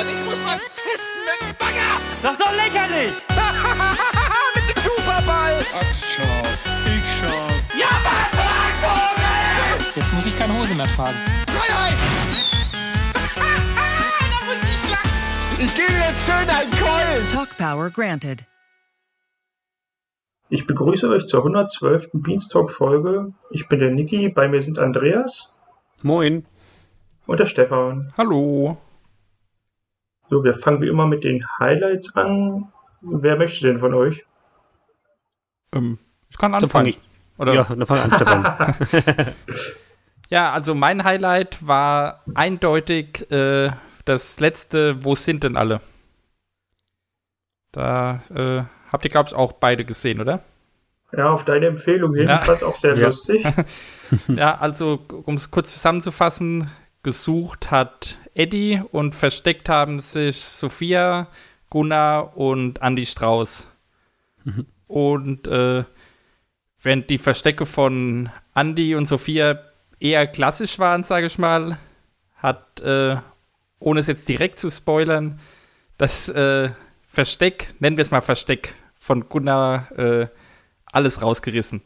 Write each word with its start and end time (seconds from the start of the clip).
und 0.00 0.08
ich 0.08 0.24
muss 0.24 0.38
mal 0.44 0.58
pissen 0.78 1.18
mit 1.26 1.38
dem 1.42 1.56
Bagger. 1.58 1.90
Das 2.22 2.32
ist 2.32 2.40
doch 2.40 2.54
lächerlich! 2.54 3.14
mit 4.54 4.64
dem 4.70 4.82
Superball. 4.82 5.58
Ach, 5.74 5.94
schau. 6.06 6.42
Ich 6.86 7.06
schau. 7.18 7.40
Ja, 7.76 7.90
was, 8.06 8.30
Vogel? 8.82 9.92
Jetzt 9.96 10.12
muss 10.14 10.26
ich 10.26 10.38
keine 10.38 10.58
Hose 10.58 10.74
mehr 10.74 10.86
tragen. 10.94 11.18
Freiheit. 11.48 11.98
da 14.30 14.38
muss 14.46 14.60
ich 15.60 15.74
gebe 15.74 15.92
jetzt 15.92 16.24
schön 16.24 16.48
einen 16.48 16.70
Keulen. 16.70 17.28
Talk 17.32 17.56
Power 17.58 17.90
granted. 17.90 18.44
Ich 20.50 20.66
begrüße 20.66 21.08
euch 21.08 21.26
zur 21.26 21.40
112. 21.40 22.10
Beanstalk-Folge. 22.12 23.32
Ich 23.50 23.68
bin 23.68 23.80
der 23.80 23.90
Niki, 23.90 24.28
bei 24.28 24.48
mir 24.48 24.62
sind 24.62 24.78
Andreas 24.78 25.52
Moin. 26.02 26.46
und 27.26 27.40
der 27.40 27.46
Stefan. 27.46 28.12
Hallo. 28.16 28.78
So, 30.30 30.44
wir 30.44 30.54
fangen 30.54 30.82
wie 30.82 30.88
immer 30.88 31.06
mit 31.06 31.24
den 31.24 31.44
Highlights 31.58 32.14
an. 32.16 32.70
Wer 33.00 33.36
möchte 33.36 33.66
denn 33.66 33.78
von 33.78 33.94
euch? 33.94 34.24
Ähm, 35.74 35.98
ich 36.30 36.36
kann 36.38 36.54
anfangen. 36.54 36.70
fange 36.70 36.88
ich. 36.90 36.98
Oder? 37.38 37.54
Ja, 37.54 37.64
dann 37.64 37.86
fang 37.86 37.98
an, 37.98 38.12
Stefan. 38.14 39.34
Ja, 40.30 40.52
also 40.52 40.74
mein 40.74 41.04
Highlight 41.04 41.66
war 41.66 42.22
eindeutig 42.34 43.30
äh, 43.32 43.70
das 44.04 44.40
letzte 44.40 45.02
Wo 45.02 45.14
sind 45.14 45.42
denn 45.42 45.56
alle? 45.56 45.80
Da 47.72 48.22
äh, 48.34 48.62
habt 48.92 49.04
ihr, 49.06 49.10
glaube 49.10 49.30
ich, 49.30 49.34
auch 49.34 49.52
beide 49.54 49.86
gesehen, 49.86 50.20
oder? 50.20 50.40
Ja, 51.16 51.30
auf 51.30 51.46
deine 51.46 51.66
Empfehlung 51.68 52.14
hin. 52.14 52.28
Ja. 52.28 52.42
Auch 52.42 52.76
sehr 52.76 52.94
Ja. 52.96 53.06
lustig. 53.06 53.42
ja, 54.28 54.58
also 54.58 54.98
um 55.24 55.34
es 55.36 55.50
kurz 55.50 55.72
zusammenzufassen, 55.72 56.70
gesucht 57.02 57.70
hat 57.70 58.18
Eddie 58.38 58.80
und 58.92 59.16
versteckt 59.16 59.68
haben 59.68 59.98
sich 59.98 60.36
Sophia, 60.36 61.26
Gunnar 61.70 62.36
und 62.36 62.80
Andy 62.80 63.04
Strauß. 63.04 63.68
Und 64.86 65.48
äh, 65.48 65.84
während 66.80 67.10
die 67.10 67.18
Verstecke 67.18 67.66
von 67.66 68.30
Andy 68.54 68.94
und 68.94 69.06
Sophia 69.08 69.60
eher 69.98 70.26
klassisch 70.28 70.78
waren, 70.78 71.02
sage 71.02 71.26
ich 71.26 71.38
mal, 71.38 71.78
hat, 72.36 72.80
äh, 72.80 73.16
ohne 73.80 74.00
es 74.00 74.06
jetzt 74.06 74.28
direkt 74.28 74.60
zu 74.60 74.70
spoilern, 74.70 75.40
das 75.96 76.28
äh, 76.28 76.70
Versteck, 77.06 77.74
nennen 77.80 77.96
wir 77.96 78.02
es 78.02 78.12
mal 78.12 78.20
Versteck, 78.20 78.74
von 78.94 79.28
Gunnar 79.28 79.90
äh, 79.98 80.28
alles 80.86 81.22
rausgerissen. 81.22 81.82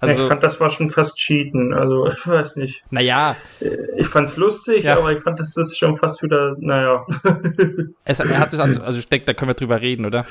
Ich 0.00 0.08
Also, 0.08 0.28
fand, 0.28 0.44
das 0.44 0.60
war 0.60 0.70
schon 0.70 0.90
fast 0.90 1.16
Cheaten. 1.16 1.74
Also, 1.74 2.06
ich 2.12 2.26
weiß 2.26 2.56
nicht. 2.56 2.82
naja, 2.90 3.36
Ich 3.96 4.06
fand's 4.06 4.36
lustig, 4.36 4.84
Ja. 4.84 4.98
aber 4.98 5.12
ich 5.12 5.20
fand, 5.20 5.40
das 5.40 5.56
ist 5.56 5.76
schon 5.78 5.96
fast 5.96 6.22
wieder, 6.22 6.56
naja. 6.60 7.04
es, 8.04 8.20
er 8.20 8.38
hat 8.38 8.50
sich 8.50 8.60
also, 8.60 8.80
also 8.82 8.98
ich 8.98 9.08
denke, 9.08 9.26
da 9.26 9.34
können 9.34 9.50
wir 9.50 9.54
drüber 9.54 9.80
reden, 9.80 10.06
oder? 10.06 10.24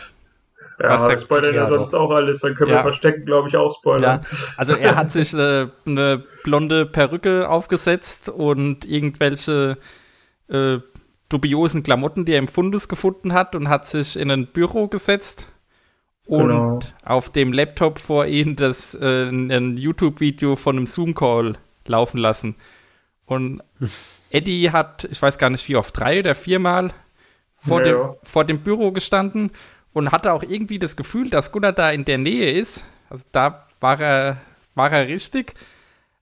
Ja, 0.80 0.90
Was 0.92 1.02
aber 1.04 1.12
ja- 1.14 1.18
spoilern 1.20 1.56
ja, 1.56 1.62
ja, 1.64 1.68
sonst 1.68 1.96
auch 1.96 2.12
alles. 2.12 2.42
Dann 2.42 2.54
können 2.54 2.70
Ja. 2.70 2.78
wir 2.78 2.82
verstecken, 2.84 3.26
glaube 3.26 3.50
ich, 3.50 3.58
auch 3.58 3.72
Ja, 3.74 3.78
spoilern. 3.80 4.22
also 4.58 4.76
er 4.76 4.96
hat 4.96 5.12
sich 5.12 5.34
äh, 5.34 5.68
eine 5.88 6.24
blonde 6.44 6.86
Perücke 6.86 7.50
aufgesetzt 7.50 8.30
und 8.30 8.86
irgendwelche 8.86 9.78
äh, 10.50 10.78
dubiosen 11.30 11.82
Klamotten, 11.84 12.26
die 12.26 12.34
er 12.34 12.40
im 12.40 12.48
Fundus 12.48 12.88
gefunden 12.88 13.34
hat 13.34 13.56
und 13.56 13.70
hat 13.70 13.88
sich 13.90 14.18
in 14.18 14.30
ein 14.32 14.48
Büro 14.48 14.88
gesetzt 14.88 15.52
und 16.28 16.48
Genau. 16.48 16.80
auf 17.06 17.30
dem 17.30 17.54
Laptop 17.54 18.00
vor 18.00 18.26
ihm 18.26 18.56
das 18.56 18.96
äh, 18.96 19.30
ein 19.30 19.78
YouTube-Video 19.78 20.56
von 20.56 20.76
einem 20.78 20.86
Zoom-Call 20.88 21.54
laufen 21.88 22.18
lassen. 22.18 22.56
Und 23.26 23.62
Eddie 24.30 24.72
hat, 24.72 25.08
ich 25.10 25.22
weiß 25.22 25.38
gar 25.38 25.50
nicht 25.50 25.68
wie 25.70 25.76
oft, 25.76 25.98
drei 25.98 26.20
oder 26.20 26.36
viermal 26.36 26.92
vor, 27.56 27.80
Ja, 27.80 27.86
dem, 27.86 27.98
ja. 27.98 28.16
vor 28.24 28.44
dem 28.46 28.60
Büro 28.60 28.92
gestanden 28.92 29.52
und 29.94 30.12
hatte 30.12 30.34
auch 30.34 30.44
irgendwie 30.44 30.80
das 30.80 30.96
Gefühl, 30.96 31.30
dass 31.30 31.52
Gunnar 31.52 31.72
da 31.74 31.92
in 31.92 32.06
der 32.06 32.18
Nähe 32.18 32.52
ist. 32.52 32.86
Also 33.10 33.24
da 33.32 33.66
war 33.80 34.00
er, 34.00 34.38
war 34.76 34.92
er 34.92 35.08
richtig. 35.08 35.54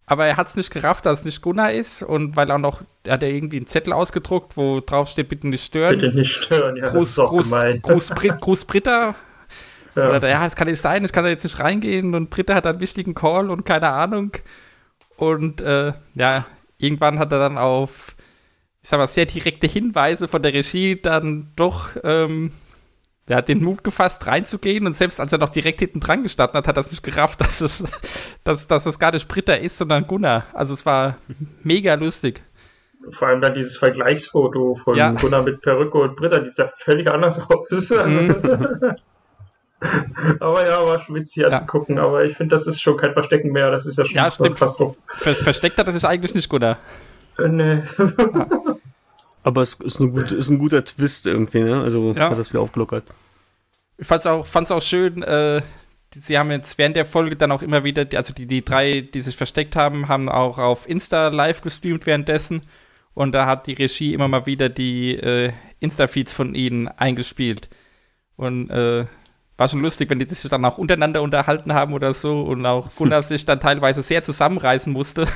Aber 0.08 0.28
er 0.28 0.38
hat 0.38 0.50
es 0.50 0.56
nicht 0.56 0.70
gerafft, 0.72 1.08
dass 1.08 1.20
es 1.20 1.26
nicht 1.26 1.42
Gunnar 1.42 1.72
ist. 1.72 2.04
Und 2.04 2.36
weil 2.36 2.52
auch 2.52 2.60
noch, 2.60 2.82
er 3.06 3.14
hat 3.14 3.24
ja 3.24 3.28
irgendwie 3.28 3.58
einen 3.58 3.66
Zettel 3.66 3.92
ausgedruckt, 3.92 4.56
wo 4.56 4.80
drauf 4.80 5.10
steht, 5.10 5.30
bitte 5.30 5.48
nicht 5.48 5.66
stören. 5.66 5.98
Bitte 6.00 6.16
nicht 6.16 6.32
stören, 6.32 6.76
ja, 6.76 6.84
das 6.84 6.94
Gruß, 6.94 7.10
ist 7.10 7.20
auch 7.20 7.30
Gruß. 7.32 7.52
Gruß, 7.82 8.14
Gruß 8.40 8.66
Britta. 8.66 9.16
Ja. 9.96 10.10
Oder, 10.10 10.30
ja, 10.30 10.44
das 10.44 10.56
kann 10.56 10.68
nicht 10.68 10.82
sein, 10.82 11.06
ich 11.06 11.12
kann 11.14 11.24
da 11.24 11.30
jetzt 11.30 11.44
nicht 11.44 11.60
reingehen. 11.60 12.16
Und 12.16 12.30
Britta 12.30 12.54
hat 12.56 12.68
einen 12.68 12.80
wichtigen 12.80 13.16
Call 13.16 13.50
und 13.50 13.66
keine 13.66 13.90
Ahnung. 13.90 14.32
Und 15.18 15.62
äh, 15.62 15.94
ja, 16.16 16.46
irgendwann 16.78 17.20
hat 17.20 17.32
er 17.32 17.40
dann 17.40 17.58
auf, 17.58 18.16
ich 18.82 18.90
sag 18.90 18.98
mal, 18.98 19.08
sehr 19.08 19.26
direkte 19.26 19.68
Hinweise 19.68 20.28
von 20.28 20.42
der 20.42 20.54
Regie 20.54 21.02
dann 21.02 21.48
doch 21.56 21.92
ähm, 22.04 22.52
der 23.28 23.38
hat 23.38 23.48
den 23.48 23.64
Mut 23.64 23.84
gefasst, 23.84 24.28
reinzugehen 24.28 24.86
und 24.86 24.96
selbst 24.96 25.20
als 25.20 25.32
er 25.32 25.40
noch 25.40 25.50
direkt 25.50 25.80
hinten 25.80 26.00
dran 26.00 26.22
gestanden 26.22 26.58
hat, 26.58 26.68
hat 26.68 26.78
er 26.78 26.82
es 26.82 26.92
nicht 26.92 27.04
gerafft, 27.04 27.42
dass 27.42 27.62
es, 27.62 27.84
dass, 28.44 28.68
dass 28.68 28.86
es 28.86 29.00
gar 29.00 29.12
nicht 29.12 29.28
Britta 29.28 29.54
ist, 29.54 29.78
sondern 29.78 30.06
Gunnar. 30.08 30.46
Also 30.54 30.74
es 30.74 30.86
war 30.86 31.18
mega 31.64 31.96
lustig. 31.96 32.42
Vor 33.12 33.28
allem 33.28 33.42
dann 33.42 33.54
dieses 33.54 33.78
Vergleichsfoto 33.78 34.76
von 34.76 34.96
Ja. 34.96 35.12
Gunnar 35.12 35.44
mit 35.44 35.62
Perücke 35.62 35.98
und 35.98 36.16
Britta, 36.16 36.40
die 36.40 36.50
sieht 36.50 36.58
ja 36.58 36.68
völlig 36.68 37.08
anders 37.08 37.40
aus. 37.40 37.90
aber 40.40 40.66
ja, 40.68 40.86
war 40.86 41.00
schon 41.00 41.16
witzig. 41.16 41.44
Ja. 41.44 41.50
anzugucken. 41.50 41.98
Aber 42.00 42.24
ich 42.24 42.36
finde, 42.38 42.56
das 42.56 42.66
ist 42.68 42.82
schon 42.82 42.98
kein 42.98 43.14
Verstecken 43.14 43.52
mehr. 43.52 43.72
Das 43.72 43.86
ist 43.86 43.98
ja 43.98 44.06
schon 44.06 44.16
Ja, 44.16 44.32
stimmt. 44.32 44.58
fast 44.58 44.80
drauf. 44.80 44.98
Ver 45.16 45.34
versteckt 45.36 45.78
hat 45.78 45.88
er 45.88 45.94
sich 45.94 46.06
eigentlich 46.06 46.34
nicht, 46.36 46.50
Gunnar. 46.50 46.78
Äh, 47.38 47.48
nee. 47.48 47.84
Aber 49.44 49.62
es 49.62 49.76
ist 49.76 50.00
ein, 50.00 50.12
gut, 50.12 50.32
ist 50.32 50.50
ein 50.50 50.58
guter 50.58 50.84
Twist 50.84 51.28
irgendwie, 51.28 51.62
ne? 51.62 51.82
Also 51.84 52.14
Ja. 52.14 52.30
hat 52.30 52.38
das 52.40 52.52
wieder 52.52 52.62
aufgelockert. 52.62 53.04
Ich 53.98 54.08
fand's 54.08 54.26
auch, 54.26 54.46
fand's 54.46 54.72
auch 54.72 54.82
schön, 54.82 55.22
äh, 55.22 55.62
die- 56.14 56.20
sie 56.20 56.38
haben 56.40 56.50
jetzt 56.52 56.78
während 56.78 56.96
der 56.96 57.06
Folge 57.06 57.36
dann 57.36 57.52
auch 57.52 57.62
immer 57.62 57.84
wieder, 57.84 58.06
die- 58.06 58.18
also 58.18 58.34
die, 58.34 58.48
die 58.48 58.66
drei, 58.66 59.02
die 59.02 59.22
sich 59.22 59.36
versteckt 59.38 59.76
haben, 59.76 60.08
haben 60.08 60.30
auch 60.30 60.58
auf 60.58 60.90
Insta 60.90 61.28
live 61.28 61.62
gestreamt 61.62 62.06
währenddessen. 62.08 62.64
Und 63.14 63.34
da 63.34 63.46
hat 63.46 63.68
die 63.68 63.74
Regie 63.74 64.14
immer 64.14 64.28
mal 64.28 64.46
wieder 64.46 64.68
die 64.68 65.16
äh, 65.16 65.54
Insta-Feeds 65.80 66.34
von 66.34 66.56
ihnen 66.56 66.88
eingespielt. 66.88 67.70
Und 68.36 68.70
äh, 68.72 69.06
war 69.58 69.68
schon 69.68 69.82
lustig, 69.82 70.10
wenn 70.10 70.20
die 70.20 70.28
sich 70.28 70.50
dann 70.50 70.66
auch 70.66 70.78
untereinander 70.78 71.22
unterhalten 71.22 71.74
haben 71.74 71.94
oder 71.94 72.14
so 72.14 72.42
und 72.42 72.66
auch 72.66 72.94
Gunnar 72.96 73.22
sich 73.24 73.46
dann 73.46 73.60
teilweise 73.60 74.02
sehr 74.02 74.24
zusammenreißen 74.24 74.92
musste, 74.92 75.28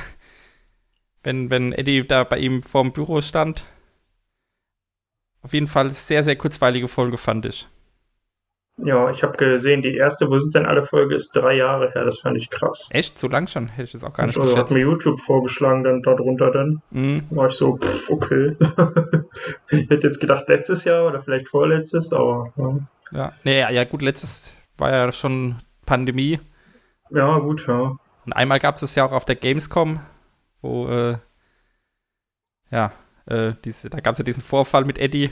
wenn, 1.22 1.50
wenn 1.50 1.72
Eddie 1.72 2.06
da 2.06 2.24
bei 2.24 2.38
ihm 2.38 2.62
vorm 2.62 2.92
Büro 2.92 3.20
stand. 3.20 3.64
Auf 5.42 5.54
jeden 5.54 5.68
Fall 5.68 5.90
sehr, 5.90 6.22
sehr 6.22 6.36
kurzweilige 6.36 6.88
Folge, 6.88 7.16
fand 7.16 7.46
ich. 7.46 7.66
Ja, 8.82 9.10
ich 9.10 9.22
habe 9.22 9.36
gesehen, 9.36 9.82
die 9.82 9.96
erste, 9.96 10.28
wo 10.30 10.38
sind 10.38 10.54
denn 10.54 10.64
alle 10.64 10.82
Folge, 10.82 11.14
ist 11.14 11.32
drei 11.32 11.56
Jahre 11.56 11.90
her. 11.92 12.04
Das 12.04 12.20
fand 12.20 12.36
ich 12.36 12.48
krass. 12.48 12.88
Echt? 12.90 13.18
So 13.18 13.28
lang 13.28 13.46
schon? 13.46 13.68
Hätte 13.68 13.82
ich 13.84 13.92
das 13.92 14.04
auch 14.04 14.12
gar 14.12 14.26
nicht 14.26 14.38
Also 14.38 14.56
hat 14.56 14.68
geschätzt. 14.68 14.72
mir 14.72 14.90
YouTube 14.90 15.20
vorgeschlagen, 15.20 15.84
dann 15.84 16.02
darunter 16.02 16.50
dann. 16.50 16.82
Mhm. 16.90 17.22
War 17.30 17.48
ich 17.48 17.54
so, 17.54 17.76
pff, 17.76 18.08
okay. 18.08 18.56
ich 19.70 19.90
hätte 19.90 20.06
jetzt 20.06 20.20
gedacht, 20.20 20.48
letztes 20.48 20.84
Jahr 20.84 21.06
oder 21.06 21.22
vielleicht 21.22 21.48
vorletztes, 21.48 22.12
aber 22.12 22.52
ja, 22.56 22.78
Ja. 23.12 23.32
Nee, 23.44 23.60
ja, 23.60 23.84
gut, 23.84 24.02
letztes 24.02 24.54
war 24.78 24.90
ja 24.90 25.12
schon 25.12 25.56
Pandemie. 25.86 26.40
ja 27.10 27.38
gut, 27.38 27.66
ja. 27.66 27.96
Und 28.26 28.32
einmal 28.34 28.58
gab 28.60 28.76
es 28.76 28.82
es 28.82 28.94
ja 28.94 29.04
auch 29.04 29.12
auf 29.12 29.24
der 29.24 29.36
Gamescom, 29.36 30.00
wo, 30.62 30.86
äh, 30.88 31.16
ja, 32.70 32.92
äh, 33.26 33.54
diese, 33.64 33.90
da 33.90 34.00
gab 34.00 34.12
es 34.12 34.18
ja 34.18 34.24
diesen 34.24 34.42
Vorfall 34.42 34.84
mit 34.84 34.98
Eddie 34.98 35.30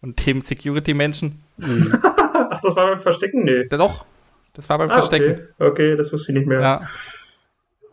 und 0.00 0.24
dem 0.26 0.40
Security-Menschen. 0.40 1.42
Ach, 1.60 2.60
das 2.60 2.76
war 2.76 2.86
beim 2.86 3.00
Verstecken? 3.00 3.44
Nee. 3.44 3.66
Ja, 3.70 3.76
Doch, 3.76 4.06
das 4.54 4.68
war 4.68 4.78
beim 4.78 4.90
Ah, 4.90 4.94
Verstecken. 4.94 5.48
okay. 5.58 5.64
okay, 5.66 5.96
das 5.96 6.12
wusste 6.12 6.32
ich 6.32 6.38
nicht 6.38 6.46
mehr. 6.48 6.60
Ja, 6.60 6.80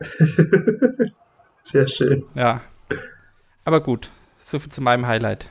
Sehr 1.62 1.86
schön. 1.86 2.24
ja. 2.34 2.60
Aber 3.64 3.80
gut, 3.82 4.10
so 4.38 4.58
viel 4.58 4.72
zu 4.72 4.80
meinem 4.80 5.06
Highlight. 5.06 5.48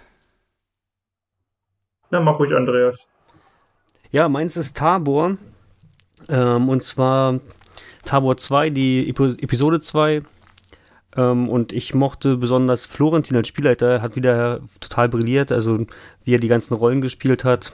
Na, 2.10 2.20
mach 2.20 2.40
ruhig, 2.40 2.54
Andreas. 2.54 3.08
Ja, 4.12 4.28
meins 4.28 4.58
ist 4.58 4.76
Tabor. 4.78 5.38
Ähm, 6.28 6.70
und 6.70 6.84
zwar 6.84 7.40
Tabor 8.06 8.38
2, 8.38 8.72
die 8.72 9.10
Epo 9.10 9.26
Episode 9.26 9.82
2. 9.82 10.24
Ähm, 11.16 11.50
und 11.50 11.72
ich 11.74 11.94
mochte 11.94 12.38
besonders 12.38 12.86
Florentin 12.86 13.38
als 13.38 13.48
Spielleiter, 13.48 14.02
hat 14.02 14.16
wieder 14.16 14.62
total 14.80 15.10
brilliert. 15.10 15.52
Also, 15.52 15.86
wie 16.24 16.34
er 16.34 16.40
die 16.40 16.48
ganzen 16.48 16.74
Rollen 16.74 17.02
gespielt 17.02 17.44
hat, 17.44 17.74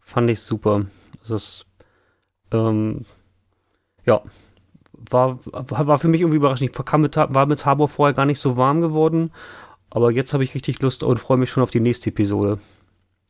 fand 0.00 0.30
ich 0.30 0.40
super. 0.40 0.86
Also 1.20 1.34
Das, 1.34 1.66
ähm, 2.52 3.04
ja, 4.04 4.22
war, 5.10 5.38
war 5.44 5.98
für 5.98 6.08
mich 6.08 6.22
irgendwie 6.22 6.38
überraschend. 6.38 6.70
Ich 6.70 6.84
kam 6.84 7.02
mit, 7.02 7.16
war 7.16 7.46
mit 7.46 7.60
Tabor 7.60 7.88
vorher 7.88 8.14
gar 8.14 8.26
nicht 8.26 8.40
so 8.40 8.56
warm 8.56 8.80
geworden. 8.80 9.30
Aber 9.90 10.10
jetzt 10.10 10.32
habe 10.32 10.44
ich 10.44 10.54
richtig 10.54 10.82
Lust 10.82 11.02
und 11.02 11.18
freue 11.18 11.38
mich 11.38 11.50
schon 11.50 11.62
auf 11.62 11.70
die 11.70 11.80
nächste 11.80 12.10
Episode. 12.10 12.58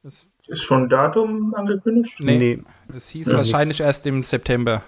Das, 0.03 0.29
Ist 0.49 0.63
schon 0.63 0.85
ein 0.85 0.89
Datum 0.89 1.55
angekündigt? 1.55 2.17
nee, 2.21 2.63
es 2.95 3.09
hieß 3.11 3.31
Ja, 3.33 3.37
wahrscheinlich 3.39 3.81
erst 3.81 4.07
im 4.07 4.23
September. 4.23 4.83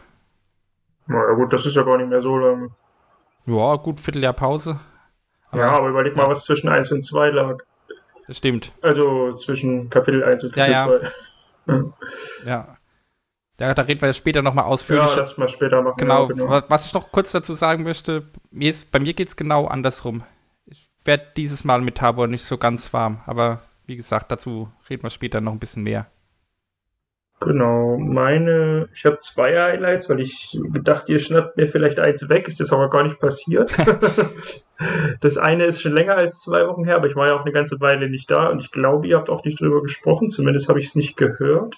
Na 1.07 1.17
ja, 1.29 1.33
gut, 1.35 1.53
das 1.53 1.67
ist 1.67 1.77
ja 1.77 1.83
gar 1.83 1.97
nicht 1.99 2.09
mehr 2.09 2.23
so 2.23 2.37
lange. 2.37 2.71
Ja, 3.47 3.77
gut, 3.77 4.01
Vierteljahr 4.01 4.33
Pause. 4.33 4.79
ja, 5.53 5.71
aber 5.71 5.89
überleg 5.89 6.17
mal, 6.17 6.29
was 6.29 6.45
zwischen 6.45 6.69
1 6.69 6.91
und 6.93 7.03
2 7.05 7.31
lag. 7.31 7.59
stimmt. 8.29 8.73
Also 8.81 9.33
zwischen 9.35 9.91
Kapitel 9.91 10.23
1 10.25 10.45
und 10.45 10.53
Kapitel 10.55 10.73
Ja, 10.73 10.87
2. 10.87 11.01
ja. 11.67 11.85
Ja. 12.47 12.77
Ja, 13.59 13.75
da 13.75 13.83
reden 13.83 14.01
wir 14.01 14.13
später 14.15 14.41
nochmal 14.41 14.65
Ja, 14.65 14.71
ausführlich. 14.71 15.15
das 15.15 15.37
mal 15.37 15.49
später 15.49 15.83
machen. 15.83 15.97
genau. 15.99 16.31
Ja, 16.31 16.49
Wa- 16.49 16.65
Was 16.69 16.87
ich 16.87 16.95
noch 16.95 17.13
kurz 17.13 17.33
dazu 17.33 17.53
sagen 17.53 17.83
möchte, 17.83 18.23
mir 18.51 18.71
ist, 18.71 18.91
bei 18.91 18.99
mir 18.99 19.13
geht 19.13 19.29
es 19.29 19.37
genau 19.37 19.67
andersrum. 19.67 20.23
Ich 20.65 20.89
werde 21.05 21.27
dieses 21.37 21.65
Mal 21.65 21.83
mit 21.83 21.97
Tabor 21.99 22.27
nicht 22.27 22.45
so 22.45 22.57
ganz 22.57 22.93
warm, 22.95 23.21
aber 23.27 23.61
wie 23.91 23.97
gesagt, 23.97 24.31
dazu 24.31 24.71
reden 24.89 25.03
wir 25.03 25.11
später 25.11 25.41
noch 25.41 25.53
ein 25.53 25.59
bisschen 25.59 25.83
mehr. 25.83 26.07
Genau, 27.41 27.99
meine, 27.99 28.89
ich 28.95 29.05
habe 29.05 29.19
zwei 29.19 29.59
Highlights, 29.59 30.09
weil 30.09 30.21
ich 30.21 30.57
gedacht, 30.73 31.09
ihr 31.09 31.19
schnappt 31.19 31.57
mir 31.57 31.67
vielleicht 31.67 31.99
eins 31.99 32.29
weg, 32.29 32.47
ist 32.47 32.61
das 32.61 32.73
aber 32.73 32.89
gar 32.89 33.03
nicht 33.03 33.19
passiert. 33.19 33.75
das 35.21 35.39
eine 35.39 35.65
ist 35.65 35.81
schon 35.81 35.97
länger 35.97 36.17
als 36.17 36.41
zwei 36.41 36.69
Wochen 36.69 36.85
her, 36.85 36.97
aber 36.97 37.09
ich 37.09 37.17
war 37.17 37.29
ja 37.29 37.35
auch 37.35 37.41
eine 37.41 37.51
ganze 37.51 37.81
Weile 37.81 38.09
nicht 38.09 38.31
da 38.31 38.49
und 38.51 38.61
ich 38.61 38.71
glaube, 38.71 39.09
ihr 39.09 39.17
habt 39.17 39.29
auch 39.29 39.43
nicht 39.43 39.59
drüber 39.59 39.83
gesprochen, 39.83 40.31
zumindest 40.31 40.69
habe 40.69 40.79
ich 40.79 40.87
es 40.87 40.95
nicht 40.95 41.17
gehört. 41.17 41.77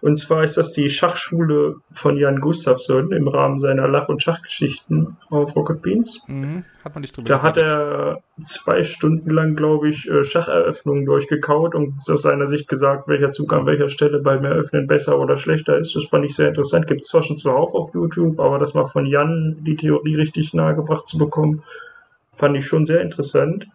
Und 0.00 0.18
zwar 0.18 0.44
ist 0.44 0.56
das 0.56 0.72
die 0.72 0.90
Schachschule 0.90 1.76
von 1.90 2.18
Jan 2.18 2.40
Gustafsson 2.40 3.12
im 3.12 3.26
Rahmen 3.26 3.58
seiner 3.58 3.88
Lach- 3.88 4.08
und 4.08 4.22
Schachgeschichten 4.22 5.16
auf 5.30 5.56
Rocket 5.56 5.80
Beans. 5.80 6.20
Mhm. 6.26 6.64
Hat 6.84 6.94
man 6.94 7.00
nicht 7.00 7.16
drüber 7.16 7.28
Da 7.28 7.42
hat 7.42 7.56
er 7.56 8.20
zwei 8.40 8.82
Stunden 8.82 9.30
lang, 9.30 9.56
glaube 9.56 9.88
ich, 9.88 10.08
äh, 10.08 10.22
Schacheröffnungen 10.22 11.06
durchgekaut 11.06 11.74
und 11.74 11.94
aus 12.08 12.22
seiner 12.22 12.46
Sicht 12.46 12.68
gesagt, 12.68 13.08
welcher 13.08 13.32
Zug 13.32 13.52
an 13.54 13.64
welcher 13.64 13.88
Stelle 13.88 14.20
beim 14.20 14.44
Eröffnen 14.44 14.86
besser 14.86 15.18
oder 15.18 15.38
schlechter 15.38 15.78
ist. 15.78 15.96
Das 15.96 16.04
fand 16.04 16.26
ich 16.26 16.34
sehr 16.34 16.48
interessant. 16.48 16.86
Gibt 16.86 17.00
es 17.00 17.06
zwar 17.06 17.22
schon 17.22 17.38
zuhauf 17.38 17.74
auf 17.74 17.94
YouTube, 17.94 18.38
aber 18.40 18.58
das 18.58 18.74
mal 18.74 18.86
von 18.86 19.06
Jan 19.06 19.56
die 19.60 19.76
Theorie 19.76 20.16
richtig 20.16 20.52
nahegebracht 20.52 21.06
zu 21.06 21.16
bekommen, 21.16 21.62
fand 22.32 22.56
ich 22.56 22.66
schon 22.66 22.84
sehr 22.84 23.00
interessant. 23.00 23.66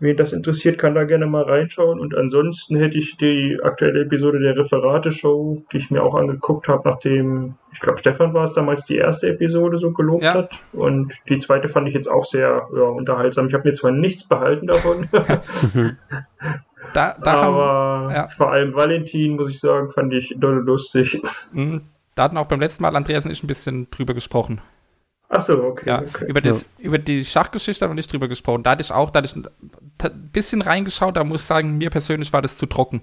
Wen 0.00 0.16
das 0.16 0.32
interessiert, 0.32 0.78
kann 0.78 0.94
da 0.94 1.04
gerne 1.04 1.26
mal 1.26 1.42
reinschauen. 1.42 2.00
Und 2.00 2.16
ansonsten 2.16 2.76
hätte 2.76 2.98
ich 2.98 3.16
die 3.18 3.58
aktuelle 3.62 4.00
Episode 4.00 4.40
der 4.40 4.56
Referate-Show, 4.56 5.62
die 5.72 5.76
ich 5.76 5.90
mir 5.90 6.02
auch 6.02 6.14
angeguckt 6.14 6.68
habe, 6.68 6.88
nachdem, 6.88 7.54
ich 7.72 7.80
glaube, 7.80 7.98
Stefan 7.98 8.32
war 8.32 8.44
es 8.44 8.52
damals, 8.52 8.86
die 8.86 8.96
erste 8.96 9.28
Episode 9.28 9.78
so 9.78 9.92
gelobt 9.92 10.22
Ja. 10.22 10.34
hat. 10.34 10.58
Und 10.72 11.12
die 11.28 11.38
zweite 11.38 11.68
fand 11.68 11.86
ich 11.86 11.94
jetzt 11.94 12.10
auch 12.10 12.24
sehr 12.24 12.66
ja, 12.74 12.82
unterhaltsam. 12.82 13.46
Ich 13.48 13.54
habe 13.54 13.68
mir 13.68 13.74
zwar 13.74 13.92
nichts 13.92 14.24
behalten 14.24 14.66
davon, 14.66 15.08
Da, 16.94 17.14
da, 17.22 17.32
haben, 17.40 17.54
aber 17.54 18.14
ja. 18.14 18.28
vor 18.28 18.50
allem 18.50 18.74
Valentin, 18.74 19.36
muss 19.36 19.48
ich 19.50 19.60
sagen, 19.60 19.90
fand 19.90 20.12
ich 20.12 20.34
dolle 20.38 20.60
lustig. 20.60 21.20
mh, 21.52 21.82
da 22.14 22.24
hatten 22.24 22.36
auch 22.36 22.46
beim 22.46 22.60
letzten 22.60 22.82
Mal 22.82 22.96
Andreas 22.96 23.24
und 23.26 23.30
ich 23.30 23.44
ein 23.44 23.46
bisschen 23.46 23.88
drüber 23.90 24.14
gesprochen. 24.14 24.60
Achso, 25.28 25.54
okay. 25.62 25.88
Ja, 25.88 26.00
okay. 26.00 26.26
über, 26.26 26.40
das, 26.40 26.68
über 26.78 26.98
die 26.98 27.24
Schachgeschichte 27.24 27.84
haben 27.84 27.92
wir 27.92 27.96
nicht 27.96 28.12
drüber 28.12 28.26
gesprochen. 28.26 28.64
Da 28.64 28.70
hatte 28.72 28.82
ich 28.82 28.90
auch, 28.90 29.10
da 29.10 29.18
hatte 29.22 29.38
ich 29.38 29.44
ein 30.08 30.30
bisschen 30.30 30.62
reingeschaut, 30.62 31.16
da 31.16 31.24
muss 31.24 31.42
ich 31.42 31.46
sagen, 31.46 31.78
mir 31.78 31.90
persönlich 31.90 32.32
war 32.32 32.42
das 32.42 32.56
zu 32.56 32.66
trocken. 32.66 33.02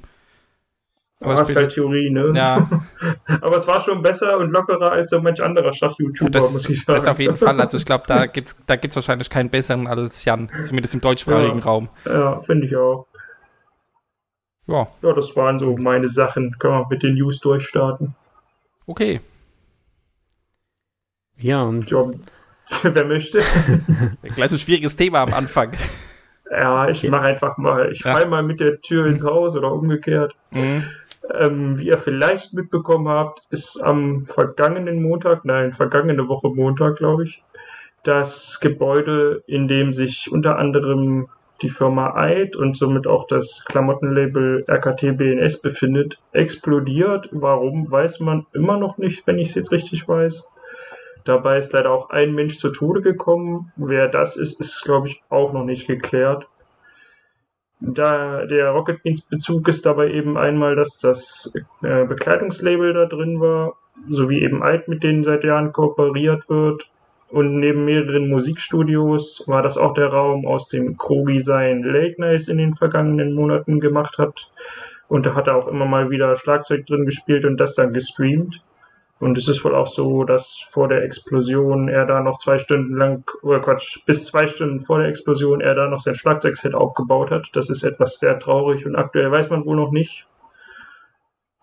Aber 1.19 1.33
hast 1.33 1.45
später- 1.45 1.61
halt 1.61 1.73
Theorie, 1.73 2.11
ne? 2.11 2.31
Ja, 2.35 2.69
Aber 3.41 3.57
es 3.57 3.65
war 3.67 3.81
schon 3.81 4.03
besser 4.03 4.37
und 4.37 4.51
lockerer 4.51 4.91
als 4.91 5.09
so 5.09 5.19
manch 5.19 5.41
anderer 5.41 5.73
Schach-YouTuber, 5.73 6.29
das, 6.29 6.53
muss 6.53 6.69
ich 6.69 6.83
sagen. 6.85 6.99
das 6.99 7.07
auf 7.07 7.17
jeden 7.19 7.35
Fall. 7.35 7.59
Also 7.59 7.77
ich 7.77 7.85
glaube, 7.85 8.03
da 8.07 8.25
gibt 8.27 8.49
es 8.49 8.57
da 8.67 8.75
gibt's 8.75 8.95
wahrscheinlich 8.95 9.29
keinen 9.31 9.49
besseren 9.49 9.87
als 9.87 10.25
Jan, 10.25 10.49
zumindest 10.63 10.93
im 10.93 11.01
deutschsprachigen 11.01 11.57
Ja. 11.59 11.63
Raum. 11.65 11.89
Ja, 12.05 12.41
finde 12.41 12.67
ich 12.67 12.75
auch. 12.75 13.07
Ja, 14.67 14.87
Ja, 15.01 15.13
das 15.13 15.35
waren 15.35 15.59
so 15.59 15.75
meine 15.77 16.07
Sachen. 16.09 16.55
Können 16.59 16.73
wir 16.73 16.87
mit 16.89 17.01
den 17.01 17.15
News 17.15 17.39
durchstarten. 17.39 18.13
okay. 18.85 19.21
Ja, 21.39 21.63
und 21.63 21.89
Ja, 21.91 22.03
wer 22.83 23.05
möchte. 23.05 23.41
Gleich 24.35 24.51
ein 24.51 24.59
schwieriges 24.59 24.95
Thema 24.95 25.21
am 25.21 25.33
Anfang. 25.33 25.71
Ja, 26.51 26.89
ich 26.89 27.07
mache 27.09 27.25
einfach 27.25 27.57
mal. 27.57 27.91
Ich 27.91 28.03
Ja. 28.03 28.13
fall 28.15 28.27
mal 28.27 28.43
mit 28.43 28.59
der 28.59 28.81
Tür 28.81 29.05
ins 29.07 29.23
Haus 29.23 29.55
oder 29.55 29.71
umgekehrt. 29.71 30.35
Mhm. 30.51 30.83
Ähm, 31.33 31.77
wie 31.77 31.87
ihr 31.87 31.97
vielleicht 31.97 32.53
mitbekommen 32.53 33.09
habt, 33.09 33.41
ist 33.49 33.81
am 33.83 34.25
vergangenen 34.25 35.01
Montag, 35.01 35.43
nein, 35.43 35.73
vergangene 35.73 36.27
Woche 36.29 36.49
Montag, 36.49 36.97
glaube 36.97 37.25
ich, 37.25 37.43
das 38.03 38.59
Gebäude, 38.61 39.43
in 39.45 39.67
dem 39.67 39.91
sich 39.91 40.31
unter 40.31 40.57
anderem 40.57 41.27
die 41.61 41.69
Firma 41.69 42.13
Eid 42.15 42.55
und 42.55 42.77
somit 42.77 43.07
auch 43.07 43.27
das 43.27 43.65
Klamottenlabel 43.65 44.63
RKT 44.69 45.17
BNS 45.17 45.61
befindet, 45.61 46.19
explodiert. 46.31 47.29
Warum, 47.31 47.91
weiß 47.91 48.19
man 48.19 48.45
immer 48.53 48.77
noch 48.77 48.97
nicht, 48.97 49.25
wenn 49.27 49.39
ich 49.39 49.49
es 49.49 49.55
jetzt 49.55 49.71
richtig 49.71 50.07
weiß. 50.07 50.47
Dabei 51.27 51.57
ist 51.57 51.73
leider 51.73 51.91
auch 51.91 52.09
ein 52.09 52.33
Mensch 52.33 52.57
zu 52.57 52.69
Tode 52.69 53.01
gekommen. 53.01 53.73
Wer 53.75 54.07
das 54.07 54.37
ist, 54.37 54.61
ist, 54.61 54.81
glaube 54.83 55.09
ich, 55.09 55.21
auch 55.29 55.51
noch 55.51 55.65
nicht 55.65 55.85
geklärt. 55.85 56.47
Da 57.81 58.45
der 58.45 58.69
Rocket 58.69 59.03
Beans 59.03 59.21
Bezug 59.21 59.67
ist 59.67 59.85
dabei 59.85 60.09
eben 60.11 60.37
einmal, 60.37 60.77
dass 60.77 60.97
das 60.99 61.53
äh, 61.83 62.05
Bekleidungslabel 62.05 62.93
da 62.93 63.05
drin 63.05 63.41
war, 63.41 63.75
sowie 64.07 64.41
eben 64.41 64.63
Alt 64.63 64.87
mit 64.87 65.03
denen 65.03 65.25
seit 65.25 65.43
Jahren 65.43 65.73
kooperiert 65.73 66.49
wird. 66.49 66.89
Und 67.29 67.59
neben 67.59 67.83
mehreren 67.83 68.29
Musikstudios 68.29 69.43
war 69.47 69.61
das 69.61 69.77
auch 69.77 69.93
der 69.93 70.07
Raum, 70.07 70.47
aus 70.47 70.69
dem 70.69 70.97
Krogi 70.97 71.39
sein 71.39 71.83
Late 71.83 72.21
Nights 72.21 72.47
in 72.47 72.57
den 72.57 72.73
vergangenen 72.73 73.33
Monaten 73.33 73.81
gemacht 73.81 74.17
hat. 74.17 74.49
Und 75.09 75.25
da 75.25 75.35
hat 75.35 75.47
er 75.47 75.57
auch 75.57 75.67
immer 75.67 75.85
mal 75.85 76.09
wieder 76.09 76.37
Schlagzeug 76.37 76.85
drin 76.85 77.05
gespielt 77.05 77.43
und 77.43 77.57
das 77.57 77.75
dann 77.75 77.91
gestreamt. 77.91 78.61
Und 79.19 79.37
es 79.37 79.47
ist 79.47 79.63
wohl 79.65 79.73
auch 79.73 79.87
so, 79.87 80.23
dass 80.25 80.63
vor 80.69 80.87
der 80.87 81.03
Explosion 81.03 81.89
er 81.89 82.05
da 82.05 82.21
noch 82.21 82.37
zwei 82.37 82.59
Stunden 82.59 82.95
lang, 82.95 83.23
oder 83.41 83.59
Quatsch, 83.59 83.99
bis 84.05 84.25
zwei 84.25 84.45
Stunden 84.45 84.81
vor 84.81 84.99
der 84.99 85.07
Explosion 85.07 85.59
er 85.59 85.73
da 85.73 85.87
noch 85.87 85.99
sein 85.99 86.13
Schlagzeugset 86.13 86.75
aufgebaut 86.75 87.31
hat. 87.31 87.49
Das 87.53 87.69
ist 87.69 87.83
etwas 87.83 88.19
sehr 88.19 88.37
traurig 88.37 88.85
und 88.85 88.95
aktuell 88.95 89.31
weiß 89.31 89.49
man 89.49 89.65
wohl 89.65 89.75
noch 89.75 89.91
nicht, 89.91 90.27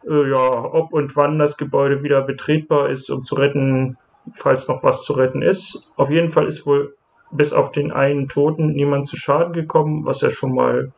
äh, 0.08 0.30
ja, 0.30 0.64
ob 0.64 0.92
und 0.92 1.14
wann 1.14 1.38
das 1.38 1.56
Gebäude 1.56 2.02
wieder 2.02 2.22
betretbar 2.22 2.90
ist, 2.90 3.08
um 3.08 3.22
zu 3.22 3.36
retten, 3.36 3.98
falls 4.32 4.66
noch 4.66 4.82
was 4.82 5.04
zu 5.04 5.12
retten 5.12 5.42
ist. 5.42 5.88
Auf 5.96 6.10
jeden 6.10 6.32
Fall 6.32 6.46
ist 6.46 6.66
wohl 6.66 6.96
bis 7.30 7.52
auf 7.52 7.70
den 7.70 7.92
einen 7.92 8.28
Toten 8.28 8.72
niemand 8.72 9.06
zu 9.06 9.16
Schaden 9.16 9.52
gekommen, 9.52 10.06
was 10.06 10.20
ja 10.22 10.30
schon 10.30 10.54
mal 10.54 10.92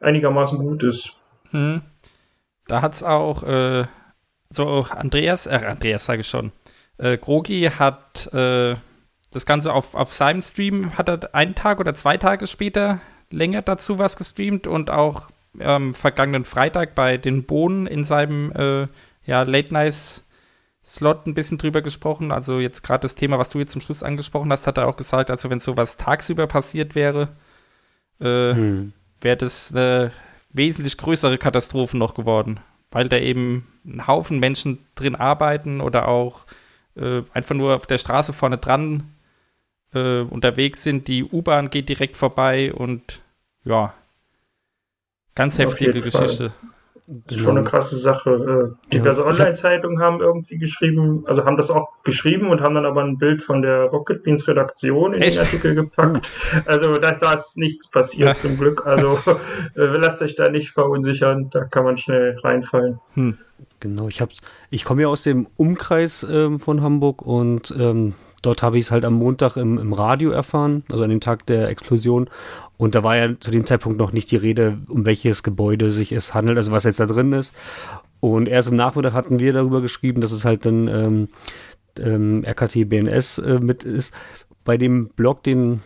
einigermaßen 0.00 0.58
gut 0.58 0.82
ist. 0.82 1.16
Mhm. 1.52 1.82
Da 2.66 2.82
hat's 2.82 3.02
auch, 3.02 3.42
äh, 3.42 3.84
so 4.50 4.86
Andreas, 4.90 5.46
äh, 5.46 5.60
Andreas 5.66 6.04
sage 6.04 6.20
ich 6.20 6.28
schon, 6.28 6.52
äh, 6.98 7.16
Krogi 7.16 7.70
hat 7.78 8.32
äh, 8.34 8.76
das 9.30 9.46
Ganze 9.46 9.72
auf, 9.72 9.94
auf 9.94 10.12
seinem 10.12 10.42
Stream, 10.42 10.96
hat 10.98 11.08
er 11.08 11.34
einen 11.34 11.54
Tag 11.54 11.80
oder 11.80 11.94
zwei 11.94 12.16
Tage 12.16 12.46
später 12.46 13.00
länger 13.30 13.62
dazu 13.62 13.98
was 13.98 14.16
gestreamt 14.16 14.66
und 14.66 14.90
auch 14.90 15.28
ähm, 15.58 15.94
vergangenen 15.94 16.44
Freitag 16.44 16.94
bei 16.94 17.16
den 17.16 17.44
Bohnen 17.44 17.86
in 17.86 18.04
seinem 18.04 18.52
äh, 18.52 18.88
ja, 19.24 19.42
Late 19.42 19.72
Night 19.72 20.22
Slot 20.84 21.26
ein 21.26 21.34
bisschen 21.34 21.58
drüber 21.58 21.82
gesprochen. 21.82 22.32
Also 22.32 22.58
jetzt 22.58 22.82
gerade 22.82 23.02
das 23.02 23.14
Thema, 23.14 23.38
was 23.38 23.50
du 23.50 23.58
jetzt 23.58 23.72
zum 23.72 23.80
Schluss 23.80 24.02
angesprochen 24.02 24.50
hast, 24.50 24.66
hat 24.66 24.78
er 24.78 24.88
auch 24.88 24.96
gesagt, 24.96 25.30
also 25.30 25.50
wenn 25.50 25.60
sowas 25.60 25.96
tagsüber 25.96 26.46
passiert 26.46 26.94
wäre, 26.94 27.28
äh, 28.20 28.54
hm. 28.54 28.92
wäre 29.20 29.36
das 29.36 29.72
eine 29.72 30.12
wesentlich 30.52 30.96
größere 30.96 31.38
Katastrophe 31.38 31.96
noch 31.96 32.14
geworden, 32.14 32.60
weil 32.90 33.08
da 33.08 33.16
eben 33.16 33.66
ein 33.84 34.06
Haufen 34.06 34.38
Menschen 34.38 34.86
drin 34.94 35.14
arbeiten 35.14 35.80
oder 35.80 36.08
auch 36.08 36.46
äh, 36.96 37.22
einfach 37.32 37.54
nur 37.54 37.76
auf 37.76 37.86
der 37.86 37.98
Straße 37.98 38.32
vorne 38.32 38.58
dran 38.58 39.14
äh, 39.94 40.20
unterwegs 40.20 40.82
sind. 40.82 41.08
Die 41.08 41.24
U-Bahn 41.24 41.70
geht 41.70 41.88
direkt 41.88 42.16
vorbei 42.16 42.72
und 42.72 43.22
ja, 43.64 43.94
ganz 45.34 45.58
heftige 45.58 45.92
jeden 45.92 46.10
Fall. 46.10 46.52
Das 47.12 47.36
ist 47.36 47.42
schon 47.42 47.58
eine 47.58 47.66
krasse 47.66 47.96
Sache. 47.96 48.76
Äh, 48.90 48.92
diverse 48.94 49.22
Ja, 49.22 49.26
Online-Zeitungen 49.26 49.98
haben 50.00 50.20
irgendwie 50.20 50.58
geschrieben, 50.58 51.24
also 51.26 51.44
haben 51.44 51.56
das 51.56 51.68
auch 51.68 51.88
geschrieben 52.04 52.50
und 52.50 52.60
haben 52.60 52.76
dann 52.76 52.86
aber 52.86 53.02
ein 53.02 53.18
Bild 53.18 53.42
von 53.42 53.62
der 53.62 53.86
Rocket 53.86 54.22
Beans 54.22 54.46
Redaktion 54.46 55.14
in 55.14 55.22
Echt? 55.22 55.36
den 55.36 55.44
Artikel 55.44 55.74
gepackt. 55.74 56.30
Also 56.66 56.98
da, 56.98 57.10
da 57.12 57.32
ist 57.32 57.56
nichts 57.56 57.90
passiert 57.90 58.38
zum 58.38 58.56
Glück. 58.56 58.86
Also 58.86 59.18
äh, 59.76 59.86
lasst 59.86 60.22
euch 60.22 60.36
da 60.36 60.50
nicht 60.50 60.70
verunsichern, 60.70 61.50
da 61.50 61.64
kann 61.64 61.82
man 61.82 61.98
schnell 61.98 62.38
reinfallen. 62.44 63.00
Hm. 63.14 63.38
Genau, 63.80 64.08
ich 64.08 64.20
hab's, 64.20 64.36
ich 64.70 64.84
komme 64.84 65.02
ja 65.02 65.08
aus 65.08 65.22
dem 65.22 65.48
Umkreis 65.56 66.24
ähm, 66.30 66.60
von 66.60 66.80
Hamburg 66.80 67.22
und 67.22 67.74
ähm, 67.76 68.14
dort 68.42 68.62
habe 68.62 68.78
ich 68.78 68.86
es 68.86 68.90
halt 68.90 69.04
am 69.04 69.14
Montag 69.14 69.56
im, 69.56 69.78
im 69.78 69.92
Radio 69.92 70.30
erfahren, 70.30 70.84
also 70.90 71.04
an 71.04 71.10
dem 71.10 71.20
Tag 71.20 71.46
der 71.46 71.68
Explosion. 71.68 72.28
Und 72.76 72.94
da 72.94 73.02
war 73.02 73.16
ja 73.16 73.38
zu 73.38 73.50
dem 73.50 73.66
Zeitpunkt 73.66 73.98
noch 73.98 74.12
nicht 74.12 74.30
die 74.30 74.36
Rede, 74.36 74.78
um 74.88 75.04
welches 75.04 75.42
Gebäude 75.42 75.90
sich 75.90 76.12
es 76.12 76.34
handelt, 76.34 76.58
also 76.58 76.72
was 76.72 76.84
jetzt 76.84 77.00
da 77.00 77.06
drin 77.06 77.32
ist. 77.32 77.54
Und 78.20 78.48
erst 78.48 78.68
im 78.68 78.76
Nachmittag 78.76 79.12
hatten 79.12 79.38
wir 79.38 79.52
darüber 79.52 79.80
geschrieben, 79.80 80.20
dass 80.20 80.32
es 80.32 80.44
halt 80.44 80.66
dann 80.66 80.88
ähm, 80.88 81.28
ähm, 81.98 82.44
RKT 82.46 82.88
BNS 82.88 83.38
äh, 83.38 83.58
mit 83.60 83.84
ist. 83.84 84.14
Bei 84.64 84.76
dem 84.76 85.08
Blog, 85.08 85.42
den 85.42 85.80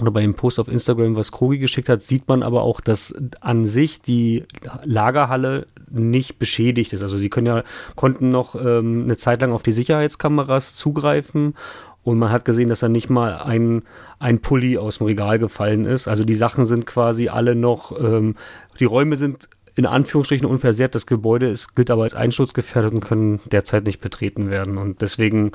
oder 0.00 0.10
bei 0.10 0.20
dem 0.20 0.34
Post 0.34 0.60
auf 0.60 0.68
Instagram, 0.68 1.16
was 1.16 1.32
Krogi 1.32 1.58
geschickt 1.58 1.88
hat, 1.88 2.02
sieht 2.02 2.28
man 2.28 2.42
aber 2.42 2.62
auch, 2.62 2.80
dass 2.80 3.14
an 3.40 3.64
sich 3.64 4.02
die 4.02 4.44
Lagerhalle 4.84 5.66
nicht 5.90 6.38
beschädigt 6.38 6.92
ist. 6.92 7.02
Also 7.02 7.16
sie 7.16 7.30
können 7.30 7.46
ja, 7.46 7.64
konnten 7.94 8.28
noch 8.28 8.54
ähm, 8.56 9.04
eine 9.04 9.16
Zeit 9.16 9.40
lang 9.40 9.52
auf 9.52 9.62
die 9.62 9.72
Sicherheitskameras 9.72 10.74
zugreifen 10.74 11.54
Und 12.02 12.18
man 12.18 12.30
hat 12.30 12.44
gesehen, 12.44 12.68
dass 12.68 12.80
da 12.80 12.88
nicht 12.88 13.08
mal 13.08 13.38
ein, 13.38 13.82
ein 14.18 14.40
Pulli 14.40 14.78
aus 14.78 14.98
dem 14.98 15.06
Regal 15.06 15.38
gefallen 15.38 15.86
ist. 15.86 16.08
Also 16.08 16.24
die 16.24 16.34
Sachen 16.34 16.66
sind 16.66 16.86
quasi 16.86 17.28
alle 17.28 17.54
noch, 17.54 17.98
ähm, 17.98 18.36
die 18.78 18.84
Räume 18.84 19.16
sind 19.16 19.48
in 19.76 19.86
Anführungsstrichen 19.86 20.46
unversehrt. 20.46 20.94
Das 20.94 21.06
Gebäude 21.06 21.48
ist, 21.48 21.74
gilt 21.74 21.90
aber 21.90 22.04
als 22.04 22.14
einsturzgefährdet 22.14 22.92
und 22.92 23.00
können 23.00 23.40
derzeit 23.46 23.84
nicht 23.84 24.00
betreten 24.00 24.50
werden. 24.50 24.78
Und 24.78 25.00
deswegen 25.00 25.52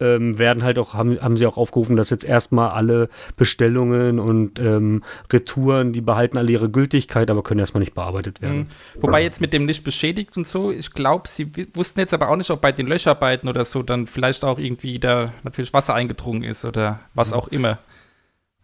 ähm, 0.00 0.38
werden 0.38 0.62
halt 0.62 0.78
auch, 0.78 0.94
haben, 0.94 1.20
haben 1.20 1.36
sie 1.36 1.46
auch 1.46 1.56
aufgerufen, 1.56 1.96
dass 1.96 2.10
jetzt 2.10 2.24
erstmal 2.24 2.70
alle 2.70 3.08
Bestellungen 3.36 4.18
und 4.18 4.58
ähm, 4.58 5.02
Retouren, 5.32 5.92
die 5.92 6.00
behalten 6.00 6.38
alle 6.38 6.52
ihre 6.52 6.70
Gültigkeit, 6.70 7.30
aber 7.30 7.42
können 7.42 7.60
erstmal 7.60 7.80
nicht 7.80 7.94
bearbeitet 7.94 8.42
werden. 8.42 8.58
Mhm. 8.58 9.02
Wobei 9.02 9.22
jetzt 9.22 9.40
mit 9.40 9.52
dem 9.52 9.64
nicht 9.64 9.84
beschädigt 9.84 10.36
und 10.36 10.46
so, 10.46 10.70
ich 10.70 10.92
glaube, 10.92 11.28
sie 11.28 11.50
wussten 11.74 12.00
jetzt 12.00 12.14
aber 12.14 12.28
auch 12.28 12.36
nicht, 12.36 12.50
ob 12.50 12.60
bei 12.60 12.72
den 12.72 12.86
Löscharbeiten 12.86 13.48
oder 13.48 13.64
so 13.64 13.82
dann 13.82 14.06
vielleicht 14.06 14.44
auch 14.44 14.58
irgendwie 14.58 14.98
da 14.98 15.32
natürlich 15.42 15.72
Wasser 15.72 15.94
eingedrungen 15.94 16.42
ist 16.42 16.64
oder 16.64 17.00
was 17.14 17.32
auch 17.32 17.48
immer. 17.48 17.78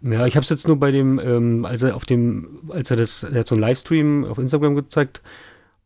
Ja, 0.03 0.27
ich 0.27 0.35
habe 0.35 0.43
es 0.43 0.51
jetzt 0.51 0.67
nur 0.67 0.81
bei 0.81 0.91
dem, 0.91 1.21
ähm, 1.21 1.65
als 1.65 1.83
er 1.83 1.95
auf 1.95 2.05
dem, 2.05 2.61
als 2.71 2.91
er 2.91 2.97
das, 2.97 3.23
er 3.23 3.41
hat 3.41 3.47
so 3.47 3.55
einen 3.55 3.63
Livestream 3.63 4.25
auf 4.25 4.39
Instagram 4.39 4.75
gezeigt 4.75 5.23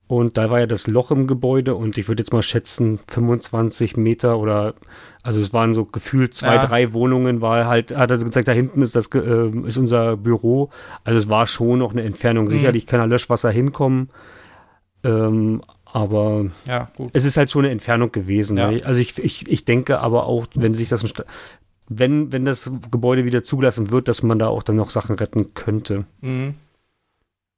und 0.09 0.39
da 0.39 0.51
war 0.51 0.61
ja 0.61 0.67
das 0.67 0.87
Loch 0.87 1.11
im 1.11 1.27
Gebäude 1.27 1.75
und 1.75 1.99
ich 1.99 2.07
würde 2.07 2.23
jetzt 2.23 2.33
mal 2.33 2.43
schätzen 2.43 3.01
25 3.09 3.97
Meter 3.97 4.39
oder 4.39 4.75
also 5.23 5.41
es 5.41 5.53
waren 5.53 5.75
so 5.75 5.85
gefühlt 5.85 6.35
zwei, 6.35 6.55
ja. 6.55 6.67
drei 6.67 6.93
Wohnungen, 6.93 7.41
war 7.41 7.67
halt, 7.67 7.97
hat 7.97 8.13
er 8.13 8.19
gesagt, 8.19 8.47
da 8.47 8.53
hinten 8.53 8.83
ist 8.83 8.95
das 8.95 9.09
äh, 9.13 9.49
ist 9.67 9.77
unser 9.77 10.17
Büro. 10.17 10.71
Also 11.03 11.19
es 11.19 11.29
war 11.29 11.49
schon 11.49 11.81
noch 11.81 11.91
eine 11.91 12.05
Entfernung. 12.05 12.45
Mhm. 12.45 12.51
Sicherlich 12.51 12.87
kann 12.87 13.01
da 13.01 13.07
Löschwasser 13.07 13.51
hinkommen. 13.51 14.11
Ähm, 15.03 15.63
aber 15.85 16.47
ja, 16.67 16.91
es 17.13 17.25
ist 17.25 17.37
halt 17.37 17.51
schon 17.51 17.65
eine 17.65 17.73
Entfernung 17.73 18.13
gewesen. 18.13 18.57
Ja. 18.57 18.71
Ne? 18.71 18.79
Also 18.85 19.01
ich, 19.01 19.19
ich, 19.19 19.49
ich 19.49 19.65
denke 19.65 19.99
aber 19.99 20.27
auch, 20.27 20.47
wenn 20.55 20.75
sich 20.75 20.89
das 20.89 21.03
wenn, 21.89 22.31
wenn 22.31 22.45
das 22.45 22.71
Gebäude 22.91 23.25
wieder 23.25 23.43
zugelassen 23.43 23.91
wird, 23.91 24.07
dass 24.07 24.23
man 24.23 24.39
da 24.39 24.49
auch 24.49 24.63
dann 24.63 24.77
noch 24.77 24.91
Sachen 24.91 25.17
retten 25.17 25.55
könnte. 25.55 26.05
Mhm. 26.21 26.55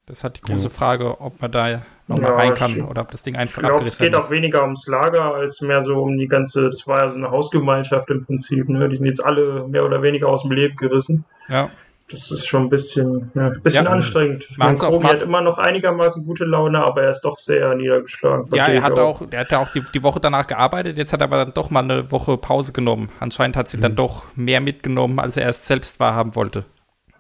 Das 0.09 0.25
hat 0.25 0.39
die 0.39 0.41
große 0.41 0.65
ja. 0.65 0.71
Frage, 0.71 1.21
ob 1.21 1.41
man 1.41 1.53
da 1.53 1.83
nochmal 2.07 2.31
ja, 2.31 2.37
rein 2.37 2.55
kann 2.55 2.81
oder 2.81 3.03
ob 3.03 3.11
das 3.11 3.23
Ding 3.23 3.37
einfach 3.37 3.59
ich 3.59 3.61
glaub, 3.61 3.73
abgerissen 3.73 4.01
wird. 4.01 4.15
Es 4.15 4.19
geht 4.21 4.27
auch 4.27 4.31
weniger 4.31 4.63
ums 4.63 4.87
Lager 4.87 5.35
als 5.35 5.61
mehr 5.61 5.83
so 5.83 6.03
um 6.03 6.17
die 6.17 6.27
ganze, 6.27 6.71
das 6.71 6.87
war 6.87 7.03
ja 7.03 7.09
so 7.11 7.17
eine 7.17 7.31
Hausgemeinschaft 7.31 8.09
im 8.09 8.25
Prinzip, 8.25 8.69
ne? 8.71 8.89
Die 8.89 8.97
sind 8.97 9.07
jetzt 9.07 9.23
alle 9.23 9.69
mehr 9.69 9.85
oder 9.85 10.03
weniger 10.03 10.29
aus 10.29 10.43
dem 10.43 10.53
Leben 10.53 10.77
gerissen. 10.77 11.27
Ja. 11.49 11.69
Das 12.11 12.31
ist 12.31 12.47
schon 12.47 12.63
ein 12.63 12.69
bisschen, 12.71 13.31
ja, 13.35 13.49
ein 13.49 13.61
bisschen 13.61 13.85
ja. 13.85 13.91
anstrengend. 13.91 14.49
Chromi 14.59 15.05
hat 15.05 15.21
immer 15.21 15.43
noch 15.43 15.59
einigermaßen 15.59 16.25
gute 16.25 16.45
Laune, 16.45 16.83
aber 16.83 17.03
er 17.03 17.11
ist 17.11 17.21
doch 17.21 17.39
sehr 17.39 17.75
niedergeschlagen. 17.75 18.47
Ja, 18.55 18.65
er 18.65 18.83
hat 18.83 18.99
auch, 18.99 19.21
er 19.31 19.41
hat 19.41 19.53
auch 19.53 19.71
die, 19.73 19.83
die 19.93 20.03
Woche 20.03 20.19
danach 20.19 20.47
gearbeitet, 20.47 20.97
jetzt 20.97 21.13
hat 21.13 21.21
er 21.21 21.25
aber 21.25 21.45
dann 21.45 21.53
doch 21.53 21.69
mal 21.69 21.85
eine 21.85 22.11
Woche 22.11 22.39
Pause 22.39 22.73
genommen. 22.73 23.11
Anscheinend 23.21 23.59
hat 23.59 23.69
sie 23.69 23.77
mhm. 23.77 23.83
dann 23.83 23.97
doch 23.97 24.25
mehr 24.37 24.63
mitgenommen, 24.63 25.19
als 25.19 25.37
er 25.37 25.43
erst 25.43 25.67
selbst 25.67 26.01
wahrhaben 26.01 26.35
wollte. 26.35 26.65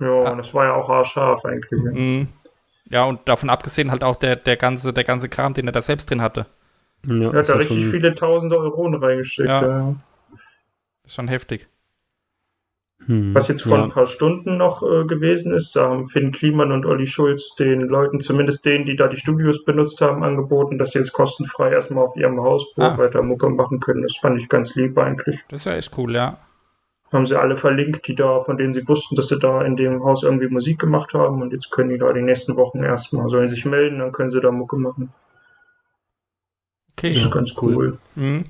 Ja, 0.00 0.06
ja. 0.06 0.30
und 0.30 0.38
das 0.38 0.54
war 0.54 0.64
ja 0.64 0.74
auch 0.74 0.88
haarscharf 0.88 1.44
eigentlich. 1.44 1.82
Mhm. 1.82 2.28
Ja, 2.90 3.04
und 3.04 3.28
davon 3.28 3.50
abgesehen 3.50 3.90
halt 3.90 4.02
auch 4.02 4.16
der, 4.16 4.36
der, 4.36 4.56
ganze, 4.56 4.92
der 4.92 5.04
ganze 5.04 5.28
Kram, 5.28 5.54
den 5.54 5.66
er 5.66 5.72
da 5.72 5.82
selbst 5.82 6.10
drin 6.10 6.22
hatte. 6.22 6.46
Ja, 7.06 7.30
er 7.30 7.38
hat 7.38 7.48
da 7.48 7.54
richtig 7.54 7.82
schon... 7.82 7.90
viele 7.90 8.14
tausende 8.14 8.58
Euro 8.58 8.88
reingesteckt. 8.88 9.48
Ja. 9.48 9.66
ja. 9.66 9.94
Ist 11.04 11.14
schon 11.14 11.28
heftig. 11.28 11.68
Hm, 13.06 13.34
Was 13.34 13.48
jetzt 13.48 13.62
vor 13.62 13.78
ja. 13.78 13.84
ein 13.84 13.90
paar 13.90 14.06
Stunden 14.06 14.56
noch 14.56 14.82
äh, 14.82 15.04
gewesen 15.04 15.54
ist, 15.54 15.76
da 15.76 15.88
haben 15.88 16.06
Finn 16.06 16.32
Kliman 16.32 16.72
und 16.72 16.84
Olli 16.84 17.06
Schulz 17.06 17.54
den 17.54 17.82
Leuten, 17.82 18.20
zumindest 18.20 18.64
denen, 18.64 18.86
die 18.86 18.96
da 18.96 19.06
die 19.06 19.16
Studios 19.16 19.64
benutzt 19.64 20.00
haben, 20.00 20.24
angeboten, 20.24 20.78
dass 20.78 20.90
sie 20.90 20.98
jetzt 20.98 21.12
kostenfrei 21.12 21.70
erstmal 21.70 22.04
auf 22.04 22.16
ihrem 22.16 22.40
Hausboot 22.40 22.84
ah. 22.84 22.98
weiter 22.98 23.22
Mucke 23.22 23.48
machen 23.50 23.80
können. 23.80 24.02
Das 24.02 24.16
fand 24.16 24.40
ich 24.40 24.48
ganz 24.48 24.74
lieb 24.74 24.98
eigentlich. 24.98 25.38
Das 25.48 25.60
ist 25.60 25.64
ja 25.66 25.74
echt 25.74 25.96
cool, 25.96 26.14
ja 26.14 26.38
haben 27.12 27.26
sie 27.26 27.38
alle 27.38 27.56
verlinkt, 27.56 28.06
die 28.06 28.14
da, 28.14 28.40
von 28.40 28.58
denen 28.58 28.74
sie 28.74 28.86
wussten, 28.86 29.16
dass 29.16 29.28
sie 29.28 29.38
da 29.38 29.62
in 29.62 29.76
dem 29.76 30.04
Haus 30.04 30.22
irgendwie 30.22 30.48
Musik 30.48 30.78
gemacht 30.78 31.14
haben 31.14 31.40
und 31.42 31.52
jetzt 31.52 31.70
können 31.70 31.90
die 31.90 31.98
da 31.98 32.12
die 32.12 32.22
nächsten 32.22 32.56
Wochen 32.56 32.82
erstmal, 32.82 33.28
sollen 33.28 33.48
sich 33.48 33.64
melden, 33.64 33.98
dann 33.98 34.12
können 34.12 34.30
sie 34.30 34.40
da 34.40 34.50
Mucke 34.50 34.76
machen. 34.76 35.12
Okay. 36.92 37.12
Das 37.12 37.22
ist 37.22 37.30
ganz 37.30 37.54
cool. 37.62 37.98
Mhm. 38.14 38.44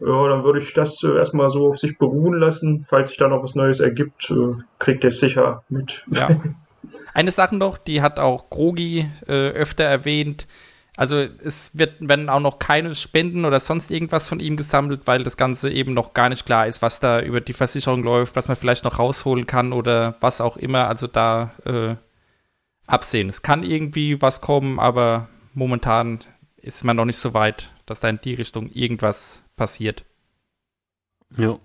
Ja, 0.00 0.28
dann 0.28 0.42
würde 0.42 0.58
ich 0.58 0.72
das 0.74 1.02
äh, 1.04 1.16
erstmal 1.16 1.48
so 1.48 1.68
auf 1.68 1.78
sich 1.78 1.96
beruhen 1.96 2.34
lassen. 2.34 2.84
Falls 2.88 3.10
sich 3.10 3.18
da 3.18 3.28
noch 3.28 3.44
was 3.44 3.54
Neues 3.54 3.78
ergibt, 3.78 4.30
äh, 4.30 4.60
kriegt 4.80 5.04
ihr 5.04 5.08
es 5.08 5.20
sicher 5.20 5.62
mit. 5.68 6.04
Ja. 6.10 6.28
Eine 7.14 7.30
Sache 7.30 7.54
noch, 7.56 7.78
die 7.78 8.02
hat 8.02 8.18
auch 8.18 8.50
Grogi 8.50 9.08
äh, 9.28 9.50
öfter 9.50 9.84
erwähnt, 9.84 10.48
also 10.96 11.16
es 11.16 11.76
wird, 11.78 11.94
wenn 12.00 12.28
auch 12.28 12.40
noch 12.40 12.58
keine 12.58 12.94
Spenden 12.94 13.44
oder 13.46 13.60
sonst 13.60 13.90
irgendwas 13.90 14.28
von 14.28 14.40
ihm 14.40 14.56
gesammelt, 14.56 15.06
weil 15.06 15.24
das 15.24 15.38
Ganze 15.38 15.70
eben 15.70 15.94
noch 15.94 16.12
gar 16.12 16.28
nicht 16.28 16.44
klar 16.44 16.66
ist, 16.66 16.82
was 16.82 17.00
da 17.00 17.20
über 17.20 17.40
die 17.40 17.54
Versicherung 17.54 18.02
läuft, 18.02 18.36
was 18.36 18.48
man 18.48 18.56
vielleicht 18.56 18.84
noch 18.84 18.98
rausholen 18.98 19.46
kann 19.46 19.72
oder 19.72 20.16
was 20.20 20.42
auch 20.42 20.58
immer. 20.58 20.88
Also 20.88 21.06
da 21.06 21.52
äh, 21.64 21.96
absehen. 22.86 23.30
Es 23.30 23.40
kann 23.40 23.62
irgendwie 23.62 24.20
was 24.20 24.42
kommen, 24.42 24.78
aber 24.78 25.28
momentan 25.54 26.20
ist 26.56 26.84
man 26.84 26.96
noch 26.96 27.06
nicht 27.06 27.16
so 27.16 27.32
weit, 27.32 27.72
dass 27.86 28.00
da 28.00 28.08
in 28.08 28.20
die 28.22 28.34
Richtung 28.34 28.70
irgendwas 28.70 29.44
passiert. 29.56 30.04
Ja. 31.36 31.58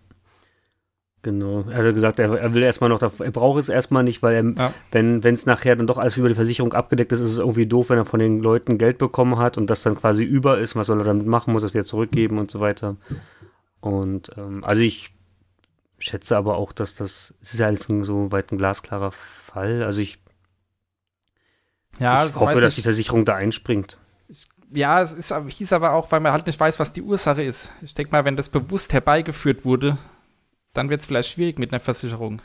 Genau. 1.24 1.66
Er 1.70 1.84
hat 1.84 1.94
gesagt, 1.94 2.20
er, 2.20 2.38
er 2.38 2.54
will 2.54 2.64
erstmal 2.64 2.90
noch, 2.90 3.02
er 3.02 3.32
braucht 3.32 3.60
es 3.60 3.70
erstmal 3.70 4.04
nicht, 4.04 4.22
weil 4.22 4.36
er, 4.36 4.44
ja. 4.44 4.74
wenn 4.92 5.24
es 5.24 5.46
nachher 5.46 5.76
dann 5.76 5.88
doch 5.88 5.98
alles 5.98 6.16
über 6.16 6.30
die 6.30 6.36
Versicherung 6.36 6.74
abgedeckt 6.74 7.12
ist, 7.12 7.22
ist 7.22 7.32
es 7.32 7.38
irgendwie 7.40 7.66
doof, 7.66 7.90
wenn 7.90 7.98
er 7.98 8.06
von 8.06 8.20
den 8.20 8.40
Leuten 8.40 8.78
Geld 8.78 8.98
bekommen 8.98 9.38
hat 9.38 9.58
und 9.58 9.70
das 9.70 9.82
dann 9.82 9.96
quasi 9.96 10.24
über 10.24 10.60
ist. 10.60 10.76
Was 10.76 10.88
soll 10.88 11.00
er 11.00 11.06
damit 11.06 11.26
machen? 11.26 11.54
Muss 11.54 11.64
er 11.64 11.68
es 11.68 11.74
wieder 11.74 11.86
zurückgeben 11.86 12.38
und 12.38 12.52
so 12.52 12.60
weiter. 12.60 12.96
Und 13.82 14.32
ähm, 14.38 14.64
also 14.64 14.82
ich 14.82 15.14
schätze 16.00 16.38
aber 16.38 16.58
auch, 16.58 16.72
dass 16.72 16.94
das, 16.94 17.34
es 17.42 17.54
ist 17.54 17.60
ja 17.60 17.68
alles 17.68 17.90
ein, 17.90 18.04
so 18.04 18.32
weit 18.32 18.52
ein 18.52 18.58
glasklarer 18.58 19.12
Fall. 19.12 19.84
Also 19.84 20.02
ich, 20.02 20.20
ja, 22.00 22.28
ich 22.28 22.36
hoffe, 22.36 22.62
dass 22.62 22.76
die 22.76 22.82
Versicherung 22.82 23.26
da 23.26 23.36
einspringt. 23.36 23.98
Ja, 24.72 25.02
es 25.02 25.14
ist, 25.14 25.34
hieß 25.34 25.74
aber 25.74 25.94
auch, 25.94 26.12
weil 26.12 26.20
man 26.20 26.34
halt 26.34 26.46
nicht 26.46 26.60
weiß, 26.60 26.80
was 26.80 26.94
die 26.94 27.02
Ursache 27.02 27.42
ist. 27.42 27.72
Ich 27.82 27.94
denke 27.94 28.12
mal, 28.12 28.26
wenn 28.26 28.36
das 28.36 28.50
bewusst 28.50 28.94
herbeigeführt 28.94 29.64
wurde, 29.64 29.98
dann 30.74 30.90
wird 30.90 31.02
es 31.02 31.08
vielleicht 31.08 31.30
schwierig 31.30 31.60
mit 31.60 31.72
einer 31.72 31.80
Versicherung. 31.80 32.42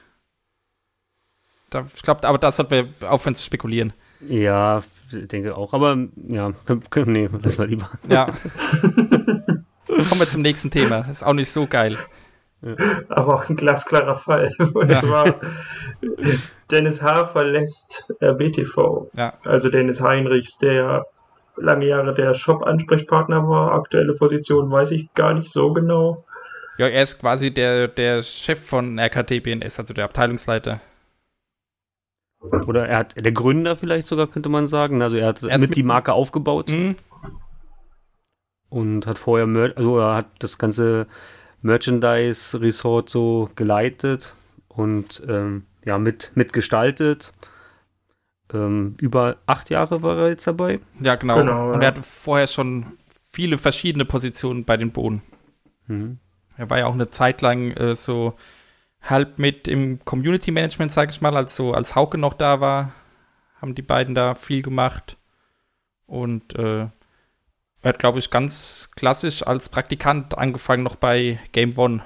Da, 1.70 1.86
ich 1.94 2.02
glaube, 2.02 2.26
aber 2.28 2.38
da 2.38 2.52
sollten 2.52 2.70
wir 2.70 3.10
aufhören 3.10 3.34
zu 3.34 3.42
spekulieren. 3.42 3.92
Ja, 4.20 4.82
ich 5.10 5.28
denke 5.28 5.56
auch. 5.56 5.72
Aber 5.72 5.96
ja, 6.28 6.52
können, 6.64 6.82
können, 6.90 7.12
nee, 7.12 7.28
lass 7.42 7.58
mal 7.58 7.68
lieber. 7.68 7.90
Ja. 8.08 8.26
Kommen 9.86 10.20
wir 10.20 10.28
zum 10.28 10.42
nächsten 10.42 10.70
Thema. 10.70 11.06
Ist 11.10 11.24
auch 11.24 11.32
nicht 11.32 11.50
so 11.50 11.66
geil. 11.66 11.98
Ja. 12.62 12.76
Aber 13.08 13.34
auch 13.34 13.48
ein 13.48 13.56
glasklarer 13.56 14.16
Fall. 14.16 14.54
Und 14.74 14.90
ja. 14.90 14.98
es 14.98 15.08
war 15.08 15.34
Dennis 16.70 17.02
H. 17.02 17.26
verlässt 17.26 18.12
BTV. 18.20 19.10
Ja. 19.14 19.34
Also 19.44 19.68
Dennis 19.68 20.00
Heinrichs, 20.00 20.58
der 20.58 21.06
lange 21.56 21.86
Jahre 21.86 22.14
der 22.14 22.34
Shop-Ansprechpartner 22.34 23.48
war. 23.48 23.72
Aktuelle 23.72 24.14
Position 24.14 24.70
weiß 24.70 24.92
ich 24.92 25.12
gar 25.14 25.34
nicht 25.34 25.50
so 25.50 25.72
genau. 25.72 26.24
Ja, 26.78 26.88
er 26.88 27.02
ist 27.02 27.20
quasi 27.20 27.52
der, 27.52 27.88
der 27.88 28.22
Chef 28.22 28.58
von 28.58 28.98
RKT 28.98 29.42
BNS, 29.42 29.78
also 29.78 29.92
der 29.94 30.04
Abteilungsleiter. 30.04 30.80
Oder 32.66 32.88
er 32.88 32.98
hat 32.98 33.24
der 33.24 33.32
Gründer 33.32 33.76
vielleicht 33.76 34.06
sogar, 34.06 34.26
könnte 34.26 34.48
man 34.48 34.66
sagen. 34.66 35.02
Also 35.02 35.16
er 35.16 35.28
hat, 35.28 35.42
er 35.42 35.58
mit, 35.58 35.70
mit 35.70 35.76
die 35.76 35.82
Marke 35.82 36.12
aufgebaut. 36.12 36.70
Mhm. 36.70 36.96
Und 38.68 39.06
hat 39.06 39.18
vorher, 39.18 39.46
Mer 39.46 39.76
also 39.76 39.98
er 39.98 40.16
hat 40.16 40.26
das 40.38 40.58
ganze 40.58 41.06
Merchandise-Resort 41.60 43.10
so 43.10 43.50
geleitet 43.54 44.34
und 44.68 45.22
ähm, 45.28 45.66
ja, 45.84 45.98
mit, 45.98 46.32
mitgestaltet. 46.34 47.32
Ähm, 48.52 48.96
über 49.00 49.36
acht 49.46 49.70
Jahre 49.70 50.02
war 50.02 50.18
er 50.18 50.28
jetzt 50.30 50.46
dabei. 50.46 50.80
Ja, 51.00 51.14
genau. 51.14 51.38
genau 51.38 51.72
und 51.72 51.82
er 51.82 51.88
hatte 51.88 52.02
vorher 52.02 52.46
schon 52.46 52.98
viele 53.06 53.58
verschiedene 53.58 54.04
Positionen 54.04 54.64
bei 54.64 54.76
den 54.76 54.90
Bohnen. 54.90 55.22
Mhm. 55.86 56.18
Er 56.62 56.70
war 56.70 56.78
ja 56.78 56.86
auch 56.86 56.94
eine 56.94 57.10
Zeit 57.10 57.42
lang 57.42 57.72
äh, 57.72 57.96
so 57.96 58.34
halb 59.02 59.40
mit 59.40 59.66
im 59.66 59.98
Community 60.04 60.52
Management, 60.52 60.92
sag 60.92 61.10
ich 61.10 61.20
mal, 61.20 61.36
als 61.36 61.56
so 61.56 61.74
als 61.74 61.96
Hauke 61.96 62.18
noch 62.18 62.34
da 62.34 62.60
war, 62.60 62.92
haben 63.60 63.74
die 63.74 63.82
beiden 63.82 64.14
da 64.14 64.36
viel 64.36 64.62
gemacht. 64.62 65.16
Und 66.06 66.56
äh, 66.56 66.82
er 66.82 67.88
hat, 67.88 67.98
glaube 67.98 68.20
ich, 68.20 68.30
ganz 68.30 68.90
klassisch 68.94 69.44
als 69.44 69.70
Praktikant 69.70 70.38
angefangen, 70.38 70.84
noch 70.84 70.94
bei 70.94 71.40
Game 71.50 71.76
One. 71.76 72.00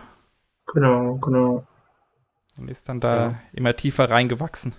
Genau, 0.72 1.16
genau. 1.16 1.66
Und 2.56 2.70
ist 2.70 2.88
dann 2.88 3.00
da 3.00 3.16
ja. 3.16 3.38
immer 3.52 3.76
tiefer 3.76 4.08
reingewachsen. 4.08 4.75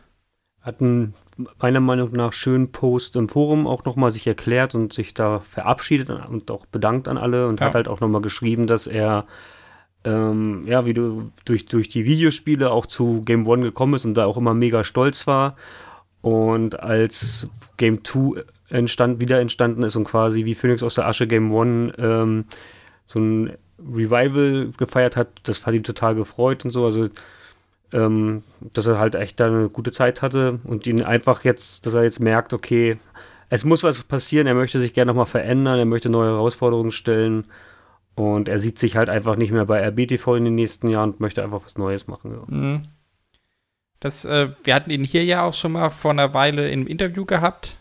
Hat 0.60 0.82
einen 0.82 1.14
meiner 1.60 1.82
Meinung 1.82 2.14
nach 2.14 2.34
schönen 2.34 2.72
Post 2.72 3.16
im 3.16 3.30
Forum 3.30 3.68
auch 3.68 3.86
nochmal 3.86 4.10
sich 4.10 4.26
erklärt 4.26 4.74
und 4.74 4.92
sich 4.92 5.14
da 5.14 5.42
verabschiedet 5.42 6.10
und 6.10 6.50
auch 6.50 6.66
bedankt 6.66 7.08
an 7.08 7.20
alle 7.20 7.48
und 7.48 7.60
ja. 7.60 7.68
hat 7.68 7.76
halt 7.76 7.88
auch 7.88 8.00
nochmal 8.00 8.22
geschrieben, 8.22 8.66
dass 8.66 8.88
er 8.88 9.28
ähm, 10.08 10.62
ja, 10.66 10.86
wie 10.86 10.94
du 10.94 11.32
durch, 11.44 11.66
durch 11.66 11.90
die 11.90 12.06
Videospiele 12.06 12.72
auch 12.72 12.86
zu 12.86 13.24
Game 13.24 13.46
One 13.46 13.64
gekommen 13.64 13.92
bist 13.92 14.06
und 14.06 14.14
da 14.14 14.26
auch 14.26 14.38
immer 14.38 14.54
mega 14.54 14.86
stolz 14.86 15.28
war. 15.28 15.58
Und 16.22 16.80
als 16.80 17.48
Game 17.76 18.06
2 18.06 18.44
entstand, 18.70 19.20
wieder 19.20 19.42
entstanden 19.42 19.84
ist 19.84 19.98
und 19.98 20.06
quasi 20.06 20.46
wie 20.46 20.56
Phoenix 20.56 20.82
aus 20.82 20.96
der 20.96 21.08
Asche 21.08 21.28
Game 21.28 21.54
One 21.54 21.94
ähm, 21.98 22.46
so 23.06 23.20
ein 23.20 23.58
Revival 23.80 24.72
gefeiert 24.78 25.18
hat, 25.18 25.28
das 25.44 25.66
hat 25.66 25.74
ihn 25.74 25.84
total 25.84 26.16
gefreut 26.16 26.64
und 26.64 26.72
so. 26.72 26.86
Also, 26.86 27.10
ähm, 27.92 28.44
dass 28.74 28.88
er 28.88 29.00
halt 29.00 29.16
echt 29.16 29.40
da 29.40 29.48
eine 29.48 29.70
gute 29.70 29.92
Zeit 29.92 30.22
hatte 30.22 30.60
und 30.64 30.88
ihn 30.88 31.04
einfach 31.04 31.44
jetzt, 31.44 31.86
dass 31.86 31.96
er 31.96 32.04
jetzt 32.04 32.20
merkt, 32.20 32.54
okay, 32.54 32.98
es 33.50 33.66
muss 33.66 33.84
was 33.84 34.04
passieren, 34.04 34.48
er 34.48 34.56
möchte 34.56 34.80
sich 34.80 34.94
gerne 34.94 35.10
nochmal 35.10 35.26
verändern, 35.26 35.80
er 35.80 35.86
möchte 35.86 36.10
neue 36.10 36.30
Herausforderungen 36.30 36.92
stellen 36.92 37.46
und 38.18 38.50
er 38.50 38.58
sieht 38.58 38.80
sich 38.80 38.96
halt 38.96 39.10
einfach 39.10 39.36
nicht 39.36 39.52
mehr 39.52 39.66
bei 39.66 39.80
RBTV 39.80 40.38
in 40.38 40.46
den 40.46 40.56
nächsten 40.56 40.90
Jahren 40.90 41.12
und 41.12 41.20
möchte 41.20 41.44
einfach 41.44 41.62
was 41.64 41.78
Neues 41.78 42.08
machen. 42.08 42.32
Ja. 42.32 42.44
Mhm. 42.48 42.82
Das, 44.00 44.26
äh, 44.26 44.50
wir 44.64 44.74
hatten 44.74 44.90
ihn 44.90 45.04
hier 45.04 45.24
ja 45.24 45.44
auch 45.44 45.54
schon 45.54 45.74
mal 45.74 45.92
vor 45.92 46.12
einer 46.12 46.34
Weile 46.34 46.72
im 46.72 46.88
Interview 46.88 47.26
gehabt. 47.26 47.78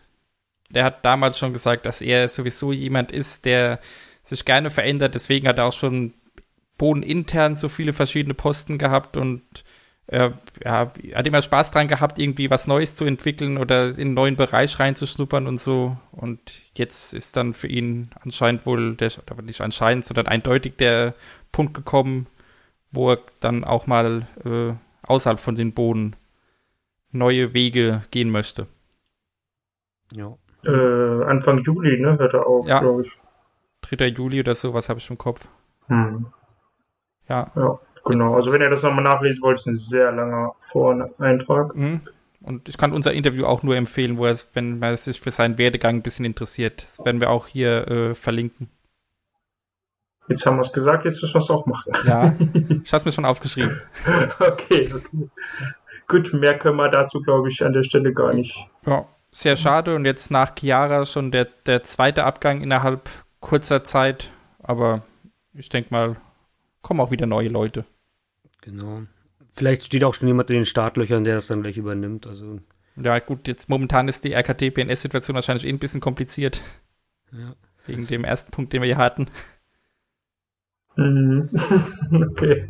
Der 0.68 0.84
hat 0.84 1.06
damals 1.06 1.38
schon 1.38 1.54
gesagt, 1.54 1.86
dass 1.86 2.02
er 2.02 2.28
sowieso 2.28 2.70
jemand 2.70 3.12
ist, 3.12 3.46
der 3.46 3.80
sich 4.22 4.44
gerne 4.44 4.68
verändert. 4.68 5.14
Deswegen 5.14 5.48
hat 5.48 5.56
er 5.56 5.64
auch 5.64 5.72
schon 5.72 6.12
bodenintern 6.76 7.56
so 7.56 7.70
viele 7.70 7.94
verschiedene 7.94 8.34
Posten 8.34 8.76
gehabt 8.76 9.16
und 9.16 9.42
äh, 10.08 10.30
ja, 10.64 10.92
hat 11.14 11.26
immer 11.26 11.42
Spaß 11.42 11.72
dran 11.72 11.88
gehabt, 11.88 12.18
irgendwie 12.18 12.50
was 12.50 12.66
Neues 12.66 12.94
zu 12.94 13.04
entwickeln 13.04 13.58
oder 13.58 13.86
in 13.86 14.00
einen 14.00 14.14
neuen 14.14 14.36
Bereich 14.36 14.78
reinzuschnuppern 14.78 15.46
und 15.46 15.58
so. 15.58 15.96
Und 16.12 16.40
jetzt 16.74 17.12
ist 17.12 17.36
dann 17.36 17.54
für 17.54 17.66
ihn 17.66 18.10
anscheinend 18.20 18.66
wohl, 18.66 18.94
der, 18.94 19.10
oder 19.30 19.42
nicht 19.42 19.60
anscheinend, 19.60 20.04
sondern 20.04 20.28
eindeutig 20.28 20.76
der 20.76 21.14
Punkt 21.50 21.74
gekommen, 21.74 22.26
wo 22.92 23.12
er 23.12 23.18
dann 23.40 23.64
auch 23.64 23.86
mal 23.86 24.26
äh, 24.44 24.74
außerhalb 25.06 25.40
von 25.40 25.56
den 25.56 25.72
Boden 25.72 26.14
neue 27.10 27.52
Wege 27.52 28.02
gehen 28.10 28.30
möchte. 28.30 28.66
Ja. 30.12 30.36
Äh, 30.64 31.24
Anfang 31.24 31.62
Juli, 31.62 32.00
ne, 32.00 32.18
hört 32.18 32.34
er 32.34 32.46
auf, 32.46 32.66
ja. 32.66 32.78
glaube 32.78 33.06
ich. 33.06 33.98
3. 33.98 34.06
Juli 34.08 34.40
oder 34.40 34.54
so, 34.54 34.72
was 34.74 34.88
habe 34.88 34.98
ich 34.98 35.10
im 35.10 35.18
Kopf. 35.18 35.48
Hm. 35.86 36.26
Ja. 37.28 37.50
Ja, 37.54 37.78
genau. 38.06 38.34
Also 38.34 38.52
wenn 38.52 38.60
ihr 38.60 38.70
das 38.70 38.82
nochmal 38.82 39.04
nachlesen 39.04 39.42
wollt, 39.42 39.58
ist 39.58 39.66
ein 39.66 39.76
sehr 39.76 40.12
langer 40.12 40.52
Voreintrag. 40.60 41.74
Mhm. 41.76 42.00
Und 42.40 42.68
ich 42.68 42.78
kann 42.78 42.92
unser 42.92 43.12
Interview 43.12 43.44
auch 43.44 43.62
nur 43.62 43.76
empfehlen, 43.76 44.18
wo 44.18 44.26
er, 44.26 44.36
wenn 44.52 44.78
man 44.78 44.96
sich 44.96 45.20
für 45.20 45.30
seinen 45.30 45.58
Werdegang 45.58 45.96
ein 45.96 46.02
bisschen 46.02 46.24
interessiert. 46.24 46.80
Das 46.80 47.04
werden 47.04 47.20
wir 47.20 47.30
auch 47.30 47.48
hier 47.48 47.88
äh, 47.88 48.14
verlinken. 48.14 48.70
Jetzt 50.28 50.46
haben 50.46 50.56
wir 50.56 50.62
es 50.62 50.72
gesagt, 50.72 51.04
jetzt 51.04 51.22
müssen 51.22 51.34
wir 51.34 51.40
es 51.40 51.50
auch 51.50 51.66
machen. 51.66 51.92
Ja, 52.04 52.34
ich 52.38 52.92
habe 52.92 52.96
es 52.96 53.04
mir 53.04 53.12
schon 53.12 53.24
aufgeschrieben. 53.24 53.80
okay, 54.40 54.92
okay. 54.94 55.28
Gut, 56.08 56.32
mehr 56.32 56.58
können 56.58 56.76
wir 56.76 56.88
dazu, 56.88 57.20
glaube 57.20 57.48
ich, 57.48 57.64
an 57.64 57.72
der 57.72 57.82
Stelle 57.82 58.12
gar 58.12 58.32
nicht. 58.32 58.56
Ja, 58.86 59.06
sehr 59.30 59.56
schade. 59.56 59.94
Und 59.96 60.04
jetzt 60.04 60.30
nach 60.30 60.52
Chiara 60.56 61.04
schon 61.04 61.32
der, 61.32 61.48
der 61.66 61.82
zweite 61.82 62.24
Abgang 62.24 62.60
innerhalb 62.60 63.08
kurzer 63.40 63.82
Zeit. 63.82 64.30
Aber 64.62 65.02
ich 65.52 65.68
denke 65.68 65.92
mal, 65.92 66.16
kommen 66.82 67.00
auch 67.00 67.10
wieder 67.10 67.26
neue 67.26 67.48
Leute. 67.48 67.84
Genau. 68.66 69.02
Vielleicht 69.52 69.84
steht 69.84 70.02
auch 70.02 70.12
schon 70.12 70.26
jemand 70.26 70.50
in 70.50 70.56
den 70.56 70.66
Startlöchern, 70.66 71.22
der 71.22 71.36
das 71.36 71.46
dann 71.46 71.62
gleich 71.62 71.78
übernimmt. 71.78 72.26
Also. 72.26 72.58
Ja, 72.96 73.18
gut, 73.20 73.46
jetzt 73.46 73.68
momentan 73.68 74.08
ist 74.08 74.24
die 74.24 74.32
RKT-PNS-Situation 74.32 75.36
wahrscheinlich 75.36 75.64
eh 75.64 75.70
ein 75.70 75.78
bisschen 75.78 76.00
kompliziert. 76.00 76.62
Ja. 77.32 77.54
Wegen 77.86 78.08
dem 78.08 78.24
ersten 78.24 78.50
Punkt, 78.50 78.72
den 78.72 78.82
wir 78.82 78.86
hier 78.86 78.96
hatten. 78.98 79.28
Mhm. 80.96 81.48
okay. 82.32 82.68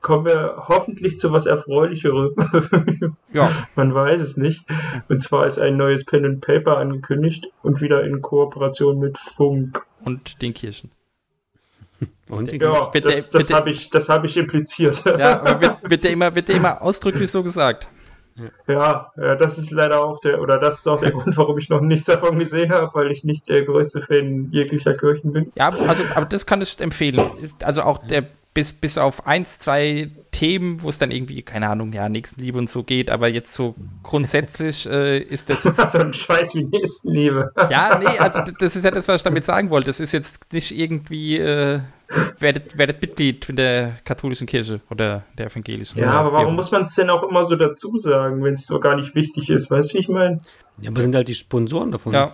Kommen 0.00 0.24
wir 0.24 0.64
hoffentlich 0.68 1.18
zu 1.18 1.32
was 1.32 1.44
Erfreulicherem. 1.44 2.34
ja. 3.32 3.50
Man 3.76 3.94
weiß 3.94 4.22
es 4.22 4.38
nicht. 4.38 4.64
Und 5.08 5.22
zwar 5.22 5.46
ist 5.46 5.58
ein 5.58 5.76
neues 5.76 6.06
Pen 6.06 6.24
and 6.24 6.40
Paper 6.40 6.78
angekündigt 6.78 7.48
und 7.62 7.82
wieder 7.82 8.02
in 8.04 8.22
Kooperation 8.22 8.98
mit 8.98 9.18
Funk. 9.18 9.84
Und 10.02 10.40
den 10.40 10.54
Kirchen. 10.54 10.90
Und 12.28 12.52
ja, 12.52 12.84
bitte, 12.86 13.10
das, 13.10 13.30
das 13.30 13.50
habe 13.50 13.70
ich, 13.70 13.90
hab 13.92 14.24
ich 14.24 14.36
impliziert. 14.36 15.02
Ja, 15.04 15.40
aber 15.44 15.60
wird, 15.60 15.90
wird, 15.90 16.04
der 16.04 16.10
immer, 16.12 16.34
wird 16.34 16.48
der 16.48 16.56
immer 16.56 16.82
ausdrücklich 16.82 17.30
so 17.30 17.42
gesagt. 17.42 17.86
Ja, 18.66 19.12
ja, 19.16 19.34
das 19.34 19.58
ist 19.58 19.70
leider 19.70 20.02
auch 20.02 20.20
der, 20.20 20.40
oder 20.40 20.58
das 20.58 20.78
ist 20.78 20.86
auch 20.86 21.00
der 21.00 21.10
Grund, 21.12 21.36
warum 21.36 21.58
ich 21.58 21.68
noch 21.68 21.80
nichts 21.80 22.06
davon 22.06 22.38
gesehen 22.38 22.72
habe, 22.72 22.90
weil 22.94 23.10
ich 23.10 23.24
nicht 23.24 23.48
der 23.48 23.62
größte 23.64 24.00
Fan 24.00 24.48
jeglicher 24.50 24.94
Kirchen 24.94 25.32
bin. 25.32 25.52
Ja, 25.56 25.70
also, 25.86 26.04
aber 26.14 26.26
das 26.26 26.46
kann 26.46 26.60
ich 26.62 26.80
empfehlen. 26.80 27.20
Also 27.62 27.82
auch 27.82 27.98
der 27.98 28.24
bis, 28.54 28.72
bis 28.72 28.98
auf 28.98 29.26
eins, 29.26 29.58
zwei 29.58 30.10
Themen, 30.42 30.82
wo 30.82 30.88
es 30.88 30.98
dann 30.98 31.12
irgendwie, 31.12 31.42
keine 31.42 31.68
Ahnung, 31.68 31.92
ja, 31.92 32.08
Nächstenliebe 32.08 32.58
und 32.58 32.68
so 32.68 32.82
geht, 32.82 33.12
aber 33.12 33.28
jetzt 33.28 33.54
so 33.54 33.76
grundsätzlich 34.02 34.90
äh, 34.90 35.20
ist 35.20 35.48
das 35.48 35.62
jetzt. 35.62 35.78
so 35.90 35.98
ein 35.98 36.12
Scheiß 36.12 36.56
wie 36.56 36.64
Nächstenliebe. 36.64 37.52
ja, 37.70 37.96
nee, 37.96 38.18
also 38.18 38.42
das 38.58 38.74
ist 38.74 38.84
ja 38.84 38.90
das, 38.90 39.06
was 39.06 39.20
ich 39.20 39.22
damit 39.22 39.44
sagen 39.44 39.70
wollte. 39.70 39.86
Das 39.86 40.00
ist 40.00 40.10
jetzt 40.10 40.52
nicht 40.52 40.76
irgendwie, 40.76 41.38
äh, 41.38 41.78
werdet, 42.40 42.76
werdet 42.76 43.00
Mitglied 43.00 43.50
in 43.50 43.54
der 43.54 43.98
katholischen 44.04 44.48
Kirche 44.48 44.80
oder 44.90 45.22
der 45.38 45.46
evangelischen. 45.46 46.00
Ja, 46.00 46.10
aber 46.10 46.32
warum 46.32 46.56
muss 46.56 46.72
man 46.72 46.82
es 46.82 46.94
denn 46.96 47.08
auch 47.08 47.22
immer 47.22 47.44
so 47.44 47.54
dazu 47.54 47.96
sagen, 47.96 48.42
wenn 48.42 48.54
es 48.54 48.66
so 48.66 48.80
gar 48.80 48.96
nicht 48.96 49.14
wichtig 49.14 49.48
ist? 49.48 49.70
Weißt 49.70 49.92
du, 49.92 49.94
wie 49.94 50.00
ich 50.00 50.08
meine? 50.08 50.40
Ja, 50.80 50.90
aber 50.90 51.02
sind 51.02 51.14
halt 51.14 51.28
die 51.28 51.36
Sponsoren 51.36 51.92
davon. 51.92 52.14
Ja. 52.14 52.32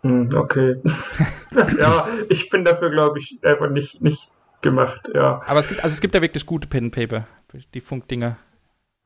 Hm, 0.00 0.34
okay. 0.34 0.76
ja, 1.78 2.08
ich 2.30 2.48
bin 2.48 2.64
dafür, 2.64 2.88
glaube 2.88 3.18
ich, 3.18 3.38
einfach 3.42 3.68
nicht, 3.68 4.00
nicht 4.00 4.30
gemacht, 4.62 5.10
ja. 5.14 5.40
Aber 5.46 5.60
es 5.60 5.68
gibt, 5.68 5.82
also 5.82 5.94
es 5.94 6.00
gibt 6.00 6.14
ja 6.14 6.22
wirklich 6.22 6.46
gute 6.46 6.68
Pen 6.68 6.84
and 6.84 6.94
Paper, 6.94 7.26
die 7.74 7.80
Funkdinger. 7.80 8.36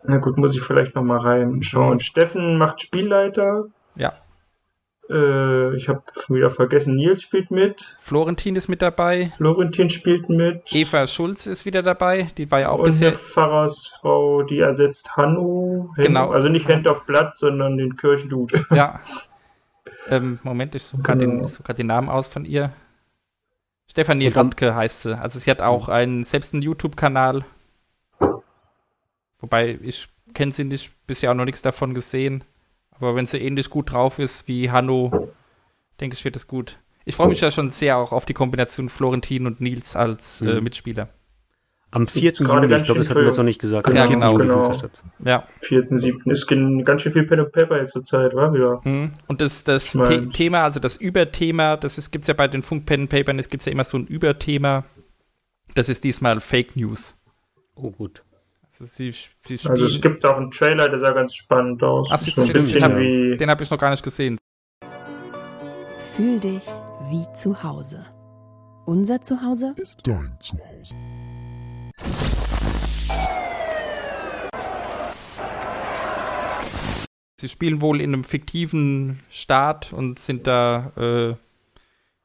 Na 0.05 0.19
gut, 0.19 0.37
muss 0.37 0.55
ich 0.55 0.62
vielleicht 0.62 0.95
nochmal 0.95 1.19
reinschauen. 1.19 1.95
Mhm. 1.95 2.01
Steffen 2.01 2.59
macht 2.59 2.83
Spielleiter. 2.83 3.67
Ja. 3.97 4.12
Äh, 5.09 5.77
ich 5.77 5.88
habe 5.88 6.03
wieder 6.29 6.51
vergessen, 6.51 6.97
Nils 6.97 7.23
spielt 7.23 7.51
mit. 7.51 7.83
Florentin 7.99 8.57
ist 8.57 8.69
mit 8.69 8.83
dabei. 8.83 9.33
Florentin 9.37 9.90
spielt 9.90 10.29
mit. 10.29 10.62
Eva 10.73 11.07
Schulz 11.07 11.47
ist 11.47 11.67
wieder 11.67 11.83
dabei. 11.83 12.29
Die 12.38 12.51
war 12.51 12.61
ja 12.61 12.71
auch 12.71 12.79
Und 12.79 12.85
bisher. 12.85 13.12
Die 13.12 13.17
Pfarrersfrau, 13.17 14.43
die 14.43 14.61
ersetzt 14.61 15.17
Hanno. 15.17 15.90
Genau. 15.97 16.31
Also 16.31 16.49
nicht 16.49 16.69
Hand 16.69 16.88
auf 16.88 17.05
Blatt, 17.05 17.37
sondern 17.37 17.77
den 17.77 17.97
Kirchendude. 17.97 18.64
Ja. 18.71 19.01
Ähm, 20.11 20.38
Moment, 20.43 20.75
ich 20.75 20.83
suche 20.83 21.01
gerade 21.01 21.25
genau. 21.25 21.45
den, 21.45 21.47
such 21.47 21.64
den 21.64 21.87
Namen 21.87 22.11
aus 22.11 22.29
von 22.29 22.45
ihr. 22.45 22.73
Stefanie 23.90 24.29
Radke 24.29 24.75
heißt 24.75 25.03
sie. 25.03 25.18
Also 25.18 25.38
sie 25.38 25.51
hat 25.51 25.62
auch 25.62 25.88
einen, 25.88 26.25
selbst 26.25 26.53
einen 26.55 26.62
YouTube-Kanal. 26.62 27.44
Wobei 29.38 29.79
ich 29.83 30.09
kenne 30.33 30.53
sie 30.53 30.64
nicht, 30.64 30.92
bisher 31.07 31.31
auch 31.31 31.35
noch 31.35 31.44
nichts 31.44 31.62
davon 31.62 31.94
gesehen. 31.94 32.44
Aber 32.92 33.14
wenn 33.14 33.27
sie 33.27 33.38
ähnlich 33.38 33.70
gut 33.70 33.92
drauf 33.92 34.18
ist 34.18 34.49
wie 34.49 34.70
Hanno, 34.70 35.29
denke 36.01 36.14
ich, 36.14 36.25
wird 36.25 36.37
es 36.37 36.47
gut. 36.47 36.79
Ich 37.05 37.16
freue 37.16 37.29
mich 37.29 37.40
ja 37.40 37.51
schon 37.51 37.70
sehr 37.70 37.99
auch 37.99 38.12
auf 38.12 38.25
die 38.25 38.33
Kombination 38.35 38.88
Florentin 38.88 39.47
und 39.47 39.61
Nils 39.61 39.94
als 39.97 40.40
äh, 40.40 40.55
Mhm. 40.55 40.64
Mitspieler. 40.64 41.09
Am 41.95 42.09
4. 42.09 42.33
Juli, 42.33 42.75
ich 42.77 42.83
glaube, 42.83 42.99
das 42.99 43.09
hatten 43.09 43.21
wir 43.21 43.27
jetzt 43.29 43.37
noch 43.37 43.45
nicht 43.45 43.61
gesagt. 43.61 43.87
Ach 43.89 43.95
ja, 43.95 44.03
Am 44.03 44.09
4. 44.09 44.17
genau. 44.17 44.37
Genau. 44.37 44.73
Ja. 45.25 45.47
4.7. 45.63 46.29
ist 46.33 46.49
ganz 46.85 47.03
schön 47.03 47.13
viel 47.13 47.23
Pen 47.23 47.39
and 47.39 47.53
Paper 47.53 47.81
jetzt 47.81 47.93
zur 47.93 48.05
Zeit, 48.05 48.35
war 48.35 48.53
wieder. 48.53 48.81
Mhm. 48.83 49.13
Und 49.29 49.41
das, 49.41 49.63
das 49.63 49.95
Ich 49.95 50.01
mein- 50.01 50.25
The 50.25 50.29
Thema, 50.31 50.65
also 50.65 50.81
das 50.81 50.97
Überthema, 50.97 51.77
das 51.77 52.11
gibt 52.11 52.25
es 52.25 52.29
ja 52.29 52.35
bei 52.35 52.49
den 52.49 52.65
Funk 52.65 52.85
Pen 52.85 53.07
Papern, 53.07 53.39
es 53.39 53.49
gibt 53.49 53.65
ja 53.65 53.71
immer 53.71 53.85
so 53.85 53.97
ein 53.97 54.07
Überthema. 54.09 54.85
Das 55.77 55.89
ist 55.89 56.03
diesmal 56.03 56.41
Fake 56.41 56.75
News. 56.75 57.17
Oh, 57.77 57.91
gut. 57.93 58.25
Also 58.67 58.87
sie, 58.87 59.13
sie. 59.13 59.69
Also 59.69 59.85
es 59.85 60.01
gibt 60.01 60.27
auch 60.27 60.37
einen 60.37 60.51
Trailer, 60.51 60.89
der 60.89 60.99
sah 60.99 61.13
ganz 61.13 61.33
spannend 61.35 61.81
aus. 61.85 62.09
Ach, 62.11 62.19
siehst 62.19 62.37
so 62.37 62.43
du, 62.43 62.49
ein 62.49 62.55
den, 62.55 62.55
bisschen 62.55 62.75
den 62.75 62.83
habe 62.83 63.01
wie. 63.01 63.47
hab 63.47 63.61
ich 63.61 63.71
noch 63.71 63.79
gar 63.79 63.91
nicht 63.91 64.03
gesehen. 64.03 64.37
Fühl 66.17 66.41
dich 66.41 66.63
wie 67.11 67.25
zu 67.37 67.63
Hause. 67.63 68.05
Unser 68.85 69.23
Zuhause 69.23 69.75
ist 69.77 70.01
dein 70.05 70.37
Zuhause. 70.41 70.97
Sie 77.37 77.49
spielen 77.49 77.81
wohl 77.81 78.01
in 78.01 78.13
einem 78.15 78.25
fiktiven 78.25 79.21
Staat 79.29 79.93
und 79.93 80.19
sind 80.19 80.47
da 80.47 80.93
äh, 80.97 81.35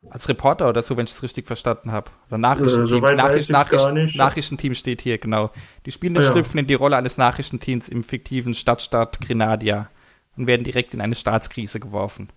als 0.09 0.29
Reporter 0.29 0.69
oder 0.69 0.81
so, 0.81 0.95
wenn 0.97 1.05
ich 1.05 1.11
es 1.11 1.23
richtig 1.23 1.47
verstanden 1.47 1.91
habe. 1.91 2.11
Oder 2.27 2.37
Nachrichtenteam. 2.37 3.03
Äh, 3.03 3.15
Nachricht, 3.15 3.49
Nachricht. 3.49 4.15
Nachrichtenteam 4.15 4.75
steht 4.75 5.01
hier, 5.01 5.17
genau. 5.17 5.51
Die 5.85 5.91
spielen 5.91 6.15
und 6.15 6.23
Ja. 6.23 6.31
schlüpfen 6.31 6.59
in 6.59 6.67
die 6.67 6.73
Rolle 6.75 6.95
eines 6.95 7.17
Nachrichtenteams 7.17 7.89
im 7.89 8.03
fiktiven 8.03 8.53
Stadtstaat 8.53 9.19
Grenadia 9.19 9.89
und 10.37 10.47
werden 10.47 10.63
direkt 10.63 10.93
in 10.93 11.01
eine 11.01 11.15
Staatskrise 11.15 11.79
geworfen. 11.79 12.29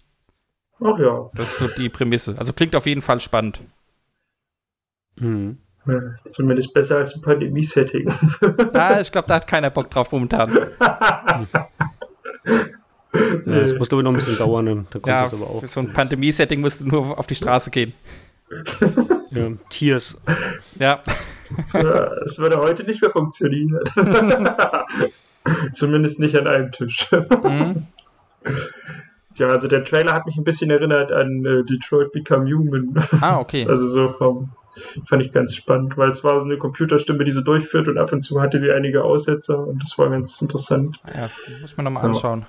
Ach 0.81 0.99
ja. 0.99 1.31
Das 1.35 1.53
ist 1.53 1.59
so 1.59 1.68
die 1.68 1.88
Prämisse. 1.88 2.35
Also 2.38 2.53
klingt 2.53 2.75
auf 2.75 2.87
jeden 2.87 3.03
Fall 3.03 3.21
spannend. 3.21 3.61
Mhm. 5.16 5.59
Ja, 5.87 6.01
Zumindest 6.31 6.73
besser 6.75 6.99
als 6.99 7.14
ein 7.14 7.23
Pandemie-Setting. 7.23 8.12
Ja, 8.75 9.01
ich 9.01 9.11
glaube, 9.11 9.27
da 9.29 9.35
hat 9.37 9.47
keiner 9.47 9.71
Bock 9.71 9.90
drauf 9.90 10.12
momentan. 10.12 10.57
Ja, 13.14 13.57
es 13.61 13.75
muss, 13.79 13.90
glaube 13.90 14.01
ich, 14.01 14.05
noch 14.05 14.12
ein 14.12 14.16
bisschen 14.16 14.38
dauern, 14.38 14.64
dann, 14.64 14.87
dann 14.90 15.03
kommt 15.03 15.07
Ja, 15.09 15.23
das 15.23 15.35
aber 15.35 15.45
auch. 15.45 15.66
so 15.66 15.81
ein 15.81 15.92
Pandemie-Setting 15.92 16.61
musst 16.62 16.81
du 16.81 16.88
nur 16.88 17.18
auf 17.18 17.27
die 17.27 17.35
Straße 17.35 17.71
gehen. 17.71 17.92
Ja, 19.35 19.49
Tiers. 19.71 20.18
Ja. 20.79 21.03
Es 22.23 22.38
würde 22.38 22.59
heute 22.59 22.85
nicht 22.85 23.01
mehr 23.01 23.11
funktionieren. 23.11 23.81
Zumindest 25.73 26.18
nicht 26.18 26.37
an 26.37 26.47
einem 26.47 26.71
Tisch. 26.71 27.09
Mhm. 27.42 27.87
ja, 29.37 29.47
also 29.47 29.68
der 29.68 29.85
Trailer 29.87 30.12
hat 30.12 30.27
mich 30.27 30.37
ein 30.37 30.45
bisschen 30.45 30.68
erinnert 30.68 31.12
an 31.12 31.47
äh, 31.47 31.64
Detroit 31.64 32.12
Become 32.12 32.45
Human. 32.55 32.95
Ah, 33.23 33.38
okay. 33.38 33.64
Also 33.66 33.87
so 33.87 34.11
vom, 34.11 34.51
fand 35.06 35.22
ich 35.22 35.32
ganz 35.32 35.54
spannend, 35.54 35.96
weil 35.96 36.11
es 36.11 36.24
war 36.24 36.38
so 36.40 36.46
eine 36.46 36.58
Computerstimme, 36.58 37.24
die 37.24 37.30
so 37.30 37.40
durchführt 37.42 37.88
und 37.88 37.98
ab 37.98 38.12
und 38.12 38.22
zu 38.22 38.40
hatte 38.40 38.58
sie 38.58 38.70
einige 38.70 39.04
Aussetzer 39.04 39.58
und 39.66 39.82
das 39.82 39.96
war 39.98 40.08
ganz 40.11 40.40
interessant. 40.40 41.00
Ja, 41.14 41.30
muss 41.61 41.76
man 41.76 41.85
nochmal 41.85 42.04
anschauen. 42.04 42.46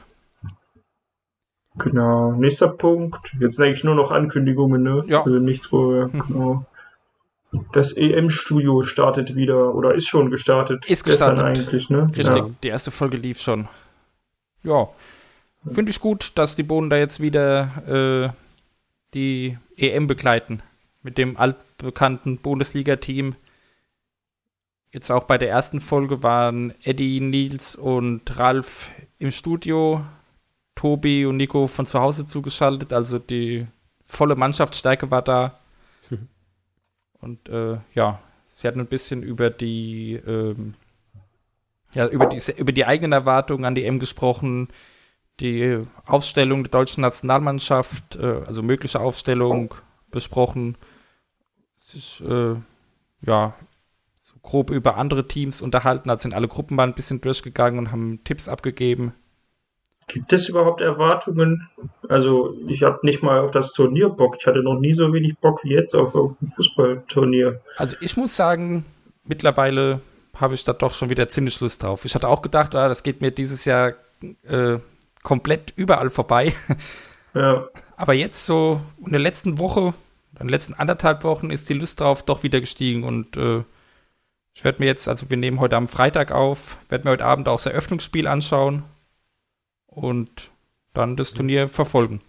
Genau, 1.78 2.34
nächster 2.34 2.68
Punkt. 2.68 3.32
Jetzt 3.40 3.60
eigentlich 3.60 3.84
nur 3.84 3.96
noch 3.96 4.12
Ankündigungen, 4.12 4.84
ne? 4.84 5.04
Ja. 5.08 5.24
Also 5.24 5.40
nichts, 5.40 5.72
wo 5.72 5.92
wir, 5.92 6.10
genau. 6.10 6.66
Das 7.72 7.94
EM-Studio 7.96 8.82
startet 8.84 9.36
wieder 9.36 9.74
oder 9.76 9.94
ist 9.94 10.08
schon 10.08 10.30
gestartet. 10.32 10.86
Ist 10.86 11.04
gestartet. 11.04 11.44
eigentlich, 11.46 11.90
ne? 11.90 12.10
Richtig, 12.16 12.36
Ja. 12.36 12.50
die 12.64 12.68
erste 12.68 12.92
Folge 12.92 13.18
lief 13.18 13.40
schon. 13.40 13.68
Ja, 14.64 14.88
finde 15.68 15.92
ich 15.92 16.00
gut, 16.00 16.32
dass 16.36 16.56
die 16.56 16.64
Bohnen 16.64 16.90
da 16.90 16.98
jetzt 16.98 17.20
wieder 17.20 18.32
äh, 18.34 18.38
die 19.14 19.58
EM 19.78 20.08
begleiten. 20.08 20.62
Mit 21.04 21.18
dem 21.18 21.38
altbekannten 21.38 22.38
Bundesliga-Team. 22.38 23.36
Jetzt 24.92 25.12
auch 25.12 25.26
bei 25.26 25.38
der 25.38 25.50
ersten 25.50 25.82
Folge 25.82 26.24
waren 26.24 26.74
Eddie, 26.84 27.20
Nils 27.20 27.76
und 27.76 28.38
Ralf 28.38 28.90
im 29.20 29.32
Studio. 29.32 30.04
Tobi 30.76 31.26
und 31.26 31.38
Nico 31.38 31.68
von 31.68 31.86
zu 31.86 32.00
Hause 32.00 32.26
zugeschaltet. 32.26 32.94
Also 32.94 33.20
die 33.20 33.68
volle 34.06 34.36
Mannschaftsstärke 34.36 35.12
war 35.12 35.22
da. 35.22 35.60
Und 37.20 37.48
äh, 37.48 37.78
ja, 37.94 38.20
sie 38.46 38.68
hatten 38.68 38.82
ein 38.82 38.88
bisschen 38.88 39.24
über 39.24 39.50
die 39.50 40.16
ähm, 40.28 40.74
ja, 41.94 42.08
über 42.08 42.26
die, 42.26 42.42
über 42.58 42.72
die 42.72 42.86
eigenen 42.86 43.12
Erwartungen 43.14 43.66
an 43.66 43.76
die 43.76 43.86
EM 43.86 44.00
gesprochen, 44.00 44.70
die 45.40 45.80
Aufstellung 46.06 46.64
der 46.64 46.72
deutschen 46.72 47.02
Nationalmannschaft, 47.02 48.16
äh, 48.16 48.42
also 48.46 48.62
mögliche 48.62 49.00
Aufstellung 49.00 49.74
besprochen. 50.12 50.76
Ist, 51.94 52.22
äh, 52.22 52.56
ja, 53.26 53.54
so 54.20 54.34
grob 54.42 54.72
über 54.72 54.98
andere 54.98 55.28
Teams 55.28 55.62
unterhalten, 55.62 56.10
also 56.10 56.24
sind 56.24 56.34
alle 56.34 56.48
Gruppen 56.48 56.76
mal 56.76 56.88
ein 56.88 56.96
bisschen 56.96 57.22
durchgegangen 57.22 57.80
und 57.80 57.92
haben 57.92 58.24
Tipps 58.24 58.48
abgegeben. 58.50 59.14
Gibt 60.08 60.34
es 60.34 60.50
überhaupt 60.50 60.82
Erwartungen? 60.82 61.70
Also, 62.10 62.56
ich 62.68 62.84
habe 62.84 63.00
nicht 63.04 63.24
mal 63.24 63.40
auf 63.40 63.52
das 63.52 63.72
Turnier 63.72 64.10
Bock. 64.10 64.36
Ich 64.40 64.48
hatte 64.48 64.62
noch 64.62 64.80
nie 64.80 64.94
so 64.94 65.14
wenig 65.14 65.38
Bock 65.38 65.64
wie 65.64 65.74
jetzt 65.74 65.96
auf, 65.96 66.16
auf 66.16 66.32
ein 66.42 66.52
Fußballturnier. 66.56 67.62
Also 67.78 67.96
ich 68.02 68.18
muss 68.18 68.36
sagen, 68.36 68.86
mittlerweile 69.24 70.02
habe 70.36 70.56
ich 70.56 70.64
da 70.64 70.74
doch 70.74 70.94
schon 70.94 71.10
wieder 71.10 71.28
ziemlich 71.28 71.60
Lust 71.62 71.84
drauf. 71.84 72.06
Ich 72.06 72.16
hatte 72.16 72.28
auch 72.28 72.42
gedacht, 72.42 72.76
ah, 72.76 72.88
das 72.88 73.04
geht 73.04 73.22
mir 73.22 73.32
dieses 73.32 73.66
Jahr 73.66 73.94
äh, 74.44 74.80
komplett 75.22 75.74
überall 75.76 76.10
vorbei. 76.10 76.54
Ja, 77.36 77.68
Aber 77.98 78.14
jetzt 78.14 78.46
so 78.46 78.80
in 79.04 79.12
der 79.12 79.20
letzten 79.20 79.58
Woche, 79.58 79.96
in 80.34 80.48
den 80.48 80.50
letzten 80.50 80.74
anderthalb 80.74 81.24
Wochen 81.24 81.50
ist 81.50 81.70
die 81.70 81.74
Lust 81.76 82.00
drauf 82.00 82.24
doch 82.24 82.44
wieder 82.44 82.60
gestiegen 82.60 83.04
und 83.04 83.38
äh, 83.38 83.64
ich 84.56 84.64
werde 84.64 84.80
mir 84.80 84.86
jetzt, 84.86 85.08
also 85.08 85.30
wir 85.30 85.38
nehmen 85.38 85.60
heute 85.60 85.76
am 85.78 85.88
Freitag 85.88 86.32
auf, 86.32 86.78
werde 86.90 87.06
mir 87.06 87.12
heute 87.12 87.26
Abend 87.26 87.48
auch 87.48 87.56
das 87.56 87.66
Eröffnungsspiel 87.66 88.28
anschauen 88.28 88.84
und 89.88 90.52
dann 90.94 91.16
das 91.16 91.34
Turnier 91.34 91.68
verfolgen. 91.68 92.22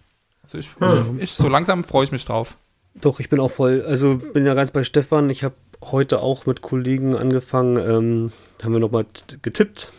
Also 0.43 0.57
ich, 0.57 0.69
Hm. 0.79 1.17
ich, 1.17 1.23
ich 1.23 1.31
so 1.33 1.47
langsam 1.49 1.83
freue 1.83 2.03
ich 2.05 2.11
mich 2.11 2.25
drauf. 2.25 2.57
Doch, 2.95 3.19
ich 3.19 3.29
bin 3.29 3.39
auch 3.39 3.51
voll, 3.51 3.83
also 3.85 4.17
bin 4.17 4.45
ja 4.45 4.53
ganz 4.53 4.71
bei 4.71 4.83
Stefan. 4.83 5.29
Ich 5.29 5.43
habe 5.43 5.55
heute 5.83 6.21
auch 6.21 6.45
mit 6.45 6.61
Kollegen 6.61 7.15
angefangen, 7.15 7.77
ähm, 7.77 8.31
haben 8.63 8.73
wir 8.73 8.79
nochmal 8.79 9.05
getippt, 9.41 9.91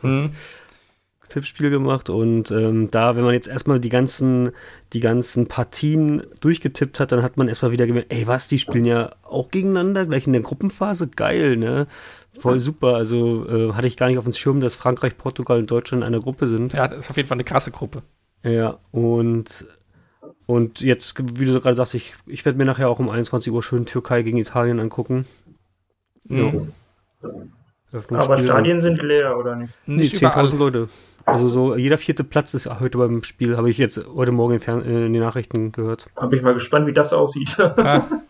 Hm. 0.00 0.30
Tippspiel 1.30 1.70
gemacht 1.70 2.10
und 2.10 2.50
ähm, 2.50 2.90
da, 2.90 3.16
wenn 3.16 3.24
man 3.24 3.34
jetzt 3.34 3.48
erstmal 3.48 3.80
die 3.80 3.88
ganzen, 3.88 4.50
die 4.92 5.00
ganzen 5.00 5.46
Partien 5.46 6.22
durchgetippt 6.40 7.00
hat, 7.00 7.12
dann 7.12 7.22
hat 7.22 7.36
man 7.36 7.48
erstmal 7.48 7.72
wieder 7.72 7.86
gemerkt, 7.86 8.12
ey 8.12 8.26
was, 8.26 8.48
die 8.48 8.58
spielen 8.58 8.84
ja 8.84 9.12
auch 9.22 9.50
gegeneinander, 9.50 10.04
gleich 10.06 10.26
in 10.26 10.32
der 10.32 10.42
Gruppenphase, 10.42 11.08
geil, 11.08 11.56
ne? 11.56 11.86
Voll 12.38 12.60
super, 12.60 12.94
also 12.94 13.46
äh, 13.48 13.72
hatte 13.72 13.86
ich 13.86 13.96
gar 13.96 14.08
nicht 14.08 14.18
auf 14.18 14.24
dem 14.24 14.32
Schirm, 14.32 14.60
dass 14.60 14.76
Frankreich, 14.76 15.16
Portugal 15.16 15.58
und 15.58 15.70
Deutschland 15.70 16.02
in 16.02 16.06
einer 16.06 16.20
Gruppe 16.20 16.46
sind. 16.46 16.72
Ja, 16.72 16.88
das 16.88 17.00
ist 17.00 17.10
auf 17.10 17.16
jeden 17.16 17.28
Fall 17.28 17.36
eine 17.36 17.44
krasse 17.44 17.70
Gruppe. 17.70 18.02
Ja, 18.42 18.78
und, 18.92 19.66
und 20.46 20.80
jetzt, 20.80 21.14
wie 21.38 21.44
du 21.44 21.60
gerade 21.60 21.76
sagst, 21.76 21.94
ich, 21.94 22.14
ich 22.26 22.44
werde 22.44 22.56
mir 22.56 22.64
nachher 22.64 22.88
auch 22.88 22.98
um 22.98 23.10
21 23.10 23.52
Uhr 23.52 23.62
schön 23.62 23.84
Türkei 23.84 24.22
gegen 24.22 24.38
Italien 24.38 24.80
angucken. 24.80 25.26
Mhm. 26.24 26.72
Aber 27.92 28.38
Stadien 28.38 28.80
sind 28.80 29.02
leer, 29.02 29.36
oder 29.36 29.56
nicht? 29.56 29.72
Nee, 29.86 29.96
Nicht 29.96 30.14
überall. 30.14 30.44
10.000 30.44 30.58
Leute. 30.58 30.88
Also 31.26 31.48
so 31.48 31.76
jeder 31.76 31.98
vierte 31.98 32.24
Platz 32.24 32.54
ist 32.54 32.66
heute 32.80 32.98
beim 32.98 33.22
Spiel, 33.22 33.56
habe 33.56 33.70
ich 33.70 33.78
jetzt 33.78 34.04
heute 34.14 34.32
Morgen 34.32 34.54
in, 34.54 34.60
Fern 34.60 34.82
äh, 34.84 35.06
in 35.06 35.12
den 35.12 35.22
Nachrichten 35.22 35.72
gehört. 35.72 36.08
Bin 36.20 36.38
ich 36.38 36.42
mal 36.42 36.54
gespannt, 36.54 36.86
wie 36.86 36.92
das 36.92 37.12
aussieht. 37.12 37.56
Ja. 37.58 38.06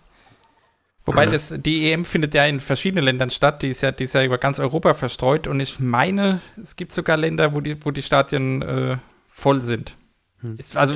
Wobei 1.06 1.26
das, 1.26 1.54
die 1.56 1.90
EM 1.90 2.04
findet 2.04 2.34
ja 2.34 2.44
in 2.44 2.60
verschiedenen 2.60 3.04
Ländern 3.04 3.30
statt, 3.30 3.62
die 3.62 3.70
ist 3.70 3.80
ja, 3.80 3.90
die 3.90 4.04
ist 4.04 4.14
ja 4.14 4.22
über 4.22 4.38
ganz 4.38 4.60
Europa 4.60 4.94
verstreut 4.94 5.46
und 5.46 5.58
ich 5.58 5.80
meine, 5.80 6.40
es 6.62 6.76
gibt 6.76 6.92
sogar 6.92 7.16
Länder, 7.16 7.54
wo 7.54 7.60
die, 7.60 7.76
wo 7.84 7.90
die 7.90 8.02
Stadien 8.02 8.60
äh, 8.62 8.96
voll 9.28 9.62
sind. 9.62 9.96
Ist, 10.56 10.76
also 10.76 10.94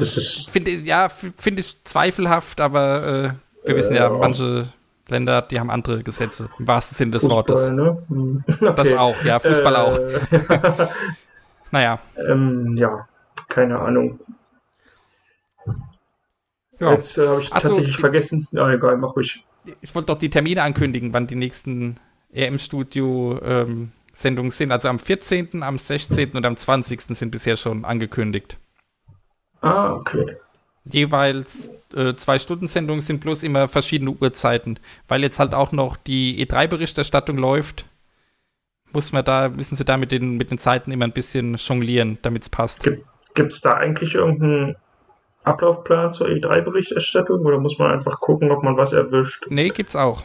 finde 0.51 0.71
ich, 0.71 0.85
ja, 0.85 1.09
finde 1.09 1.61
ich 1.61 1.83
zweifelhaft, 1.85 2.61
aber 2.61 3.35
äh, 3.65 3.67
wir 3.67 3.77
wissen 3.77 3.95
ja, 3.95 4.09
manche 4.09 4.69
Länder, 5.09 5.43
die 5.43 5.61
haben 5.61 5.71
andere 5.71 6.03
Gesetze, 6.03 6.49
im 6.59 6.67
wahrsten 6.67 6.97
Sinne 6.97 7.11
des 7.13 7.29
Wortes. 7.29 7.69
ne? 7.71 8.03
Hm. 8.09 8.43
Das 8.75 8.89
Okay. 8.93 8.97
auch, 8.97 9.23
ja, 9.25 9.39
Fußball 9.39 9.77
auch. 9.77 9.99
Äh, 9.99 10.21
Naja, 11.71 11.99
ähm, 12.29 12.77
ja, 12.77 13.09
keine 13.49 13.79
Ahnung. 13.81 14.21
ja. 16.79 16.93
Jetzt 16.93 17.19
äh, 17.19 17.27
habe 17.27 17.41
ich 17.41 17.51
Ach 17.53 17.61
so, 17.61 17.69
tatsächlich 17.71 17.97
die- 17.97 18.01
vergessen. 18.01 18.49
Ja, 18.53 18.71
egal, 18.71 18.97
mach 18.97 19.17
ruhig. 19.17 19.45
ich 19.81 19.95
wollte 19.95 20.07
doch 20.07 20.19
die 20.19 20.31
Termine 20.31 20.63
ankündigen, 20.63 21.13
wann 21.13 21.27
die 21.27 21.35
nächsten 21.37 21.97
EM-Studio-Sendungen 22.33 24.51
sind. 24.51 24.73
Also 24.73 24.89
am 24.89 24.99
14., 24.99 25.63
am 25.63 25.79
16. 25.79 26.33
und 26.33 26.45
am 26.47 26.57
20. 26.57 27.01
sind 27.17 27.31
bisher 27.31 27.57
schon 27.57 27.85
angekündigt. 27.85 28.59
Ah, 29.61 29.93
okay. 29.95 30.37
Jeweils 30.85 31.73
äh, 31.95 32.15
zwei 32.15 32.39
Stunden 32.39 32.67
Sendungen 32.67 33.01
sind 33.01 33.21
bloß 33.21 33.43
immer 33.43 33.69
verschiedene 33.69 34.11
Uhrzeiten. 34.11 34.79
Weil 35.09 35.23
jetzt 35.23 35.39
halt 35.39 35.55
auch 35.55 35.73
noch 35.73 35.97
die 35.97 36.45
E3-Berichterstattung 36.47 37.39
läuft, 37.39 37.87
muss 38.93 39.13
man 39.13 39.25
da, 39.25 39.49
müssen 39.49 39.77
sie 39.77 39.85
da 39.85 39.97
mit 39.97 40.13
den, 40.13 40.37
mit 40.37 40.51
den 40.51 40.59
Zeiten 40.59 40.93
immer 40.93 41.05
ein 41.07 41.13
bisschen 41.13 41.55
jonglieren, 41.55 42.19
damit 42.23 42.43
es 42.43 42.49
passt. 42.51 42.85
Gibt 43.35 43.53
es 43.53 43.61
da 43.61 43.73
eigentlich 43.73 44.15
irgendeinen 44.15 44.77
Ablaufplan 45.43 46.13
zur 46.13 46.29
E3-Berichterstattung 46.29 47.45
oder 47.45 47.59
muss 47.59 47.79
man 47.79 47.91
einfach 47.91 48.21
gucken, 48.21 48.51
ob 48.51 48.63
man 48.63 48.77
was 48.77 48.93
erwischt? 48.93 49.45
Nee, 49.49 49.71
gibt's 49.71 49.97
auch. 49.97 50.23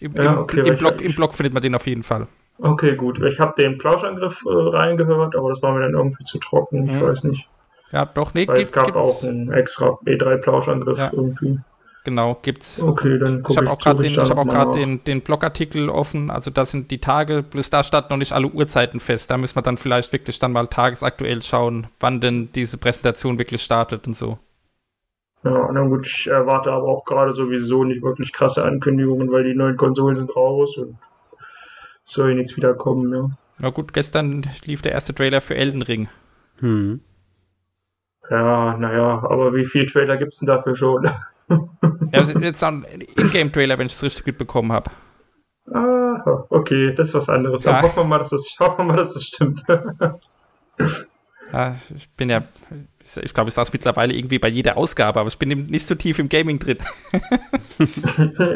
Im, 0.00 0.14
Ja, 0.14 0.32
im, 0.32 0.38
okay, 0.38 0.60
im, 0.60 0.66
weil 0.66 0.76
Blog, 0.76 1.00
Im 1.00 1.14
Blog 1.14 1.34
findet 1.34 1.52
man 1.52 1.62
den 1.62 1.74
auf 1.74 1.86
jeden 1.86 2.02
Fall. 2.02 2.28
Okay, 2.60 2.96
gut. 2.96 3.22
Ich 3.22 3.38
habe 3.38 3.60
den 3.60 3.78
Plauschangriff 3.78 4.42
äh, 4.44 4.48
reingehört, 4.50 5.36
aber 5.36 5.50
das 5.50 5.62
war 5.62 5.72
mir 5.74 5.80
dann 5.80 5.94
irgendwie 5.94 6.24
zu 6.24 6.38
trocken. 6.38 6.86
Ich 6.86 6.92
Mhm. 6.92 7.02
weiß 7.02 7.24
nicht. 7.24 7.48
Ja, 7.92 8.04
doch, 8.06 8.34
nee, 8.34 8.46
Weil 8.46 8.58
es 8.60 8.70
gibt, 8.72 8.72
gab 8.72 8.86
gibt's. 8.86 9.24
auch 9.24 9.28
einen 9.28 9.52
extra 9.52 9.98
E3-Plauschangriff 10.06 10.98
Ja. 10.98 11.10
irgendwie. 11.12 11.58
Genau, 12.04 12.38
gibt's. 12.42 12.80
Okay, 12.80 13.18
dann 13.18 13.38
Ich 13.38 13.42
gucke 13.44 13.56
habe 13.56 13.66
ich, 13.66 13.70
auch 13.72 13.78
gerade 13.78 13.98
den, 13.98 14.12
ich 14.12 14.18
ich 14.18 14.30
hab 14.30 14.38
auch 14.38 14.46
grad 14.48 14.74
den, 14.74 15.04
den 15.04 15.20
Blogartikel 15.22 15.90
offen. 15.90 16.30
Also 16.30 16.50
da 16.50 16.64
sind 16.64 16.90
die 16.90 17.00
Tage, 17.00 17.42
bloß 17.42 17.68
da 17.70 17.82
standen 17.82 18.08
noch 18.10 18.16
nicht 18.18 18.32
alle 18.32 18.46
Uhrzeiten 18.46 19.00
fest. 19.00 19.30
Da 19.30 19.36
müssen 19.36 19.56
wir 19.56 19.62
dann 19.62 19.76
vielleicht 19.76 20.12
wirklich 20.12 20.38
dann 20.38 20.52
mal 20.52 20.66
tagesaktuell 20.68 21.42
schauen, 21.42 21.88
wann 22.00 22.20
denn 22.20 22.50
diese 22.54 22.78
Präsentation 22.78 23.38
wirklich 23.38 23.62
startet 23.62 24.06
und 24.06 24.14
so. 24.16 24.38
Ja, 25.44 25.70
na 25.72 25.82
gut, 25.86 26.06
ich 26.06 26.26
erwarte 26.28 26.72
aber 26.72 26.86
auch 26.88 27.04
gerade 27.04 27.32
sowieso 27.32 27.84
nicht 27.84 28.02
wirklich 28.02 28.32
krasse 28.32 28.64
Ankündigungen, 28.64 29.30
weil 29.30 29.44
die 29.44 29.54
neuen 29.54 29.76
Konsolen 29.76 30.16
sind 30.16 30.34
raus 30.34 30.76
und 30.78 30.96
soll 32.04 32.32
jetzt 32.38 32.56
wieder 32.56 32.74
kommen, 32.74 33.12
ja. 33.12 33.30
Na 33.58 33.70
gut, 33.70 33.92
gestern 33.92 34.46
lief 34.64 34.82
der 34.82 34.92
erste 34.92 35.14
Trailer 35.14 35.40
für 35.40 35.56
Elden 35.56 35.82
Ring. 35.82 36.08
Hm. 36.60 37.00
Ja, 38.30 38.76
naja, 38.76 39.22
aber 39.28 39.54
wie 39.54 39.64
viel 39.64 39.86
Trailer 39.86 40.16
gibt's 40.16 40.38
denn 40.38 40.46
dafür 40.46 40.74
schon? 40.74 41.10
Ja, 42.12 42.20
ist 42.20 42.34
jetzt 42.40 42.62
ein 42.62 42.84
Ingame-Trailer, 43.16 43.78
wenn 43.78 43.86
ich 43.86 43.94
es 43.94 44.02
richtig 44.02 44.26
mitbekommen 44.26 44.72
habe. 44.72 44.90
ah, 45.72 46.44
okay, 46.50 46.94
das 46.94 47.08
ist 47.08 47.14
was 47.14 47.28
anderes. 47.28 47.64
Ja. 47.64 47.82
Hoffen 47.82 48.02
wir 48.02 48.04
mal, 48.04 48.18
dass 48.18 48.30
das, 48.30 48.56
hoffen 48.60 48.78
wir 48.78 48.84
mal, 48.84 48.96
dass 48.96 49.14
das 49.14 49.24
stimmt. 49.24 49.64
Ja, 51.52 51.74
ich 51.96 52.10
bin 52.10 52.28
ja, 52.28 52.44
ich 53.22 53.32
glaube, 53.32 53.48
ich 53.48 53.54
saß 53.54 53.72
mittlerweile 53.72 54.12
irgendwie 54.12 54.38
bei 54.38 54.48
jeder 54.48 54.76
Ausgabe, 54.76 55.20
aber 55.20 55.28
ich 55.28 55.38
bin 55.38 55.50
eben 55.50 55.66
nicht 55.66 55.86
so 55.86 55.94
tief 55.94 56.18
im 56.18 56.28
Gaming 56.28 56.58
drin. 56.58 56.78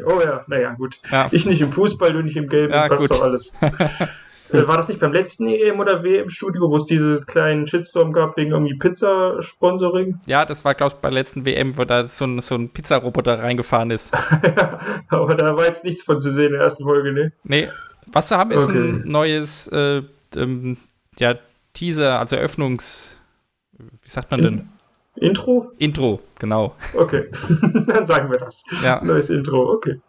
oh 0.07 0.21
ja, 0.23 0.45
naja, 0.47 0.75
gut. 0.75 1.01
Ja. 1.11 1.29
Ich 1.31 1.47
nicht 1.47 1.63
im 1.63 1.73
Fußball, 1.73 2.13
du 2.13 2.23
nicht 2.23 2.37
im 2.37 2.49
Gaming, 2.49 2.71
passt 2.71 2.99
gut. 2.99 3.11
doch 3.11 3.23
alles. 3.23 3.57
Äh, 4.53 4.67
War 4.67 4.77
das 4.77 4.89
nicht 4.89 5.01
beim 5.01 5.13
letzten 5.13 5.47
EM 5.49 5.81
oder 5.81 6.03
WM-Studio, 6.03 6.71
wo 6.71 6.77
es 6.77 6.85
diese 6.85 7.25
kleinen 7.25 7.67
Shitstorm 7.67 8.13
gab 8.13 8.37
wegen 8.37 8.53
irgendwie 8.53 8.75
Pizza-Sponsoring? 8.75 10.21
Ja, 10.27 10.45
das 10.45 10.65
war, 10.65 10.75
glaube 10.75 10.93
ich, 10.95 11.01
bei 11.01 11.09
der 11.09 11.15
letzten 11.15 11.45
WM, 11.47 11.77
wo 11.77 11.85
da 11.85 12.07
so 12.07 12.25
ein, 12.25 12.41
so 12.41 12.55
ein 12.55 12.69
Pizzaroboter 12.71 13.39
reingefahren 13.43 13.91
ist. 13.91 14.13
Aber 15.09 15.35
da 15.35 15.57
war 15.57 15.67
jetzt 15.67 15.85
nichts 15.85 16.03
von 16.03 16.21
zu 16.21 16.31
sehen 16.31 16.47
in 16.49 16.53
der 16.53 16.63
ersten 16.63 16.85
Folge, 16.85 17.13
ne? 17.13 17.33
Nee, 17.45 17.69
was 18.13 18.31
wir 18.31 18.39
haben, 18.39 18.51
ist 18.51 18.69
Okay. 18.69 18.79
ein 18.79 19.03
neues 19.07 19.69
äh, 19.69 20.03
ähm, 20.37 20.77
ja, 21.19 21.35
Teaser, 21.73 22.19
also 22.19 22.37
Eröffnungs. 22.37 23.19
Wie 23.79 24.09
sagt 24.09 24.31
man 24.31 24.43
denn? 24.43 24.69
Intro? 25.17 25.71
Intro, 25.79 26.21
genau. 26.39 26.75
Okay, 26.97 27.31
dann 27.87 28.07
sagen 28.07 28.31
wir 28.31 28.39
das. 28.39 28.65
Ja. 28.83 29.03
Neues 29.05 29.29
Intro, 29.31 29.71
okay. 29.73 30.01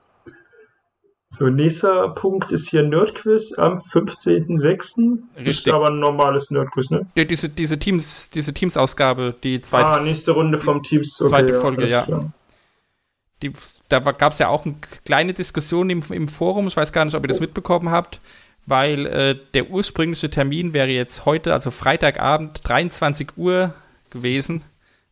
So, 1.35 1.47
nächster 1.49 2.09
Punkt 2.09 2.51
ist 2.51 2.69
hier 2.69 2.83
Nerdquiz 2.83 3.53
am 3.57 3.79
15.06. 3.79 5.17
Ist 5.35 5.45
Richtig. 5.45 5.73
aber 5.73 5.87
ein 5.89 5.99
normales 5.99 6.51
Nerdquiz, 6.51 6.91
ne? 6.91 7.07
Die- 7.17 7.25
Diese, 7.25 7.49
diese 7.49 7.79
Teams, 7.79 8.29
diese 8.29 8.53
Teams-Ausgabe, 8.53 9.33
die 9.43 9.59
zweite, 9.61 9.87
ah, 9.87 9.99
nächste 9.99 10.31
Runde 10.31 10.59
vom 10.59 10.83
Teams. 10.83 11.19
Okay, 11.19 11.29
zweite 11.29 11.59
Folge, 11.59 11.87
ja. 11.87 12.03
klar. 12.03 12.31
die, 13.41 13.51
da 13.89 13.99
gab 13.99 14.33
es 14.33 14.39
ja 14.39 14.49
auch 14.49 14.63
eine 14.63 14.75
kleine 15.05 15.33
Diskussion 15.33 15.89
im, 15.89 16.03
im 16.11 16.27
Forum, 16.27 16.67
ich 16.67 16.77
weiß 16.77 16.93
gar 16.93 17.03
nicht, 17.03 17.15
ob 17.15 17.23
ihr 17.23 17.29
das 17.29 17.39
mitbekommen 17.39 17.89
habt, 17.89 18.21
weil 18.67 19.05
äh, 19.07 19.39
der 19.55 19.71
ursprüngliche 19.71 20.29
Termin 20.29 20.73
wäre 20.73 20.89
jetzt 20.89 21.25
heute, 21.25 21.51
also 21.51 21.71
Freitagabend, 21.71 22.61
23 22.63 23.37
Uhr 23.37 23.73
gewesen. 24.11 24.61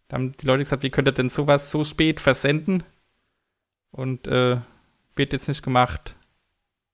Da 0.07 0.17
haben 0.17 0.34
die 0.38 0.45
Leute 0.45 0.60
gesagt, 0.60 0.84
wie 0.84 0.91
könnt 0.91 1.07
ihr 1.07 1.13
denn 1.13 1.29
sowas 1.29 1.71
so 1.71 1.84
spät 1.84 2.19
versenden? 2.19 2.84
Und 3.91 4.27
äh, 4.27 4.57
wird 5.15 5.34
jetzt 5.34 5.47
nicht 5.47 5.63
gemacht. 5.63 6.15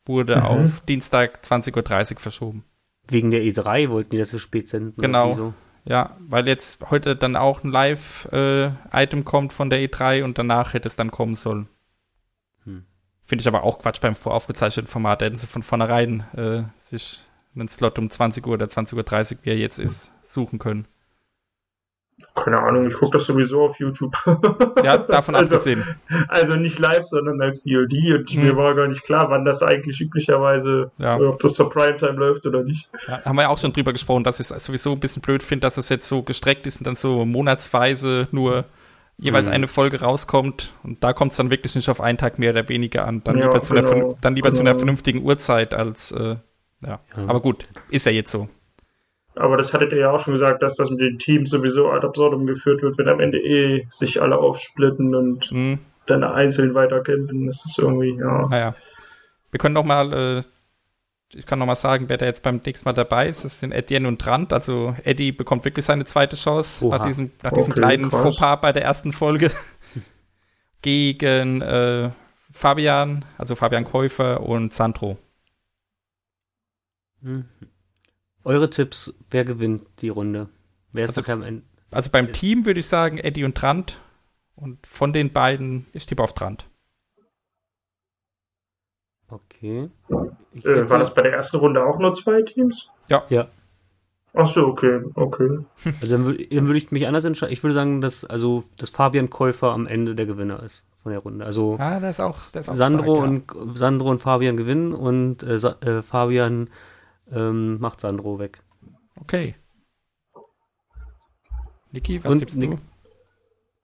Wurde 0.06 0.38
Mhm. 0.38 0.44
auf 0.44 0.82
Dienstag 0.82 1.42
20.30 1.44 2.16
Uhr 2.16 2.20
verschoben. 2.22 2.64
Wegen 3.10 3.32
der 3.32 3.42
E3 3.42 3.90
wollten 3.90 4.10
die 4.12 4.18
das 4.18 4.32
so 4.32 4.40
spät 4.40 4.68
senden. 4.70 5.02
Genau. 5.02 5.30
wieso? 5.32 5.54
Ja, 5.86 6.18
weil 6.20 6.48
jetzt 6.48 6.90
heute 6.90 7.16
dann 7.16 7.36
auch 7.38 7.64
ein 7.64 7.72
Live-Item 7.72 9.24
kommt 9.24 9.54
von 9.54 9.70
der 9.70 9.80
E3 9.80 10.24
und 10.24 10.38
danach 10.38 10.74
hätte 10.74 10.88
es 10.88 10.98
dann 10.98 11.12
kommen 11.12 11.36
sollen. 11.36 11.70
Hm. 12.66 12.86
Finde 13.26 13.42
ich 13.42 13.48
aber 13.48 13.64
auch 13.64 13.80
Quatsch 13.80 14.02
beim 14.02 14.16
voraufgezeichneten 14.16 14.90
Format. 14.92 15.22
Da 15.22 15.26
hätten 15.26 15.38
sie 15.38 15.48
von 15.48 15.64
vornherein 15.64 16.22
äh, 16.36 16.64
sich 16.78 17.22
einen 17.56 17.70
Slot 17.70 17.98
um 18.00 18.10
20 18.10 18.46
Uhr 18.46 18.54
oder 18.54 18.66
20.30 18.66 19.32
Uhr, 19.34 19.38
wie 19.44 19.50
er 19.50 19.58
jetzt 19.58 19.80
ist, 19.80 20.12
suchen 20.24 20.60
können. 20.60 20.88
Keine 22.43 22.62
Ahnung, 22.62 22.88
ich 22.88 22.93
gucke 22.93 23.17
das 23.17 23.26
sowieso 23.28 23.63
auf 23.65 23.80
YouTube. 23.80 24.15
Ja, 24.84 24.97
davon 25.00 25.36
also, 25.36 25.56
abgesehen. 25.56 25.84
Also 26.28 26.56
nicht 26.56 26.78
live, 26.80 27.04
sondern 27.04 27.41
als 27.41 27.60
VOD 27.62 27.93
und 28.15 28.30
Hm. 28.30 28.43
mir 28.43 28.56
war 28.56 28.76
gar 28.76 28.88
nicht 28.88 29.04
klar, 29.04 29.30
wann 29.30 29.43
das 29.43 29.62
eigentlich 29.63 30.00
üblicherweise, 30.00 30.91
Ja. 31.00 31.17
äh, 31.17 31.23
ob 31.26 31.39
das 31.39 31.56
zur 31.56 31.69
Primetime 31.69 32.13
läuft 32.13 32.45
oder 32.45 32.63
nicht. 32.63 32.88
Ja, 33.08 33.23
haben 33.26 33.36
wir 33.36 33.43
ja 33.43 33.50
auch 33.50 33.58
schon 33.58 33.73
drüber 33.73 33.91
gesprochen, 33.91 34.23
dass 34.23 34.39
ich 34.39 34.50
es 34.52 34.63
sowieso 34.65 34.91
ein 34.93 35.00
bisschen 35.00 35.21
blöd 35.21 35.41
finde, 35.43 35.62
dass 35.62 35.78
es 35.78 35.89
jetzt 35.89 36.08
so 36.08 36.21
gestreckt 36.21 36.67
ist 36.67 36.78
und 36.80 36.88
dann 36.88 36.95
so 36.95 37.26
monatsweise 37.26 38.28
nur 38.32 38.65
jeweils 39.17 39.47
Mhm. 39.47 39.54
eine 39.54 39.67
Folge 39.67 40.00
rauskommt. 40.02 40.73
Und 40.84 41.04
da 41.04 41.12
kommt 41.13 41.32
es 41.32 41.38
dann 41.38 41.50
wirklich 41.50 41.76
nicht 41.76 41.89
auf 41.89 42.02
einen 42.02 42.17
Tag 42.19 42.38
mehr 42.38 42.52
oder 42.52 42.69
weniger 42.69 43.06
an. 43.08 43.23
Dann 43.23 43.38
Ja, 43.39 43.45
lieber, 43.45 43.62
zu, 43.62 43.73
einer, 43.73 43.82
genau, 43.82 44.10
vernün- 44.12 44.17
dann 44.21 44.36
lieber 44.36 44.52
zu 44.52 44.62
einer 44.62 44.71
genau. 44.71 44.80
vernünftigen 44.80 45.23
Uhrzeit 45.23 45.73
als, 45.73 46.12
äh, 46.12 46.36
ja. 46.36 46.39
Ja. 46.86 47.00
Aber 47.28 47.41
gut, 47.41 47.67
ist 47.89 48.06
ja 48.06 48.12
jetzt 48.12 48.32
so. 48.32 48.47
Aber 49.38 49.58
das 49.58 49.73
hattet 49.73 49.91
ihr 49.91 50.00
ja 50.00 50.12
auch 50.12 50.19
schon 50.19 50.34
gesagt, 50.34 50.62
dass 50.63 50.76
das 50.76 50.89
mit 50.89 51.00
den 51.00 51.19
Teams 51.19 51.50
sowieso 51.50 51.89
ad 51.91 52.06
absurdum 52.06 52.45
geführt 52.45 52.82
wird, 52.82 52.97
wenn 52.97 53.08
am 53.08 53.19
Ende 53.19 53.39
eh 53.39 53.86
sich 53.89 54.21
alle 54.21 54.38
aufsplitten 54.38 55.15
und 55.15 55.45
Hm, 55.45 55.80
dann 56.06 56.23
einzeln 56.23 56.73
weiterkämpfen. 56.73 57.47
Das 57.47 57.65
ist 57.65 57.78
irgendwie, 57.78 58.17
ja. 58.17 58.47
naja. 58.47 58.76
Wir 59.52 59.60
können 59.60 59.73
noch 59.73 59.84
mal, 59.86 60.13
äh, 60.13 60.43
ich 61.34 61.45
kann 61.45 61.60
noch 61.60 61.65
mal 61.65 61.76
sagen, 61.76 62.10
wer 62.10 62.17
da 62.17 62.26
jetzt 62.26 62.43
beim 62.43 62.62
nächsten 62.65 62.88
Mal 62.88 62.93
dabei 62.93 63.28
ist. 63.28 63.43
Das 63.45 63.60
sind 63.60 63.71
Etienne 63.73 64.08
und 64.08 64.19
Trant. 64.19 64.54
Also 64.54 64.95
Eddie 65.04 65.32
bekommt 65.32 65.65
wirklich 65.65 65.86
seine 65.86 66.06
zweite 66.06 66.36
Chance 66.36 66.86
Oha. 66.86 66.97
nach 66.97 67.06
diesem, 67.06 67.32
nach 67.43 67.52
diesem 67.52 67.71
Okay, 67.73 67.82
kleinen 67.82 68.10
krass. 68.10 68.21
Fauxpas 68.21 68.58
bei 68.62 68.71
der 68.71 68.84
ersten 68.84 69.13
Folge. 69.13 69.52
Gegen 70.82 71.62
äh, 71.62 72.12
Fabian, 72.52 73.26
also 73.38 73.56
Fabian 73.56 73.84
Käufer 73.84 74.41
und 74.41 74.73
Sandro. 74.73 75.17
Mhm. 77.21 77.45
Eure 78.48 78.70
Tipps, 78.70 79.14
wer 79.30 79.44
gewinnt 79.44 79.84
die 80.00 80.08
Runde? 80.10 80.48
Wer 80.94 81.04
ist 81.06 81.18
Also- 81.18 81.34
am 81.34 81.44
Ende? 81.44 81.64
Also 81.92 82.10
beim 82.12 82.32
Team 82.32 82.66
würde 82.66 82.80
ich 82.80 82.88
sagen 82.88 83.18
Eddie 83.18 83.44
und 83.44 83.56
Trant. 83.56 84.00
Und 84.56 84.86
von 84.88 85.12
den 85.14 85.32
beiden, 85.34 85.86
ich 85.94 86.06
tippe 86.06 86.24
auf 86.24 86.34
Trant. 86.34 86.68
Okay. 89.30 89.90
Ich 90.54 90.66
Äh, 90.66 90.90
war 90.90 91.00
das 91.00 91.14
bei 91.14 91.22
der 91.24 91.34
ersten 91.34 91.58
Runde 91.58 91.84
auch 91.86 92.00
nur 92.00 92.14
zwei 92.14 92.42
Teams? 92.42 92.88
Ja. 93.10 93.24
Ja. 93.30 93.48
Ach 94.34 94.48
so, 94.48 94.66
okay, 94.68 95.02
okay. 95.16 95.60
Also 96.02 96.18
dann, 96.18 96.26
dann 96.26 96.68
würde 96.68 96.78
ich 96.78 96.92
mich 96.92 97.06
anders 97.08 97.26
entscheiden. 97.26 97.52
Ich 97.54 97.64
würde 97.64 97.74
sagen, 97.74 98.02
dass 98.02 98.24
also 98.24 98.64
dass 98.78 98.90
Fabian 98.90 99.30
Käufer 99.30 99.72
am 99.72 99.88
Ende 99.88 100.16
der 100.16 100.26
Gewinner 100.26 100.64
ist 100.64 100.84
von 101.04 101.12
der 101.12 101.20
Runde. 101.20 101.46
Also 101.46 101.76
Ah, 101.80 102.00
der 102.00 102.10
ist 102.12 102.22
auch, 102.22 102.38
der 102.54 102.62
ist 102.62 102.70
auch 102.70 102.76
Sandro 102.76 103.16
stark, 103.26 103.56
und 103.56 103.78
Sandro 103.78 104.10
und 104.10 104.20
Fabian 104.22 104.56
gewinnen 104.56 104.94
und 104.94 105.44
äh, 105.44 105.56
äh, 105.56 106.02
Fabian 106.02 106.70
ähm, 107.32 107.80
macht 107.80 108.00
Sandro 108.02 108.40
weg. 108.40 108.63
Okay. 109.20 109.56
Niki, 111.92 112.24
was 112.24 112.34
Und 112.34 112.40
tippst 112.40 112.58
Nick- 112.58 112.72
du? 112.72 112.78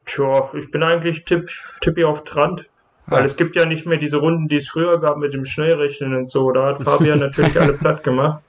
Tja, 0.06 0.51
ich 0.53 0.69
bin 0.71 0.84
eigentlich 0.84 1.23
tipp, 1.25 1.49
tippi 1.82 2.03
auf 2.03 2.23
Trant. 2.25 2.69
Weil 3.06 3.21
Ah. 3.23 3.25
es 3.25 3.36
gibt 3.36 3.56
ja 3.58 3.65
nicht 3.65 3.86
mehr 3.86 3.97
diese 3.97 4.15
Runden, 4.17 4.47
die 4.47 4.56
es 4.56 4.67
früher 4.69 4.99
gab 5.01 5.17
mit 5.17 5.34
dem 5.34 5.43
Schnellrechnen 5.45 6.15
und 6.15 6.29
so. 6.29 6.51
Da 6.51 6.67
hat 6.67 6.77
Fabian 6.84 7.19
natürlich 7.19 7.60
alle 7.60 7.73
platt 7.73 8.03
gemacht. 8.03 8.41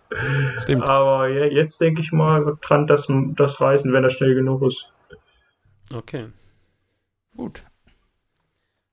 Stimmt. 0.59 0.88
Aber 0.88 1.28
ja, 1.28 1.44
jetzt 1.46 1.80
denke 1.80 2.00
ich 2.00 2.12
mal, 2.12 2.44
wird 2.46 2.62
Trant 2.62 2.88
das, 2.88 3.09
das 3.35 3.61
reißen, 3.61 3.92
wenn 3.92 4.04
er 4.04 4.11
schnell 4.11 4.35
genug 4.37 4.62
ist. 4.62 4.92
Okay. 5.92 6.28
Gut. 7.37 7.64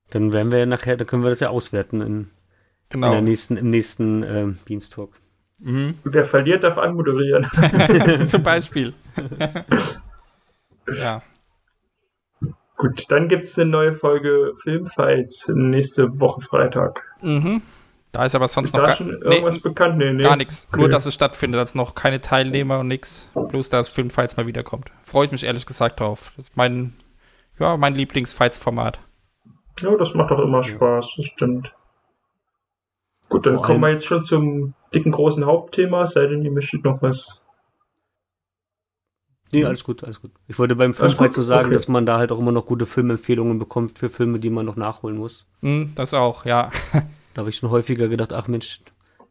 Dann 0.10 0.34
werden 0.34 0.52
wir 0.52 0.60
ja 0.60 0.66
nachher, 0.66 0.98
dann 0.98 1.06
können 1.08 1.22
wir 1.24 1.30
das 1.30 1.40
ja 1.42 1.50
auswerten 1.50 2.02
in, 2.02 2.08
in 2.18 2.30
Genau. 2.90 3.12
der 3.12 3.22
nächsten, 3.22 3.56
im 3.56 3.68
nächsten 3.70 4.24
ähm, 4.24 4.58
Beanstalk. 4.66 5.20
Mhm. 5.62 5.96
Wer 6.04 6.26
verliert, 6.26 6.64
darf 6.64 6.78
anmoderieren. 6.78 7.48
Zum 8.28 8.44
Beispiel. 8.44 8.94
ja. 10.88 11.20
Gut, 12.78 13.06
dann 13.10 13.28
gibt 13.28 13.44
es 13.44 13.60
eine 13.60 13.70
neue 13.70 13.94
Folge 13.94 14.54
Filmfights 14.64 15.50
nächste 15.50 16.20
Woche 16.20 16.42
Freitag. 16.42 17.06
Mhm. 17.22 17.62
Da 18.12 18.26
ist 18.26 18.36
aber 18.36 18.46
Ist 18.46 18.54
sonst 18.54 18.74
noch 18.74 18.82
da 18.82 18.88
gar, 18.88 18.96
schon 18.96 19.08
nee, 19.08 19.36
irgendwas 19.36 19.60
bekannt? 19.60 19.98
Nee, 19.98 20.12
nee. 20.12 20.24
gar 20.24 20.36
nichts. 20.36 20.68
Okay. 20.70 20.82
Nur, 20.82 20.90
dass 20.90 21.06
es 21.06 21.14
stattfindet, 21.14 21.62
dass 21.62 21.76
noch 21.76 21.96
keine 21.96 22.20
Teilnehmer 22.20 22.80
und 22.80 22.88
nichts. 22.88 23.30
Bloß, 23.36 23.70
dass 23.70 23.88
Filmfights 23.88 24.36
mal 24.36 24.48
wiederkommt. 24.48 24.92
Freue 25.00 25.26
ich 25.26 25.32
mich 25.32 25.46
ehrlich 25.46 25.66
gesagt 25.66 26.00
drauf. 26.00 26.34
Das 26.36 26.46
ist 26.46 26.58
mein, 26.58 26.94
ja, 27.60 27.78
mein 27.78 27.96
Lieblingsfights-Format. 27.96 29.00
Ja, 29.80 29.96
das 29.96 30.14
macht 30.14 30.32
doch 30.32 30.40
immer 30.40 30.64
Spaß, 30.64 31.06
das 31.18 31.26
stimmt. 31.28 31.74
Gut, 33.30 33.46
dann 33.46 33.56
Vor 33.56 33.64
kommen 33.64 33.80
wir 33.80 33.92
jetzt 33.92 34.06
schon 34.06 34.24
zum 34.24 34.74
dicken 34.94 35.12
großen 35.12 35.46
Hauptthema, 35.46 36.04
es 36.04 36.12
sei 36.12 36.28
denn, 36.28 36.44
ihr 36.44 36.52
möchtet 36.52 36.84
noch 36.84 37.02
was. 37.02 37.42
Nee, 39.54 39.66
alles 39.66 39.84
gut, 39.84 40.04
alles 40.04 40.22
gut. 40.22 40.32
Ich 40.48 40.58
wollte 40.60 40.76
beim 40.78 40.92
Mhm. 40.92 40.96
Filmfight 40.96 41.18
gut? 41.30 41.34
so 41.34 41.42
sagen, 41.42 41.68
Okay. 41.68 41.74
dass 41.74 41.88
man 41.90 42.06
da 42.06 42.18
halt 42.18 42.32
auch 42.32 42.40
immer 42.40 42.54
noch 42.54 42.66
gute 42.66 42.86
Filmempfehlungen 42.86 43.60
bekommt 43.60 44.00
für 44.00 44.10
Filme, 44.10 44.40
die 44.40 44.50
man 44.50 44.66
noch 44.66 44.78
nachholen 44.78 45.18
muss. 45.18 45.46
Hm, 45.62 45.92
das 45.96 46.14
auch, 46.14 46.46
ja. 46.46 46.72
Da 47.34 47.40
habe 47.42 47.50
ich 47.50 47.58
schon 47.58 47.70
häufiger 47.70 48.08
gedacht, 48.08 48.34
ach 48.34 48.48
Mensch, 48.48 48.82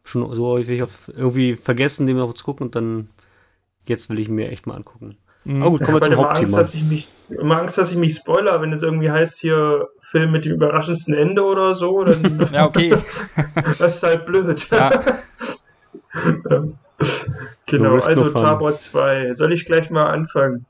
schon 0.04 0.34
so 0.34 0.46
häufig 0.46 0.82
auf, 0.82 1.08
irgendwie 1.14 1.56
vergessen, 1.56 2.06
den 2.06 2.16
noch 2.16 2.32
zu 2.34 2.44
gucken 2.44 2.66
und 2.66 2.74
dann 2.74 3.08
jetzt 3.86 4.10
will 4.10 4.18
ich 4.18 4.28
ihn 4.28 4.34
mir 4.34 4.50
echt 4.50 4.66
mal 4.66 4.74
angucken. 4.76 5.16
Hm. 5.44 5.62
Aber 5.62 5.70
gut, 5.70 5.82
kommen 5.82 6.00
wir 6.00 6.08
ich 6.08 6.12
zum 6.12 6.12
habe 6.12 6.22
immer 6.22 6.28
Angst, 6.28 6.40
Hauptthema. 6.40 6.58
dass 6.58 6.74
ich 6.74 6.82
mich, 6.82 7.08
immer 7.30 7.58
Angst, 7.58 7.78
dass 7.78 7.90
ich 7.90 7.96
mich 7.96 8.14
spoiler, 8.14 8.60
wenn 8.60 8.72
es 8.72 8.82
irgendwie 8.82 9.10
heißt 9.10 9.38
hier 9.40 9.88
Film 10.02 10.32
mit 10.32 10.44
dem 10.44 10.52
überraschendsten 10.52 11.14
Ende 11.14 11.44
oder 11.44 11.74
so, 11.74 12.04
dann 12.04 12.48
Ja, 12.52 12.66
okay. 12.66 12.94
das 13.54 13.80
ist 13.80 14.02
halt 14.02 14.26
blöd. 14.26 14.68
Ja. 14.70 14.90
genau, 17.66 17.94
risk, 17.94 18.08
no 18.08 18.22
also. 18.24 18.30
Tabor 18.30 18.76
2. 18.76 19.34
Soll 19.34 19.52
ich 19.52 19.64
gleich 19.64 19.90
mal 19.90 20.06
anfangen? 20.06 20.66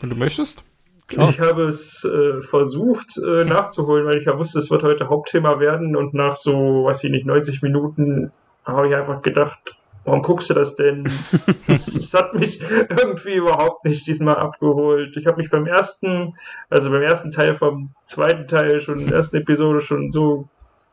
Wenn 0.00 0.10
du 0.10 0.16
möchtest. 0.16 0.64
Klar. 1.06 1.30
Ich 1.30 1.40
habe 1.40 1.64
es 1.64 2.04
äh, 2.04 2.42
versucht 2.42 3.16
äh, 3.16 3.44
nachzuholen, 3.44 4.06
weil 4.06 4.16
ich 4.16 4.26
ja 4.26 4.38
wusste, 4.38 4.58
es 4.58 4.70
wird 4.70 4.82
heute 4.82 5.08
Hauptthema 5.08 5.58
werden 5.58 5.96
und 5.96 6.12
nach 6.12 6.36
so, 6.36 6.84
weiß 6.84 7.02
ich 7.04 7.10
nicht, 7.10 7.24
90 7.24 7.62
Minuten 7.62 8.30
habe 8.64 8.88
ich 8.88 8.94
einfach 8.94 9.22
gedacht, 9.22 9.77
warum 10.08 10.22
guckst 10.22 10.50
du 10.50 10.54
das 10.54 10.74
denn? 10.74 11.04
Es 11.68 12.14
hat 12.14 12.34
mich 12.34 12.60
irgendwie 12.60 13.34
überhaupt 13.34 13.84
nicht 13.84 14.06
diesmal 14.06 14.36
abgeholt. 14.36 15.16
Ich 15.16 15.26
habe 15.26 15.36
mich 15.36 15.50
beim 15.50 15.66
ersten, 15.66 16.34
also 16.70 16.90
beim 16.90 17.02
ersten 17.02 17.30
Teil 17.30 17.54
vom 17.54 17.90
zweiten 18.06 18.48
Teil 18.48 18.80
schon, 18.80 19.04
der 19.06 19.16
ersten 19.16 19.36
Episode 19.36 19.80
schon 19.80 20.10
so 20.10 20.48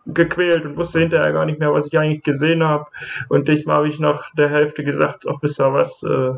gequält 0.06 0.66
und 0.66 0.78
wusste 0.78 1.00
hinterher 1.00 1.34
gar 1.34 1.46
nicht 1.46 1.60
mehr, 1.60 1.74
was 1.74 1.88
ich 1.88 1.98
eigentlich 1.98 2.24
gesehen 2.24 2.64
habe. 2.64 2.86
Und 3.30 3.48
diesmal 3.48 3.78
habe 3.78 3.88
ich 3.88 4.00
nach 4.00 4.32
der 4.36 4.50
Hälfte 4.50 4.84
gesagt, 4.84 5.26
ach 5.28 5.38
wisst 5.42 5.60
ihr 5.60 5.74
was, 5.74 6.04
äh, 6.04 6.34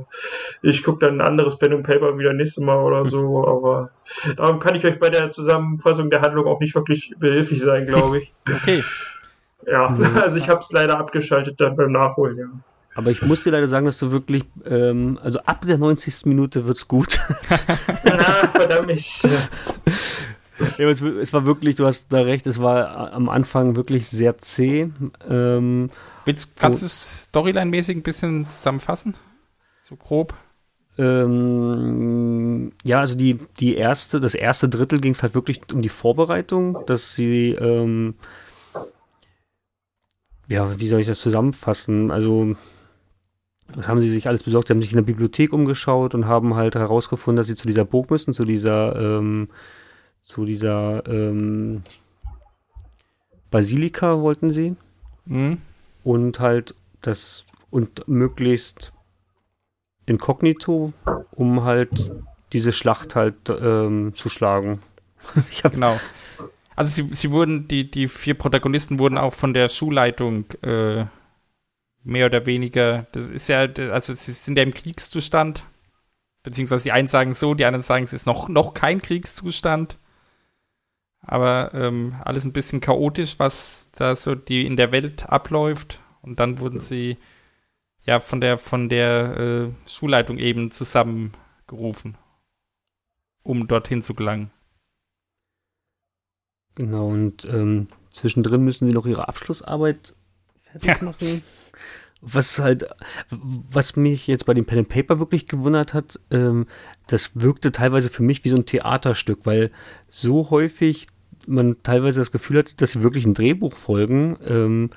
ich 0.61 0.83
gucke 0.83 1.05
dann 1.05 1.19
ein 1.19 1.27
anderes 1.27 1.57
Pen 1.57 1.73
und 1.73 1.83
Paper 1.83 2.17
wieder 2.17 2.33
nächstes 2.33 2.63
Mal 2.63 2.77
oder 2.77 3.05
so, 3.05 3.45
aber 3.45 3.89
darum 4.37 4.59
kann 4.59 4.75
ich 4.75 4.85
euch 4.85 4.99
bei 4.99 5.09
der 5.09 5.31
Zusammenfassung 5.31 6.09
der 6.09 6.21
Handlung 6.21 6.45
auch 6.45 6.59
nicht 6.59 6.75
wirklich 6.75 7.13
behilflich 7.17 7.61
sein, 7.61 7.85
glaube 7.85 8.19
ich. 8.19 8.33
Okay. 8.47 8.83
Ja, 9.67 9.87
also 10.21 10.37
ich 10.37 10.49
habe 10.49 10.59
es 10.59 10.71
leider 10.71 10.97
abgeschaltet 10.97 11.59
dann 11.59 11.75
beim 11.75 11.91
Nachholen, 11.91 12.37
ja. 12.37 12.45
Aber 12.95 13.11
ich 13.11 13.21
muss 13.21 13.43
dir 13.43 13.51
leider 13.51 13.67
sagen, 13.67 13.85
dass 13.85 13.99
du 13.99 14.11
wirklich, 14.11 14.43
ähm, 14.65 15.19
also 15.21 15.39
ab 15.41 15.63
der 15.67 15.77
90. 15.77 16.25
Minute 16.25 16.65
wird's 16.65 16.87
gut. 16.87 17.19
Ah, 18.05 18.47
verdammt 18.47 18.87
mich. 18.87 19.21
ja, 20.77 20.87
es, 20.89 21.01
es 21.01 21.33
war 21.33 21.45
wirklich, 21.45 21.75
du 21.75 21.85
hast 21.85 22.07
da 22.09 22.21
recht, 22.21 22.47
es 22.47 22.61
war 22.61 23.13
am 23.13 23.29
Anfang 23.29 23.75
wirklich 23.75 24.07
sehr 24.07 24.37
zäh. 24.39 24.89
Ähm, 25.29 25.89
Willst, 26.25 26.55
kannst 26.57 26.81
du 26.81 26.87
es 26.87 27.29
Storyline-mäßig 27.31 27.97
ein 27.97 28.01
bisschen 28.01 28.49
zusammenfassen? 28.49 29.15
So 29.81 29.95
grob? 29.95 30.33
Ähm, 30.97 32.71
ja, 32.83 32.99
also 32.99 33.15
die, 33.15 33.39
die 33.59 33.75
erste, 33.75 34.19
das 34.19 34.33
erste 34.33 34.67
Drittel 34.67 34.99
ging 34.99 35.13
es 35.13 35.21
halt 35.21 35.35
wirklich 35.35 35.61
um 35.71 35.81
die 35.81 35.89
Vorbereitung, 35.89 36.85
dass 36.87 37.13
sie, 37.13 37.51
ähm, 37.51 38.15
ja, 40.47 40.79
wie 40.79 40.87
soll 40.87 41.01
ich 41.01 41.07
das 41.07 41.19
zusammenfassen? 41.19 42.11
Also, 42.11 42.55
was 43.75 43.87
haben 43.87 43.99
sie 43.99 44.09
sich 44.09 44.27
alles 44.27 44.43
besorgt? 44.43 44.67
Sie 44.67 44.73
haben 44.73 44.81
sich 44.81 44.91
in 44.91 44.97
der 44.97 45.03
Bibliothek 45.03 45.51
umgeschaut 45.51 46.15
und 46.15 46.25
haben 46.25 46.55
halt 46.55 46.75
herausgefunden, 46.75 47.37
dass 47.37 47.47
sie 47.47 47.55
zu 47.55 47.67
dieser 47.67 47.85
Burg 47.85 48.09
müssen, 48.09 48.33
zu 48.33 48.45
dieser, 48.45 48.95
ähm, 48.95 49.49
zu 50.23 50.45
dieser 50.45 51.05
ähm, 51.07 51.83
Basilika 53.51 54.21
wollten 54.21 54.51
sie. 54.51 54.75
Mhm. 55.25 55.57
Und 56.03 56.39
halt 56.39 56.75
das 57.01 57.43
und 57.69 58.07
möglichst 58.07 58.93
inkognito, 60.05 60.93
um 61.31 61.63
halt 61.63 62.11
diese 62.53 62.71
Schlacht 62.71 63.15
halt 63.15 63.35
ähm, 63.49 64.15
zu 64.15 64.29
schlagen. 64.29 64.79
ich 65.51 65.63
hab 65.63 65.73
genau. 65.73 65.99
Also 66.77 66.91
sie, 66.91 67.15
sie 67.15 67.31
wurden, 67.31 67.67
die, 67.67 67.89
die 67.89 68.07
vier 68.07 68.35
Protagonisten 68.35 68.99
wurden 68.99 69.17
auch 69.17 69.33
von 69.33 69.55
der 69.55 69.67
Schulleitung 69.67 70.51
äh, 70.61 71.07
mehr 72.03 72.27
oder 72.27 72.45
weniger, 72.45 73.07
das 73.13 73.29
ist 73.29 73.49
ja, 73.49 73.61
also 73.91 74.13
sie 74.13 74.31
sind 74.31 74.57
ja 74.57 74.63
im 74.63 74.75
Kriegszustand, 74.75 75.65
beziehungsweise 76.43 76.83
die 76.83 76.91
einen 76.91 77.07
sagen 77.07 77.33
so, 77.33 77.55
die 77.55 77.65
anderen 77.65 77.81
sagen, 77.81 78.03
es 78.03 78.13
ist 78.13 78.27
noch, 78.27 78.47
noch 78.47 78.75
kein 78.75 79.01
Kriegszustand. 79.01 79.97
Aber 81.19 81.71
ähm, 81.73 82.15
alles 82.23 82.45
ein 82.45 82.53
bisschen 82.53 82.79
chaotisch, 82.79 83.39
was 83.39 83.89
da 83.93 84.15
so 84.15 84.35
die 84.35 84.63
in 84.67 84.77
der 84.77 84.91
Welt 84.91 85.27
abläuft. 85.27 85.99
Und 86.21 86.39
dann 86.39 86.59
wurden 86.59 86.77
sie 86.77 87.17
ja 88.03 88.19
von 88.19 88.39
der 88.39 88.59
von 88.59 88.87
der 88.87 89.37
äh, 89.37 89.89
Schulleitung 89.89 90.37
eben 90.37 90.69
zusammengerufen, 90.69 92.17
um 93.41 93.67
dorthin 93.67 94.03
zu 94.03 94.13
gelangen. 94.13 94.51
Genau, 96.77 97.07
und 97.07 97.43
ähm, 97.45 97.87
zwischendrin 98.11 98.63
müssen 98.63 98.87
sie 98.87 98.93
noch 98.93 99.07
ihre 99.07 99.27
Abschlussarbeit 99.27 100.13
fertig 100.61 101.01
ja. 101.01 101.03
machen. 101.03 101.41
Was 102.21 102.59
halt, 102.59 102.87
was 103.31 103.95
mich 103.95 104.27
jetzt 104.27 104.45
bei 104.45 104.53
dem 104.53 104.65
Pen 104.65 104.79
and 104.79 104.89
Paper 104.89 105.17
wirklich 105.17 105.47
gewundert 105.47 105.95
hat, 105.95 106.19
ähm, 106.29 106.67
das 107.07 107.31
wirkte 107.33 107.71
teilweise 107.71 108.11
für 108.11 108.21
mich 108.21 108.43
wie 108.43 108.49
so 108.49 108.57
ein 108.57 108.67
Theaterstück, 108.67 109.39
weil 109.45 109.71
so 110.07 110.51
häufig 110.51 111.07
man 111.47 111.77
teilweise 111.81 112.19
das 112.19 112.31
Gefühl 112.31 112.59
hat, 112.59 112.79
dass 112.79 112.91
sie 112.91 113.01
wirklich 113.01 113.25
ein 113.25 113.33
Drehbuch 113.33 113.73
folgen. 113.73 114.37
Ähm, 114.45 114.91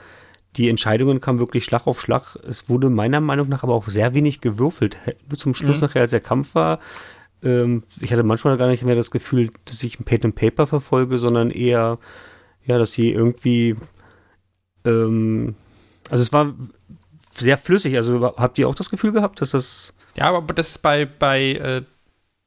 die 0.56 0.68
Entscheidungen 0.68 1.20
kamen 1.20 1.38
wirklich 1.38 1.64
Schlag 1.64 1.86
auf 1.86 1.98
Schlag. 1.98 2.36
Es 2.46 2.68
wurde 2.68 2.90
meiner 2.90 3.22
Meinung 3.22 3.48
nach 3.48 3.62
aber 3.62 3.74
auch 3.74 3.88
sehr 3.88 4.12
wenig 4.12 4.42
gewürfelt. 4.42 4.98
Nur 5.30 5.38
zum 5.38 5.54
Schluss 5.54 5.76
mhm. 5.76 5.86
nachher, 5.86 6.02
als 6.02 6.10
der 6.10 6.20
Kampf 6.20 6.54
war, 6.54 6.78
ähm, 7.42 7.85
ich 8.00 8.12
hatte 8.12 8.22
manchmal 8.22 8.57
gar 8.57 8.68
nicht 8.68 8.85
mehr 8.85 8.94
das 8.94 9.11
Gefühl, 9.11 9.50
dass 9.64 9.83
ich 9.83 9.98
ein 9.98 10.24
and 10.24 10.35
Paper 10.35 10.66
verfolge, 10.66 11.18
sondern 11.18 11.50
eher, 11.50 11.98
ja, 12.64 12.79
dass 12.79 12.92
sie 12.92 13.11
irgendwie, 13.11 13.76
ähm, 14.85 15.55
also 16.11 16.22
es 16.22 16.33
war 16.33 16.55
sehr 17.33 17.59
flüssig. 17.59 17.96
Also 17.96 18.35
habt 18.37 18.59
ihr 18.59 18.68
auch 18.68 18.74
das 18.74 18.90
Gefühl 18.90 19.12
gehabt, 19.12 19.40
dass 19.40 19.50
das. 19.50 19.94
Ja, 20.16 20.29
aber 20.29 20.55
das 20.55 20.70
ist 20.70 20.79
bei, 20.79 21.07
bei 21.07 21.53
äh, 21.53 21.83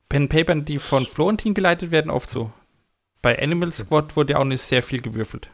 Pen 0.10 0.30
Papern, 0.30 0.66
die 0.66 0.80
von 0.80 1.06
Florentin 1.06 1.54
geleitet 1.54 1.92
werden, 1.92 2.12
oft 2.12 2.30
so. 2.30 2.52
Bei 3.22 3.42
Animal 3.42 3.72
Squad 3.72 4.16
wurde 4.16 4.34
ja 4.34 4.40
auch 4.40 4.46
nicht 4.46 4.62
sehr 4.62 4.84
viel 4.84 5.02
gewürfelt. 5.02 5.50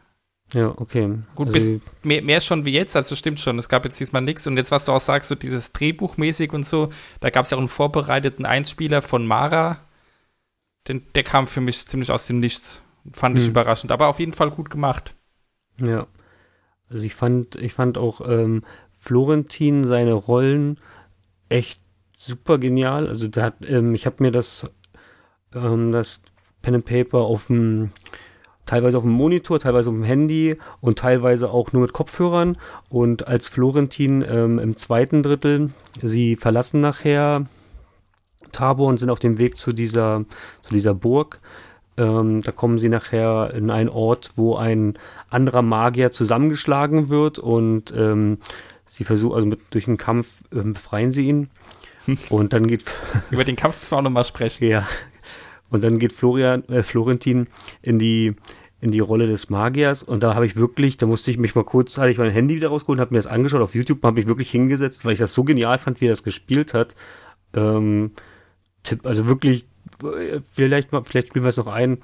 Ja, 0.54 0.74
okay. 0.78 1.20
Gut, 1.36 1.54
also, 1.54 1.72
bis, 1.74 1.82
mehr, 2.04 2.22
mehr 2.22 2.42
schon 2.42 2.66
wie 2.66 2.72
jetzt, 2.72 2.96
also 2.96 3.16
stimmt 3.16 3.40
schon. 3.40 3.60
Es 3.60 3.70
gab 3.70 3.86
jetzt 3.86 4.00
diesmal 4.00 4.22
nichts. 4.22 4.48
Und 4.48 4.58
jetzt, 4.58 4.72
was 4.72 4.86
du 4.86 4.92
auch 4.92 5.00
sagst, 5.00 5.30
so 5.30 5.36
dieses 5.36 5.72
Drehbuchmäßig 5.74 6.54
und 6.54 6.66
so, 6.66 6.90
da 7.20 7.30
gab 7.30 7.46
es 7.46 7.52
ja 7.52 7.58
auch 7.58 7.62
einen 7.62 7.68
vorbereiteten 7.70 8.46
Einspieler 8.46 9.02
von 9.02 9.28
Mara. 9.28 9.80
Den, 10.88 11.06
der 11.14 11.24
kam 11.24 11.46
für 11.46 11.62
mich 11.62 11.88
ziemlich 11.88 12.12
aus 12.12 12.26
dem 12.26 12.40
Nichts. 12.40 12.82
Fand 13.14 13.38
ich 13.38 13.44
hm. 13.44 13.52
überraschend, 13.52 13.92
aber 13.92 14.08
auf 14.08 14.20
jeden 14.20 14.34
Fall 14.34 14.50
gut 14.50 14.70
gemacht. 14.70 15.16
Ja. 15.80 16.08
Also 16.90 17.06
ich 17.06 17.14
fand, 17.14 17.56
ich 17.56 17.74
fand 17.74 17.98
auch 17.98 18.22
ähm, 18.28 18.64
Florentin 18.92 19.84
seine 19.84 20.14
Rollen 20.14 20.80
echt 21.48 21.80
super 22.18 22.58
genial. 22.58 23.08
Also 23.08 23.28
da 23.28 23.44
hat, 23.44 23.56
ähm, 23.66 23.94
ich 23.94 24.06
habe 24.06 24.24
mir 24.24 24.32
das, 24.32 24.70
ähm, 25.54 25.92
das 25.92 26.22
Pen 26.62 26.76
and 26.76 26.86
Paper 26.86 27.20
auf 27.20 27.48
dem 27.48 27.92
teilweise 28.70 28.98
auf 28.98 29.04
dem 29.04 29.14
Monitor, 29.14 29.60
teilweise 29.60 29.90
auf 29.90 29.96
dem 29.96 30.04
Handy 30.04 30.58
und 30.80 31.00
teilweise 31.00 31.50
auch 31.52 31.74
nur 31.74 31.82
mit 31.82 31.94
Kopfhörern. 31.94 32.56
Und 32.88 33.28
als 33.28 33.48
Florentin 33.48 34.24
ähm, 34.30 34.60
im 34.60 34.78
zweiten 34.78 35.24
Drittel, 35.24 35.72
sie 36.00 36.36
verlassen 36.36 36.80
nachher 36.80 37.48
Tabor 38.52 38.88
und 38.88 39.00
sind 39.00 39.10
auf 39.10 39.18
dem 39.18 39.40
Weg 39.40 39.58
zu 39.58 39.74
dieser, 39.74 40.24
zu 40.62 40.74
dieser 40.74 40.94
Burg. 40.94 41.40
Ähm, 41.98 42.42
da 42.44 42.52
kommen 42.52 42.78
sie 42.78 42.90
nachher 42.90 43.56
in 43.56 43.72
einen 43.72 43.90
Ort, 43.90 44.34
wo 44.36 44.56
ein 44.56 45.00
anderer 45.32 45.64
Magier 45.64 46.12
zusammengeschlagen 46.12 47.10
wird 47.10 47.40
und 47.40 47.92
ähm, 47.98 48.38
sie 48.86 49.04
versuchen, 49.04 49.34
also 49.34 49.48
mit, 49.48 49.62
durch 49.72 49.88
einen 49.88 49.98
Kampf 49.98 50.42
ähm, 50.54 50.74
befreien 50.74 51.12
sie 51.12 51.28
ihn. 51.28 51.50
Und 52.30 52.54
dann 52.54 52.66
geht. 52.66 52.86
Über 53.30 53.44
den 53.44 53.56
Kampf 53.56 53.92
auch 53.92 54.02
nochmal 54.02 54.26
sprechen. 54.26 54.68
Ja. 54.70 54.88
Und 55.72 55.84
dann 55.84 56.00
geht 56.00 56.14
Florian, 56.14 56.68
äh, 56.70 56.82
Florentin 56.82 57.46
in 57.84 58.00
die, 58.00 58.36
in 58.82 58.92
die 58.92 59.00
Rolle 59.00 59.28
des 59.28 59.50
Magiers 59.50 60.04
und 60.04 60.24
da 60.24 60.36
habe 60.36 60.46
ich 60.46 60.56
wirklich, 60.56 60.98
da 60.98 61.06
musste 61.06 61.32
ich 61.32 61.38
mich 61.38 61.56
mal 61.56 61.66
kurz, 61.66 61.98
hatte 61.98 62.12
ich 62.12 62.18
mein 62.18 62.32
Handy 62.32 62.56
wieder 62.56 62.70
rausgeholt, 62.70 63.00
habe 63.00 63.14
mir 63.14 63.20
das 63.20 63.28
angeschaut 63.28 63.62
auf 63.62 63.76
YouTube, 63.76 64.02
habe 64.04 64.16
mich 64.16 64.28
wirklich 64.28 64.50
hingesetzt, 64.52 65.04
weil 65.04 65.14
ich 65.14 65.20
das 65.20 65.34
so 65.34 65.44
genial 65.44 65.78
fand, 65.78 66.00
wie 66.00 66.06
er 66.06 66.12
das 66.12 66.24
gespielt 66.24 66.74
hat. 66.74 66.96
Ähm, 67.54 68.12
Tipp, 68.84 69.06
also 69.06 69.26
wirklich, 69.28 69.66
äh, 70.04 70.40
vielleicht 70.52 70.92
mal, 70.92 71.04
vielleicht 71.04 71.30
spielen 71.30 71.44
wir 71.44 71.50
es 71.50 71.58
noch 71.58 71.68
ein. 71.68 72.00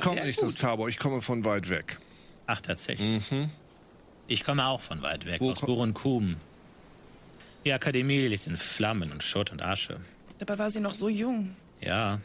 Kommt 0.00 0.24
nicht 0.24 0.42
aus 0.42 0.54
Tabor, 0.54 0.88
ich 0.88 0.98
komme 0.98 1.20
von 1.22 1.44
weit 1.44 1.70
weg. 1.70 1.98
Ach, 2.46 2.60
tatsächlich. 2.60 3.30
Mhm. 3.32 3.50
Ich 4.28 4.44
komme 4.44 4.66
auch 4.66 4.80
von 4.80 5.02
weit 5.02 5.26
weg, 5.26 5.40
Wo 5.40 5.50
aus 5.50 5.60
Kum. 5.60 6.36
Die 7.64 7.72
Akademie 7.72 8.26
liegt 8.26 8.46
in 8.46 8.56
Flammen 8.56 9.10
und 9.10 9.24
Schutt 9.24 9.50
und 9.50 9.62
Asche. 9.62 10.00
Dabei 10.38 10.58
war 10.58 10.70
sie 10.70 10.80
noch 10.80 10.94
so 10.94 11.08
jung. 11.08 11.56
Ja, 11.80 12.20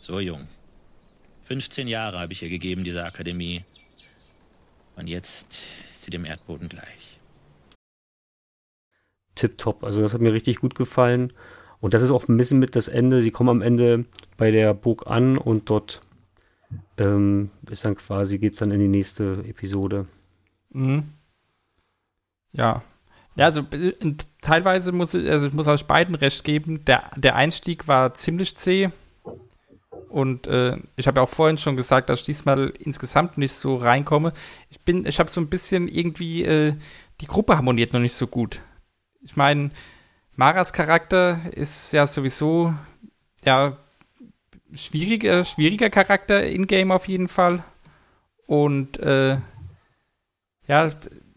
so 0.00 0.18
jung. 0.18 0.48
15 1.44 1.88
Jahre 1.88 2.18
habe 2.18 2.32
ich 2.32 2.42
ihr 2.42 2.48
gegeben, 2.48 2.84
dieser 2.84 3.04
Akademie. 3.06 3.62
Und 4.96 5.08
jetzt 5.08 5.66
ist 5.90 6.02
sie 6.02 6.10
dem 6.10 6.24
Erdboden 6.24 6.68
gleich. 6.68 7.18
Tipptopp, 9.34 9.82
also 9.82 10.00
das 10.00 10.14
hat 10.14 10.20
mir 10.20 10.32
richtig 10.32 10.60
gut 10.60 10.74
gefallen. 10.74 11.32
Und 11.80 11.92
das 11.92 12.02
ist 12.02 12.10
auch 12.10 12.28
ein 12.28 12.36
bisschen 12.36 12.60
mit 12.60 12.76
das 12.76 12.88
Ende. 12.88 13.20
Sie 13.20 13.30
kommen 13.30 13.50
am 13.50 13.62
Ende 13.62 14.06
bei 14.36 14.50
der 14.50 14.72
Burg 14.72 15.06
an 15.06 15.36
und 15.36 15.68
dort 15.68 16.00
ähm, 16.96 17.50
ist 17.70 17.84
dann 17.84 17.96
quasi, 17.96 18.38
geht 18.38 18.54
es 18.54 18.60
dann 18.60 18.70
in 18.70 18.80
die 18.80 18.88
nächste 18.88 19.44
Episode. 19.46 20.06
Mhm. 20.70 21.04
Ja. 22.52 22.82
Ja, 23.36 23.46
also 23.46 23.66
äh, 23.72 23.92
teilweise 24.40 24.92
muss 24.92 25.12
ich, 25.12 25.28
also 25.28 25.48
ich 25.48 25.52
muss 25.52 25.66
euch 25.66 25.86
beiden 25.86 26.14
recht 26.14 26.44
geben. 26.44 26.84
Der, 26.84 27.10
der 27.16 27.34
Einstieg 27.34 27.88
war 27.88 28.14
ziemlich 28.14 28.56
zäh. 28.56 28.90
Und 30.14 30.46
äh, 30.46 30.76
ich 30.94 31.08
habe 31.08 31.18
ja 31.18 31.24
auch 31.24 31.28
vorhin 31.28 31.58
schon 31.58 31.76
gesagt, 31.76 32.08
dass 32.08 32.20
ich 32.20 32.26
diesmal 32.26 32.72
insgesamt 32.78 33.36
nicht 33.36 33.50
so 33.50 33.74
reinkomme. 33.74 34.32
Ich 34.70 34.80
bin, 34.80 35.06
ich 35.06 35.18
habe 35.18 35.28
so 35.28 35.40
ein 35.40 35.48
bisschen 35.48 35.88
irgendwie, 35.88 36.44
äh, 36.44 36.76
die 37.20 37.26
Gruppe 37.26 37.56
harmoniert 37.56 37.92
noch 37.92 37.98
nicht 37.98 38.14
so 38.14 38.28
gut. 38.28 38.60
Ich 39.22 39.34
meine, 39.34 39.70
Maras 40.36 40.72
Charakter 40.72 41.40
ist 41.50 41.92
ja 41.92 42.06
sowieso, 42.06 42.72
ja, 43.44 43.76
schwieriger, 44.72 45.42
schwieriger 45.42 45.90
Charakter 45.90 46.46
in-game 46.46 46.92
auf 46.92 47.08
jeden 47.08 47.26
Fall. 47.26 47.64
Und 48.46 49.00
äh, 49.00 49.38
ja, 50.68 50.90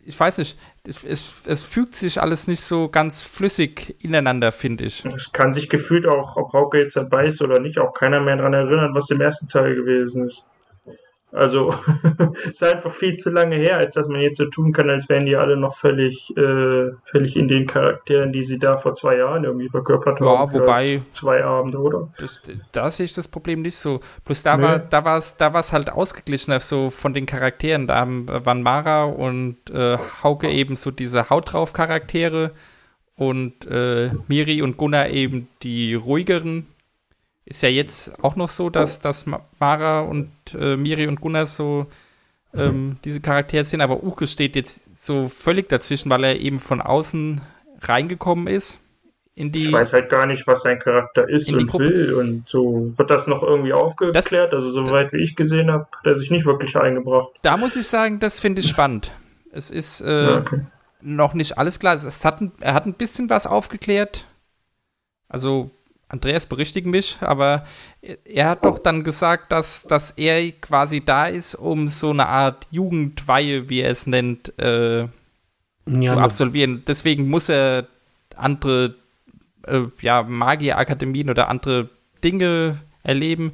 ich 0.05 0.19
weiß 0.19 0.37
nicht, 0.37 0.55
es, 0.87 1.45
es, 1.45 1.63
fügt 1.63 1.93
sich 1.95 2.21
alles 2.21 2.47
nicht 2.47 2.61
so 2.61 2.87
ganz 2.87 3.23
flüssig 3.23 3.95
ineinander, 3.99 4.51
finde 4.51 4.85
ich. 4.85 5.05
Es 5.05 5.31
kann 5.33 5.53
sich 5.53 5.69
gefühlt 5.69 6.05
auch, 6.05 6.37
ob 6.37 6.53
Hauke 6.53 6.79
jetzt 6.79 6.95
dabei 6.95 7.25
ist 7.25 7.41
oder 7.41 7.59
nicht, 7.59 7.77
auch 7.77 7.93
keiner 7.93 8.21
mehr 8.21 8.37
daran 8.37 8.53
erinnern, 8.53 8.95
was 8.95 9.09
im 9.09 9.21
ersten 9.21 9.47
Teil 9.47 9.75
gewesen 9.75 10.25
ist. 10.25 10.45
Also, 11.33 11.73
ist 12.49 12.63
einfach 12.63 12.93
viel 12.93 13.17
zu 13.17 13.29
lange 13.29 13.57
her, 13.57 13.77
als 13.77 13.95
dass 13.95 14.07
man 14.07 14.21
jetzt 14.21 14.37
so 14.37 14.45
tun 14.45 14.71
kann, 14.71 14.89
als 14.89 15.09
wären 15.09 15.25
die 15.25 15.35
alle 15.35 15.57
noch 15.57 15.77
völlig, 15.77 16.35
äh, 16.37 16.91
völlig 17.03 17.35
in 17.35 17.49
den 17.49 17.67
Charakteren, 17.67 18.31
die 18.31 18.43
sie 18.43 18.57
da 18.59 18.77
vor 18.77 18.95
zwei 18.95 19.17
Jahren 19.17 19.43
irgendwie 19.43 19.67
verkörpert 19.67 20.21
ja, 20.21 20.25
haben. 20.25 20.51
Ja, 20.53 20.59
wobei. 20.59 21.01
Zwei 21.11 21.43
Abende, 21.43 21.79
oder? 21.79 22.07
Das, 22.17 22.41
da 22.71 22.89
sehe 22.89 23.05
ich 23.05 23.13
das 23.13 23.27
Problem 23.27 23.61
nicht 23.61 23.75
so. 23.75 23.99
Plus 24.23 24.41
da 24.41 24.55
nee. 24.55 24.63
war, 24.63 24.79
da 24.79 25.03
war 25.03 25.17
es, 25.17 25.35
da 25.35 25.51
war 25.51 25.59
es 25.59 25.73
halt 25.73 25.91
ausgeglichener, 25.91 26.61
so 26.61 26.89
von 26.89 27.13
den 27.13 27.25
Charakteren. 27.25 27.87
Da 27.87 28.07
waren 28.07 28.63
Mara 28.63 29.03
und 29.03 29.57
äh, 29.69 29.97
Hauke 30.23 30.49
eben 30.49 30.77
so 30.77 30.91
diese 30.91 31.29
Haut 31.29 31.51
drauf 31.51 31.73
Charaktere 31.73 32.51
und 33.17 33.65
äh, 33.69 34.11
Miri 34.29 34.61
und 34.61 34.77
Gunnar 34.77 35.09
eben 35.09 35.49
die 35.61 35.93
ruhigeren 35.93 36.67
ist 37.47 37.63
ja 37.63 37.69
jetzt 37.69 38.23
auch 38.23 38.35
noch 38.35 38.49
so, 38.49 38.69
dass, 38.69 38.99
dass 38.99 39.25
Mara 39.59 40.01
und 40.01 40.29
äh, 40.53 40.75
Miri 40.75 41.07
und 41.07 41.21
Gunnar 41.21 41.45
so 41.45 41.87
ähm, 42.53 42.97
diese 43.05 43.21
Charaktere 43.21 43.63
sind, 43.63 43.79
aber 43.79 44.03
Uke 44.03 44.27
steht 44.27 44.55
jetzt 44.57 45.05
so 45.05 45.29
völlig 45.29 45.69
dazwischen, 45.69 46.09
weil 46.09 46.25
er 46.25 46.39
eben 46.39 46.59
von 46.59 46.81
außen 46.81 47.39
reingekommen 47.81 48.47
ist 48.47 48.81
in 49.33 49.53
die. 49.53 49.67
Ich 49.67 49.71
weiß 49.71 49.93
halt 49.93 50.09
gar 50.09 50.25
nicht, 50.25 50.45
was 50.45 50.63
sein 50.63 50.79
Charakter 50.79 51.29
ist 51.29 51.49
und 51.53 51.73
will. 51.75 52.13
Und 52.15 52.49
so 52.49 52.91
wird 52.97 53.09
das 53.09 53.27
noch 53.27 53.43
irgendwie 53.43 53.71
aufgeklärt. 53.71 54.53
also 54.53 54.69
soweit 54.69 55.13
wie 55.13 55.23
ich 55.23 55.37
gesehen 55.37 55.71
habe, 55.71 55.87
hat 55.95 56.05
er 56.05 56.15
sich 56.15 56.29
nicht 56.29 56.45
wirklich 56.45 56.75
eingebracht. 56.75 57.29
Da 57.43 57.55
muss 57.55 57.77
ich 57.77 57.87
sagen, 57.87 58.19
das 58.19 58.41
finde 58.41 58.59
ich 58.59 58.67
spannend. 58.67 59.13
Es 59.51 59.71
ist 59.71 60.01
äh, 60.01 60.23
Ja, 60.23 60.37
okay. 60.39 60.61
noch 61.01 61.33
nicht 61.33 61.57
alles 61.57 61.79
klar. 61.79 61.95
Es 61.95 62.25
hat 62.25 62.41
er 62.59 62.73
hat 62.73 62.85
ein 62.87 62.93
bisschen 62.93 63.29
was 63.29 63.47
aufgeklärt. 63.47 64.25
Also, 65.29 65.71
Andreas 66.09 66.45
berichtigt 66.45 66.87
mich, 66.87 67.17
aber 67.21 67.65
er- 68.25 68.49
hat 68.49 68.63
doch 68.65 68.79
dann 68.79 69.03
gesagt, 69.03 69.51
dass, 69.51 69.83
dass 69.83 70.11
er 70.11 70.51
quasi 70.53 71.03
da 71.03 71.25
ist, 71.27 71.55
um 71.55 71.89
so 71.89 72.11
eine 72.11 72.27
Art 72.27 72.67
Jugendweihe, 72.71 73.69
wie 73.69 73.81
er 73.81 73.91
es 73.91 74.07
nennt, 74.07 74.57
äh, 74.57 74.99
Ja, 75.01 75.07
zu 75.85 75.91
ne- 75.91 76.17
absolvieren. 76.21 76.83
Deswegen 76.87 77.29
muss 77.29 77.49
er 77.49 77.87
andere 78.35 78.95
äh, 79.65 79.81
ja, 80.01 80.23
Magierakademien 80.23 81.29
oder 81.29 81.49
andere 81.49 81.89
Dinge 82.23 82.77
erleben. 83.03 83.51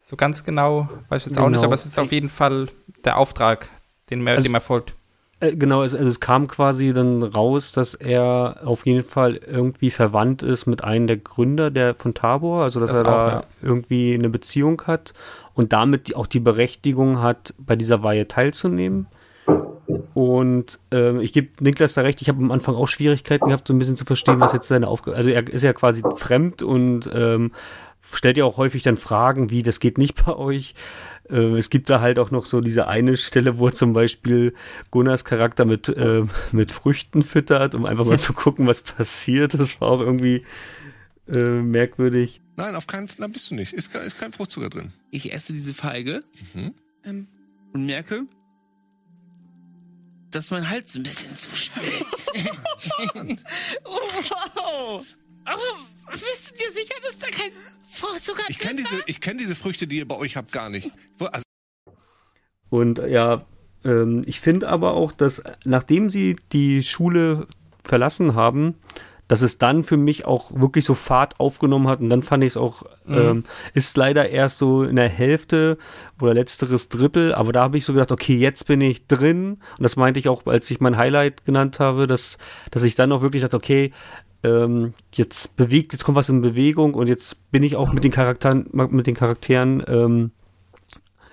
So 0.00 0.16
ganz 0.16 0.42
genau 0.44 0.88
weiß 1.10 1.22
ich 1.26 1.32
jetzt 1.32 1.38
auch 1.38 1.48
nicht, 1.48 1.56
Genau. 1.58 1.64
aber 1.66 1.74
es 1.74 1.84
ist 1.84 1.98
auf 1.98 2.12
jeden 2.12 2.30
Fall 2.30 2.68
der 3.04 3.18
Auftrag, 3.18 3.68
den 4.08 4.26
Also- 4.26 4.42
dem 4.44 4.54
er 4.54 4.60
folgt. 4.62 4.94
Äh, 5.40 5.56
Genau, 5.56 5.82
es, 5.82 5.94
also 5.94 6.08
es 6.08 6.20
kam 6.20 6.46
quasi 6.48 6.92
dann 6.92 7.22
raus, 7.22 7.72
dass 7.72 7.94
er 7.94 8.60
auf 8.64 8.86
jeden 8.86 9.04
Fall 9.04 9.36
irgendwie 9.36 9.90
verwandt 9.90 10.42
ist 10.42 10.66
mit 10.66 10.84
einem 10.84 11.06
der 11.06 11.16
Gründer 11.16 11.70
der 11.70 11.94
von 11.94 12.14
Tabor, 12.14 12.62
also 12.62 12.78
dass 12.78 12.90
Das 12.90 13.00
er 13.00 13.06
auch, 13.06 13.26
da 13.26 13.28
ja. 13.28 13.42
irgendwie 13.62 14.14
eine 14.14 14.28
Beziehung 14.28 14.82
hat 14.86 15.14
und 15.54 15.72
damit 15.72 16.14
auch 16.14 16.26
die 16.26 16.40
Berechtigung 16.40 17.20
hat, 17.20 17.54
bei 17.58 17.76
dieser 17.76 18.02
Weihe 18.02 18.28
teilzunehmen. 18.28 19.06
Und 20.14 20.78
ähm, 20.90 21.20
ich 21.20 21.32
gebe 21.32 21.48
Niklas 21.60 21.94
da 21.94 22.02
recht, 22.02 22.22
ich 22.22 22.28
habe 22.28 22.42
am 22.42 22.52
Anfang 22.52 22.74
auch 22.74 22.86
Schwierigkeiten 22.88 23.46
gehabt, 23.46 23.66
so 23.66 23.74
ein 23.74 23.78
bisschen 23.78 23.96
zu 23.96 24.04
verstehen, 24.04 24.40
was 24.40 24.52
jetzt 24.52 24.68
seine 24.68 24.88
Aufgabe 24.88 25.16
Also 25.16 25.30
er 25.30 25.48
ist 25.48 25.62
ja 25.62 25.72
quasi 25.72 26.02
fremd 26.16 26.62
und 26.62 27.10
ähm, 27.12 27.52
stellt 28.02 28.36
ja 28.36 28.44
auch 28.44 28.56
häufig 28.56 28.82
dann 28.82 28.96
Fragen, 28.96 29.50
wie, 29.50 29.62
das 29.62 29.80
geht 29.80 29.98
nicht 29.98 30.24
bei 30.24 30.36
euch. 30.36 30.74
Äh, 31.30 31.56
es 31.58 31.70
gibt 31.70 31.90
da 31.90 32.00
halt 32.00 32.18
auch 32.18 32.30
noch 32.30 32.46
so 32.46 32.60
diese 32.60 32.86
eine 32.88 33.16
Stelle, 33.16 33.58
wo 33.58 33.70
zum 33.70 33.92
Beispiel 33.92 34.54
Gunnars 34.90 35.24
Charakter 35.24 35.64
mit, 35.64 35.88
äh, 35.88 36.24
mit 36.52 36.70
Früchten 36.72 37.22
füttert, 37.22 37.74
um 37.74 37.86
einfach 37.86 38.04
mal 38.04 38.18
zu 38.20 38.32
gucken, 38.32 38.66
was 38.66 38.82
passiert. 38.82 39.54
Das 39.54 39.80
war 39.80 39.88
auch 39.88 40.00
irgendwie 40.00 40.44
äh, 41.28 41.38
merkwürdig. 41.38 42.40
Nein, 42.56 42.74
auf 42.74 42.86
keinen 42.86 43.08
Fall, 43.08 43.16
da 43.20 43.26
bist 43.26 43.50
du 43.50 43.54
nicht. 43.54 43.72
Ist, 43.72 43.94
ist 43.94 44.18
kein 44.18 44.32
Fruchtzucker 44.32 44.68
drin. 44.68 44.92
Ich 45.10 45.32
esse 45.32 45.52
diese 45.52 45.74
Feige 45.74 46.20
Mhm. 46.54 46.74
Ähm, 47.04 47.26
und 47.72 47.86
merke, 47.86 48.24
dass 50.30 50.50
mein 50.50 50.68
Hals 50.68 50.94
ein 50.96 51.02
bisschen 51.02 51.34
zuschwillt. 51.34 52.04
wow! 53.84 55.04
Aber 55.44 55.62
bist 56.12 56.50
du 56.52 56.56
dir 56.56 56.72
sicher, 56.72 56.94
dass 57.04 57.18
da 57.18 57.26
kein 57.28 57.50
Fruchtzucker 57.90 58.42
Ich 58.48 58.58
kenne 58.58 58.76
diese, 58.76 59.02
ich 59.06 59.20
kenn 59.20 59.38
diese 59.38 59.54
Früchte, 59.54 59.86
die 59.86 59.98
ihr 59.98 60.08
bei 60.08 60.16
euch 60.16 60.36
habt, 60.36 60.52
gar 60.52 60.68
nicht. 60.70 60.90
Also, 61.18 61.44
Und 62.68 62.98
ja, 62.98 63.44
ähm, 63.84 64.22
ich 64.26 64.40
finde 64.40 64.68
aber 64.68 64.94
auch, 64.94 65.12
dass 65.12 65.42
nachdem 65.64 66.10
sie 66.10 66.36
die 66.52 66.82
Schule 66.82 67.46
verlassen 67.84 68.34
haben, 68.34 68.74
dass 69.26 69.42
es 69.42 69.58
dann 69.58 69.84
für 69.84 69.96
mich 69.96 70.24
auch 70.24 70.50
wirklich 70.60 70.84
so 70.84 70.94
Fahrt 70.94 71.38
aufgenommen 71.38 71.86
hat 71.86 72.00
und 72.00 72.10
dann 72.10 72.22
fand 72.24 72.42
ich 72.42 72.48
es 72.48 72.56
auch, 72.56 72.82
Mhm. 73.04 73.16
ähm, 73.16 73.44
ist 73.74 73.96
leider 73.96 74.28
erst 74.28 74.58
so 74.58 74.82
in 74.82 74.96
der 74.96 75.08
Hälfte 75.08 75.78
oder 76.20 76.34
letzteres 76.34 76.88
Drittel, 76.88 77.32
aber 77.32 77.52
da 77.52 77.62
habe 77.62 77.78
ich 77.78 77.84
so 77.84 77.92
gedacht, 77.92 78.10
okay, 78.12 78.36
jetzt 78.36 78.66
bin 78.66 78.80
ich 78.80 79.06
drin 79.06 79.58
und 79.78 79.82
das 79.82 79.94
meinte 79.96 80.18
ich 80.18 80.28
auch, 80.28 80.46
als 80.46 80.68
ich 80.70 80.80
mein 80.80 80.96
Highlight 80.96 81.44
genannt 81.44 81.78
habe, 81.78 82.08
dass, 82.08 82.38
dass 82.72 82.82
ich 82.82 82.96
dann 82.96 83.12
auch 83.12 83.22
wirklich 83.22 83.42
dachte, 83.42 83.56
okay, 83.56 83.92
ähm, 84.42 84.94
jetzt 85.14 85.56
bewegt, 85.56 85.92
jetzt 85.92 86.04
kommt 86.04 86.16
was 86.16 86.28
in 86.28 86.42
Bewegung 86.42 86.94
und 86.94 87.08
jetzt 87.08 87.50
bin 87.50 87.62
ich 87.62 87.76
auch 87.76 87.92
mit 87.92 88.04
den 88.04 88.10
Charakteren, 88.10 88.68
mit 88.72 89.06
den 89.06 89.14
Charakteren, 89.14 89.82
ähm, 89.86 90.30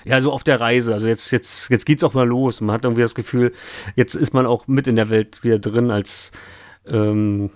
ja, 0.03 0.22
so 0.22 0.32
auf 0.32 0.43
der 0.43 0.62
Reise. 0.62 0.93
Also 0.93 1.08
jetzt, 1.08 1.32
jetzt, 1.32 1.70
jetzt 1.70 1.86
geht's 1.86 2.03
auch 2.03 2.14
mal 2.14 2.28
los. 2.28 2.62
Man 2.62 2.74
hat 2.74 2.86
irgendwie 2.86 3.01
das 3.01 3.16
Gefühl, 3.16 3.51
jetzt 3.95 4.16
ist 4.16 4.34
man 4.34 4.45
auch 4.45 4.68
mit 4.68 4.88
in 4.88 4.95
der 4.95 5.10
Welt 5.10 5.43
wieder 5.43 5.60
drin, 5.60 5.91
als 5.91 6.32
ähm, 6.86 7.49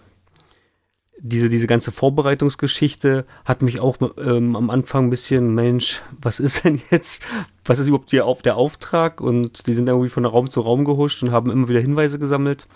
diese, 1.23 1.49
diese 1.49 1.67
ganze 1.67 1.91
Vorbereitungsgeschichte 1.91 3.25
hat 3.45 3.61
mich 3.61 3.79
auch 3.79 3.97
ähm, 4.17 4.55
am 4.55 4.69
Anfang 4.69 5.05
ein 5.05 5.09
bisschen, 5.11 5.53
Mensch, 5.53 6.01
was 6.19 6.39
ist 6.39 6.65
denn 6.65 6.81
jetzt, 6.89 7.23
was 7.63 7.79
ist 7.79 7.87
überhaupt 7.87 8.09
hier 8.09 8.25
auf 8.25 8.41
der 8.41 8.57
Auftrag? 8.57 9.21
Und 9.21 9.67
die 9.67 9.73
sind 9.73 9.87
irgendwie 9.87 10.09
von 10.09 10.25
Raum 10.25 10.49
zu 10.49 10.61
Raum 10.61 10.83
gehuscht 10.83 11.21
und 11.23 11.31
haben 11.31 11.51
immer 11.51 11.69
wieder 11.69 11.79
Hinweise 11.79 12.19
gesammelt. 12.19 12.67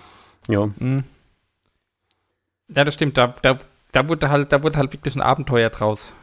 Ja. 0.48 0.70
Mhm. 0.78 1.04
Ja, 2.68 2.84
das 2.84 2.94
stimmt. 2.96 3.18
Da, 3.18 3.34
da, 3.42 3.58
da, 3.92 4.08
wurde 4.08 4.30
halt, 4.30 4.52
da 4.52 4.64
wurde 4.64 4.78
halt 4.78 4.94
wirklich 4.94 5.16
ein 5.16 5.22
Abenteuer 5.22 5.70
draus. 5.70 6.14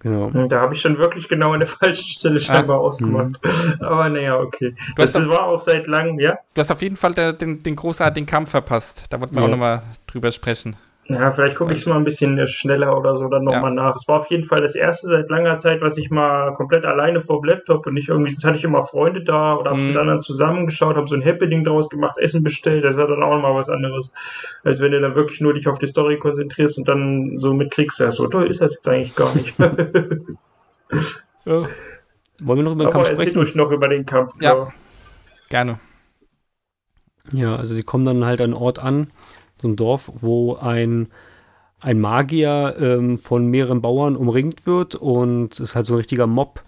Genau. 0.00 0.30
Da 0.48 0.60
habe 0.60 0.74
ich 0.74 0.82
dann 0.82 0.98
wirklich 0.98 1.26
genau 1.28 1.52
an 1.52 1.60
der 1.60 1.68
falschen 1.80 2.08
Stelle 2.10 2.38
scheinbar 2.40 2.76
Ah. 2.76 2.80
ausgemacht. 2.80 3.40
Aber 3.80 4.08
naja, 4.10 4.38
okay. 4.38 4.74
Du 4.88 4.94
das 5.02 5.12
doch- 5.12 5.26
war 5.28 5.44
auch 5.44 5.60
seit 5.60 5.86
langem, 5.86 6.18
ja? 6.20 6.38
Du 6.54 6.60
hast 6.60 6.70
auf 6.70 6.82
jeden 6.82 6.96
Fall 6.96 7.14
der, 7.14 7.32
den, 7.32 7.62
den 7.62 7.76
großartigen 7.76 8.26
Kampf 8.26 8.50
verpasst. 8.50 9.06
Da 9.10 9.18
wollten 9.20 9.34
wir 9.34 9.40
Ja. 9.40 9.46
auch 9.46 9.50
nochmal 9.50 9.82
drüber 10.06 10.30
sprechen. 10.30 10.76
Ja, 11.08 11.30
vielleicht 11.30 11.54
gucke 11.56 11.72
ich 11.72 11.78
es 11.78 11.86
mal 11.86 11.96
ein 11.96 12.02
bisschen 12.04 12.48
schneller 12.48 12.98
oder 12.98 13.14
so 13.14 13.28
dann 13.28 13.44
nochmal 13.44 13.72
nach. 13.72 13.94
Es 13.94 14.08
war 14.08 14.20
auf 14.20 14.30
jeden 14.30 14.42
Fall 14.42 14.60
das 14.60 14.74
erste 14.74 15.06
seit 15.06 15.30
langer 15.30 15.58
Zeit, 15.60 15.80
was 15.80 15.96
ich 15.98 16.10
mal 16.10 16.52
komplett 16.54 16.84
alleine 16.84 17.20
vor 17.20 17.40
dem 17.40 17.44
Laptop 17.50 17.86
und 17.86 17.94
nicht 17.94 18.08
irgendwie, 18.08 18.32
sonst 18.32 18.44
hatte 18.44 18.58
ich 18.58 18.64
immer 18.64 18.82
Freunde 18.82 19.22
da 19.22 19.54
oder 19.54 19.70
habe 19.70 19.80
Mhm. 19.80 19.88
mit 19.88 19.96
anderen 19.98 20.20
zusammengeschaut, 20.22 20.96
habe 20.96 21.06
so 21.06 21.14
ein 21.14 21.24
Happening 21.24 21.62
draus 21.64 21.88
gemacht, 21.88 22.18
Essen 22.18 22.42
bestellt. 22.42 22.84
Das 22.84 22.96
ist 22.96 23.00
ja 23.00 23.06
dann 23.06 23.22
auch 23.22 23.34
nochmal 23.36 23.54
was 23.54 23.68
anderes, 23.68 24.12
als 24.64 24.80
wenn 24.80 24.90
du 24.90 25.00
dann 25.00 25.14
wirklich 25.14 25.40
nur 25.40 25.54
dich 25.54 25.68
auf 25.68 25.78
die 25.78 25.86
Story 25.86 26.18
konzentrierst 26.18 26.76
und 26.78 26.88
dann 26.88 27.36
so 27.36 27.54
mitkriegst, 27.54 28.00
ja, 28.00 28.10
so 28.10 28.26
toll 28.26 28.48
ist 28.48 28.60
das 28.60 28.74
jetzt 28.74 28.88
eigentlich 28.88 29.14
gar 29.14 29.32
nicht. 29.34 29.54
Wollen 31.44 31.68
wir 32.58 32.62
noch 32.64 32.72
über 32.72 32.84
den 32.84 32.88
Aber 32.88 33.04
Kampf 33.04 33.10
erzählt 33.10 33.28
sprechen? 33.30 33.38
euch 33.42 33.54
noch 33.54 33.70
über 33.70 33.88
den 33.88 34.06
Kampf. 34.06 34.32
Ja. 34.40 34.72
Gerne. 35.48 35.78
Ja, 37.32 37.56
also 37.56 37.74
sie 37.74 37.82
kommen 37.82 38.04
dann 38.04 38.24
halt 38.24 38.40
an 38.40 38.46
einen 38.52 38.54
Ort 38.54 38.78
an, 38.78 39.08
so 39.60 39.68
ein 39.68 39.76
Dorf, 39.76 40.10
wo 40.16 40.54
ein, 40.56 41.08
ein 41.80 42.00
Magier 42.00 42.76
ähm, 42.78 43.18
von 43.18 43.46
mehreren 43.46 43.80
Bauern 43.80 44.16
umringt 44.16 44.66
wird 44.66 44.94
und 44.94 45.54
es 45.54 45.60
ist 45.60 45.76
halt 45.76 45.86
so 45.86 45.94
ein 45.94 45.98
richtiger 45.98 46.26
Mob. 46.26 46.62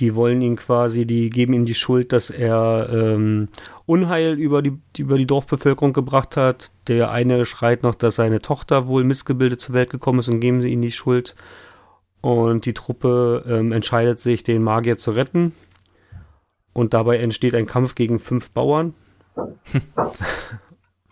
Die 0.00 0.16
wollen 0.16 0.42
ihn 0.42 0.56
quasi, 0.56 1.06
die 1.06 1.30
geben 1.30 1.52
ihm 1.52 1.66
die 1.66 1.74
Schuld, 1.74 2.12
dass 2.12 2.28
er 2.28 2.88
ähm, 2.92 3.48
Unheil 3.86 4.34
über 4.34 4.60
die, 4.60 4.76
über 4.98 5.18
die 5.18 5.26
Dorfbevölkerung 5.26 5.92
gebracht 5.92 6.36
hat. 6.36 6.72
Der 6.88 7.12
eine 7.12 7.46
schreit 7.46 7.84
noch, 7.84 7.94
dass 7.94 8.16
seine 8.16 8.40
Tochter 8.40 8.88
wohl 8.88 9.04
missgebildet 9.04 9.60
zur 9.60 9.74
Welt 9.74 9.90
gekommen 9.90 10.18
ist 10.18 10.28
und 10.28 10.40
geben 10.40 10.62
sie 10.62 10.72
ihm 10.72 10.82
die 10.82 10.90
Schuld. 10.90 11.36
Und 12.20 12.66
die 12.66 12.74
Truppe 12.74 13.44
ähm, 13.46 13.70
entscheidet 13.70 14.18
sich, 14.18 14.42
den 14.42 14.64
Magier 14.64 14.96
zu 14.96 15.12
retten. 15.12 15.52
Und 16.72 16.92
dabei 16.92 17.18
entsteht 17.18 17.54
ein 17.54 17.66
Kampf 17.66 17.94
gegen 17.94 18.18
fünf 18.18 18.50
Bauern. 18.50 18.94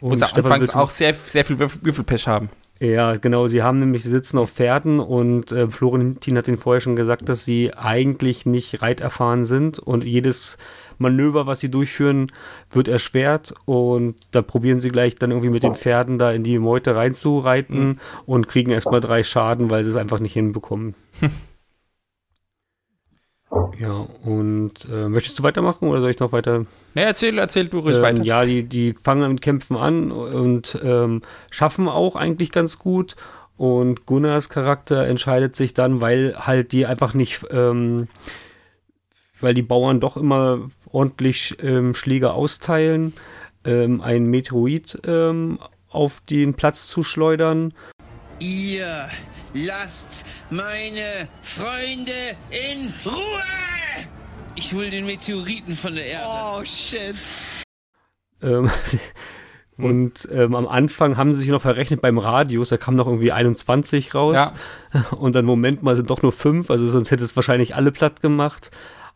Wo 0.03 0.15
sie 0.17 0.27
Stefan, 0.27 0.53
anfangs 0.53 0.75
auch 0.75 0.91
sehr, 0.91 1.15
sehr 1.15 1.45
viel 1.45 1.61
Würfel, 1.61 1.81
Würfelpech 1.85 2.27
haben. 2.27 2.51
Ja, 2.81 3.15
genau. 3.15 3.47
Sie 3.47 3.63
haben 3.63 3.79
nämlich, 3.79 4.03
sitzen 4.03 4.39
auf 4.39 4.51
Pferden 4.51 4.99
und 4.99 5.53
äh, 5.53 5.69
Florentin 5.69 6.37
hat 6.37 6.49
ihnen 6.49 6.57
vorher 6.57 6.81
schon 6.81 6.97
gesagt, 6.97 7.29
dass 7.29 7.45
sie 7.45 7.73
eigentlich 7.73 8.45
nicht 8.45 8.83
reiterfahren 8.83 9.45
sind 9.45 9.79
und 9.79 10.03
jedes 10.03 10.59
Manöver, 10.99 11.47
was 11.47 11.61
sie 11.61 11.71
durchführen, 11.71 12.33
wird 12.73 12.89
erschwert 12.89 13.55
und 13.67 14.17
da 14.33 14.43
probieren 14.43 14.81
sie 14.81 14.91
gleich 14.91 15.15
dann 15.15 15.31
irgendwie 15.31 15.51
mit 15.51 15.63
den 15.63 15.77
Pferden 15.77 16.19
da 16.19 16.33
in 16.33 16.43
die 16.43 16.59
Meute 16.59 16.97
reinzureiten 16.97 18.01
und 18.27 18.49
kriegen 18.49 18.73
erstmal 18.73 19.01
drei 19.01 19.23
Schaden, 19.23 19.71
weil 19.71 19.85
sie 19.85 19.91
es 19.91 19.97
einfach 19.97 20.19
nicht 20.19 20.33
hinbekommen. 20.33 20.97
ja, 23.79 24.07
und 24.25 24.73
äh, 24.91 25.09
möchtest 25.09 25.39
du 25.39 25.43
weitermachen 25.43 25.89
oder 25.89 26.01
soll 26.01 26.11
ich 26.11 26.19
noch 26.21 26.33
weiter? 26.33 26.61
Ne, 26.95 27.05
erzähl, 27.05 27.39
erzähl 27.39 27.69
du 27.69 27.81
ruhig 27.81 27.97
Ähm, 27.97 28.03
weiter. 28.03 28.23
Ja, 28.23 28.45
die, 28.45 28.65
die 28.65 28.95
fangen 28.95 29.33
mit 29.33 29.43
Kämpfen 29.43 29.77
an 29.77 30.11
und 30.11 30.79
ähm, 30.83 31.23
schaffen 31.51 31.89
auch 31.89 32.17
eigentlich 32.17 32.51
ganz 32.53 32.79
gut. 32.79 33.17
Und 33.57 34.07
Gunnars 34.07 34.49
Charakter 34.49 35.07
entscheidet 35.07 35.55
sich 35.55 35.75
dann, 35.75 36.01
weil 36.01 36.35
halt 36.37 36.73
die 36.73 36.87
einfach 36.87 37.15
nicht, 37.15 37.45
ähm, 37.51 38.09
weil 39.41 39.55
die 39.55 39.63
Bauern 39.63 40.01
doch 40.01 40.17
immer 40.17 40.71
ordentlich 40.91 41.57
ähm, 41.63 41.95
Schläge 41.95 42.33
austeilen, 42.33 43.13
ähm, 43.65 44.01
ein 44.01 44.27
Meteorit 44.27 45.01
ähm, 45.07 45.59
auf 45.91 46.21
den 46.21 46.55
Platz 46.55 46.89
zu 46.89 47.03
schleudern. 47.03 47.75
Ihr 48.39 49.09
lasst 49.55 50.25
meine 50.51 51.29
Freunde 51.43 52.37
in 52.51 52.93
Ruhe! 53.05 53.43
Ich 54.55 54.73
hol 54.75 54.91
den 54.91 55.07
Meteoriten 55.07 55.75
von 55.75 55.95
der 55.95 56.07
Erde. 56.07 56.27
Oh, 56.29 56.65
shit. 56.65 57.17
Ähm, 58.43 58.71
und 59.77 60.29
ähm, 60.31 60.55
am 60.55 60.67
Anfang 60.67 61.17
haben 61.17 61.33
sie 61.33 61.41
sich 61.41 61.49
noch 61.49 61.63
verrechnet 61.63 62.03
beim 62.03 62.19
Radius, 62.19 62.69
da 62.69 62.77
kam 62.77 62.95
noch 62.95 63.07
irgendwie 63.07 63.33
21 63.33 64.15
raus. 64.15 64.35
Ja. 64.35 64.53
Und 65.17 65.35
dann, 65.35 65.45
Moment 65.45 65.83
mal, 65.83 65.97
sind 65.97 66.11
doch 66.11 66.23
nur 66.23 66.33
fünf, 66.33 66.71
also 66.71 66.87
sonst 66.89 67.11
hätte 67.11 67.25
es 67.25 67.35
wahrscheinlich 67.35 67.75
alle 67.75 67.93
platt 67.93 68.21
gemacht. 68.21 68.71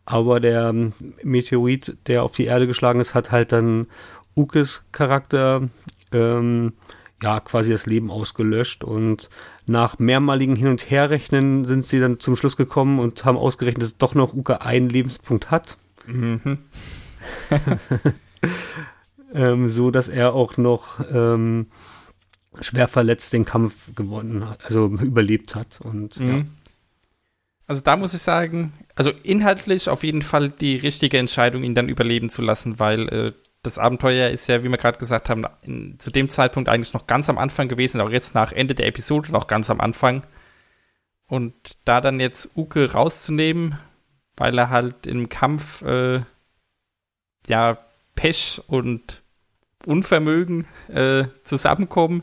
Aber 0.04 0.38
der 0.40 0.68
ähm, 0.68 0.92
Meteorit, 1.22 1.96
der 2.06 2.22
auf 2.22 2.32
die 2.32 2.44
Erde 2.44 2.66
geschlagen 2.66 3.00
ist, 3.00 3.14
hat 3.14 3.32
halt 3.32 3.52
dann 3.52 3.88
Ukes 4.36 4.84
Charakter 4.92 5.68
ähm, 6.12 6.74
ja 7.22 7.40
quasi 7.40 7.72
das 7.72 7.86
Leben 7.86 8.10
ausgelöscht 8.10 8.84
und 8.84 9.28
nach 9.66 9.98
mehrmaligen 9.98 10.56
Hin- 10.56 10.68
und 10.68 10.90
Herrechnen 10.90 11.64
sind 11.64 11.84
sie 11.84 12.00
dann 12.00 12.20
zum 12.20 12.36
Schluss 12.36 12.56
gekommen 12.56 12.98
und 12.98 13.24
haben 13.24 13.36
ausgerechnet, 13.36 13.82
dass 13.82 13.98
doch 13.98 14.14
noch 14.14 14.32
Uke 14.32 14.60
einen 14.60 14.88
Lebenspunkt 14.88 15.50
hat. 15.50 15.76
Mhm. 16.06 16.58
ähm, 19.34 19.68
so 19.68 19.90
dass 19.90 20.08
er 20.08 20.34
auch 20.34 20.56
noch 20.56 21.00
ähm, 21.10 21.66
schwer 22.60 22.88
verletzt 22.88 23.32
den 23.32 23.44
Kampf 23.44 23.94
gewonnen 23.94 24.48
hat, 24.48 24.64
also 24.64 24.86
überlebt 24.86 25.54
hat. 25.54 25.80
Und 25.80 26.20
mhm. 26.20 26.28
ja. 26.28 26.42
Also 27.66 27.82
da 27.82 27.96
muss 27.96 28.14
ich 28.14 28.22
sagen, 28.22 28.72
also 28.94 29.10
inhaltlich 29.24 29.88
auf 29.88 30.04
jeden 30.04 30.22
Fall 30.22 30.50
die 30.50 30.76
richtige 30.76 31.18
Entscheidung, 31.18 31.64
ihn 31.64 31.74
dann 31.74 31.88
überleben 31.88 32.30
zu 32.30 32.40
lassen, 32.42 32.78
weil 32.78 33.08
äh, 33.08 33.32
das 33.66 33.78
Abenteuer 33.78 34.30
ist 34.30 34.46
ja, 34.46 34.62
wie 34.62 34.70
wir 34.70 34.78
gerade 34.78 34.98
gesagt 34.98 35.28
haben, 35.28 35.44
in, 35.62 35.98
zu 35.98 36.10
dem 36.10 36.28
Zeitpunkt 36.28 36.68
eigentlich 36.68 36.94
noch 36.94 37.06
ganz 37.06 37.28
am 37.28 37.38
Anfang 37.38 37.68
gewesen, 37.68 38.00
auch 38.00 38.10
jetzt 38.10 38.34
nach 38.34 38.52
Ende 38.52 38.74
der 38.74 38.86
Episode 38.86 39.32
noch 39.32 39.48
ganz 39.48 39.68
am 39.68 39.80
Anfang. 39.80 40.22
Und 41.26 41.54
da 41.84 42.00
dann 42.00 42.20
jetzt 42.20 42.56
Uke 42.56 42.92
rauszunehmen, 42.92 43.78
weil 44.36 44.56
er 44.56 44.70
halt 44.70 45.06
im 45.06 45.28
Kampf 45.28 45.82
äh, 45.82 46.20
ja 47.48 47.78
Pech 48.14 48.62
und 48.68 49.22
Unvermögen 49.84 50.66
äh, 50.88 51.24
zusammenkommen, 51.44 52.22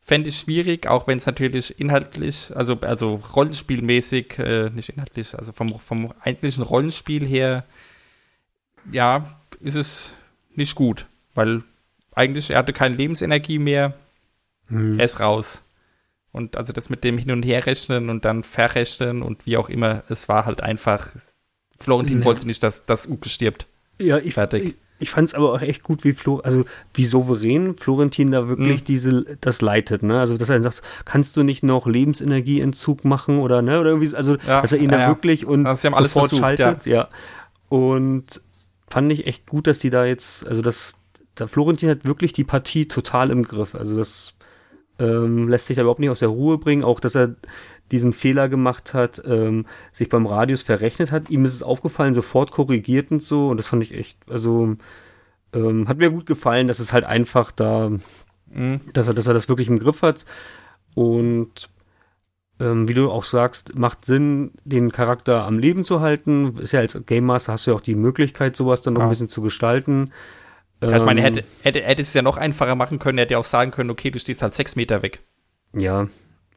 fände 0.00 0.28
ich 0.28 0.38
schwierig, 0.38 0.86
auch 0.86 1.06
wenn 1.06 1.18
es 1.18 1.26
natürlich 1.26 1.80
inhaltlich, 1.80 2.52
also, 2.54 2.78
also 2.80 3.14
rollenspielmäßig, 3.34 4.38
äh, 4.38 4.70
nicht 4.70 4.90
inhaltlich, 4.90 5.34
also 5.36 5.52
vom, 5.52 5.78
vom 5.78 6.12
eigentlichen 6.20 6.62
Rollenspiel 6.62 7.26
her, 7.26 7.64
ja, 8.92 9.40
ist 9.60 9.76
es 9.76 10.14
nicht 10.56 10.74
gut, 10.74 11.06
weil 11.34 11.62
eigentlich 12.14 12.50
er 12.50 12.58
hatte 12.58 12.72
keine 12.72 12.96
Lebensenergie 12.96 13.58
mehr, 13.58 13.94
hm. 14.68 14.98
er 14.98 15.04
ist 15.04 15.20
raus. 15.20 15.62
Und 16.32 16.56
also 16.56 16.72
das 16.72 16.90
mit 16.90 17.04
dem 17.04 17.16
Hin- 17.16 17.30
und 17.30 17.44
Herrechnen 17.44 18.10
und 18.10 18.24
dann 18.24 18.42
Verrechnen 18.42 19.22
und 19.22 19.46
wie 19.46 19.56
auch 19.56 19.68
immer, 19.68 20.02
es 20.08 20.28
war 20.28 20.46
halt 20.46 20.60
einfach, 20.62 21.10
Florentin 21.78 22.20
ja. 22.20 22.24
wollte 22.24 22.46
nicht, 22.46 22.62
dass, 22.62 22.84
dass 22.86 23.06
Uke 23.06 23.28
stirbt. 23.28 23.68
Ja, 24.00 24.18
ich, 24.18 24.34
Fertig. 24.34 24.64
ich, 24.64 24.74
ich 24.98 25.10
fand 25.10 25.28
es 25.28 25.34
aber 25.34 25.52
auch 25.52 25.60
echt 25.60 25.82
gut, 25.82 26.02
wie 26.02 26.12
Flo, 26.12 26.38
also 26.38 26.64
wie 26.94 27.04
souverän 27.04 27.76
Florentin 27.76 28.32
da 28.32 28.48
wirklich 28.48 28.80
mhm. 28.80 28.84
diese 28.84 29.36
das 29.40 29.60
leitet, 29.60 30.02
ne? 30.02 30.18
Also 30.18 30.36
dass 30.36 30.48
er 30.48 30.62
sagt, 30.62 30.82
kannst 31.04 31.36
du 31.36 31.42
nicht 31.42 31.62
noch 31.62 31.86
Lebensenergieentzug 31.86 33.04
machen 33.04 33.38
oder 33.38 33.62
ne 33.62 33.78
oder 33.80 33.90
irgendwie, 33.90 34.14
also 34.16 34.36
ja, 34.46 34.60
dass 34.60 34.72
er 34.72 34.78
ihn 34.78 34.90
ja, 34.90 34.98
da 34.98 35.08
wirklich 35.08 35.46
und 35.46 35.66
sofort 35.78 36.10
versucht, 36.10 36.40
schaltet, 36.40 36.86
ja. 36.86 37.08
Und 37.68 38.40
fand 38.94 39.12
ich 39.12 39.26
echt 39.26 39.48
gut, 39.48 39.66
dass 39.66 39.80
die 39.80 39.90
da 39.90 40.04
jetzt, 40.04 40.46
also 40.46 40.62
dass 40.62 40.94
der 41.36 41.48
Florentin 41.48 41.88
hat 41.88 42.04
wirklich 42.04 42.32
die 42.32 42.44
Partie 42.44 42.86
total 42.86 43.30
im 43.30 43.42
Griff. 43.42 43.74
Also 43.74 43.96
das 43.96 44.34
ähm, 45.00 45.48
lässt 45.48 45.66
sich 45.66 45.74
da 45.74 45.82
überhaupt 45.82 45.98
nicht 45.98 46.10
aus 46.10 46.20
der 46.20 46.28
Ruhe 46.28 46.58
bringen, 46.58 46.84
auch 46.84 47.00
dass 47.00 47.16
er 47.16 47.34
diesen 47.90 48.12
Fehler 48.12 48.48
gemacht 48.48 48.94
hat, 48.94 49.20
ähm, 49.26 49.66
sich 49.90 50.08
beim 50.08 50.26
Radius 50.26 50.62
verrechnet 50.62 51.10
hat. 51.10 51.28
Ihm 51.28 51.44
ist 51.44 51.54
es 51.54 51.64
aufgefallen, 51.64 52.14
sofort 52.14 52.52
korrigiert 52.52 53.10
und 53.10 53.20
so. 53.20 53.48
Und 53.48 53.56
das 53.56 53.66
fand 53.66 53.82
ich 53.82 53.94
echt, 53.94 54.16
also 54.30 54.76
ähm, 55.52 55.88
hat 55.88 55.98
mir 55.98 56.12
gut 56.12 56.26
gefallen, 56.26 56.68
dass 56.68 56.78
es 56.78 56.92
halt 56.92 57.04
einfach 57.04 57.50
da, 57.50 57.90
mhm. 58.46 58.80
dass, 58.92 59.08
er, 59.08 59.14
dass 59.14 59.26
er 59.26 59.34
das 59.34 59.48
wirklich 59.48 59.66
im 59.66 59.80
Griff 59.80 60.02
hat. 60.02 60.24
Und 60.94 61.68
ähm, 62.60 62.88
wie 62.88 62.94
du 62.94 63.10
auch 63.10 63.24
sagst, 63.24 63.76
macht 63.76 64.04
Sinn, 64.04 64.52
den 64.64 64.92
Charakter 64.92 65.44
am 65.44 65.58
Leben 65.58 65.84
zu 65.84 66.00
halten. 66.00 66.56
Ist 66.58 66.72
ja 66.72 66.80
als 66.80 66.98
Game 67.06 67.24
Master 67.24 67.52
hast 67.52 67.66
du 67.66 67.72
ja 67.72 67.76
auch 67.76 67.80
die 67.80 67.94
Möglichkeit, 67.94 68.56
sowas 68.56 68.82
dann 68.82 68.94
noch 68.94 69.00
ja. 69.00 69.06
ein 69.06 69.10
bisschen 69.10 69.28
zu 69.28 69.42
gestalten. 69.42 70.12
Ja, 70.82 70.96
ich 70.96 71.04
meine, 71.04 71.20
er 71.20 71.26
hätte, 71.26 71.44
hätte, 71.62 71.82
hätte 71.82 72.02
es 72.02 72.12
ja 72.14 72.22
noch 72.22 72.36
einfacher 72.36 72.74
machen 72.74 72.98
können, 72.98 73.18
er 73.18 73.22
hätte 73.22 73.34
ja 73.34 73.38
auch 73.38 73.44
sagen 73.44 73.70
können, 73.70 73.90
okay, 73.90 74.10
du 74.10 74.18
stehst 74.18 74.42
halt 74.42 74.54
sechs 74.54 74.76
Meter 74.76 75.02
weg. 75.02 75.20
Ja, 75.72 76.08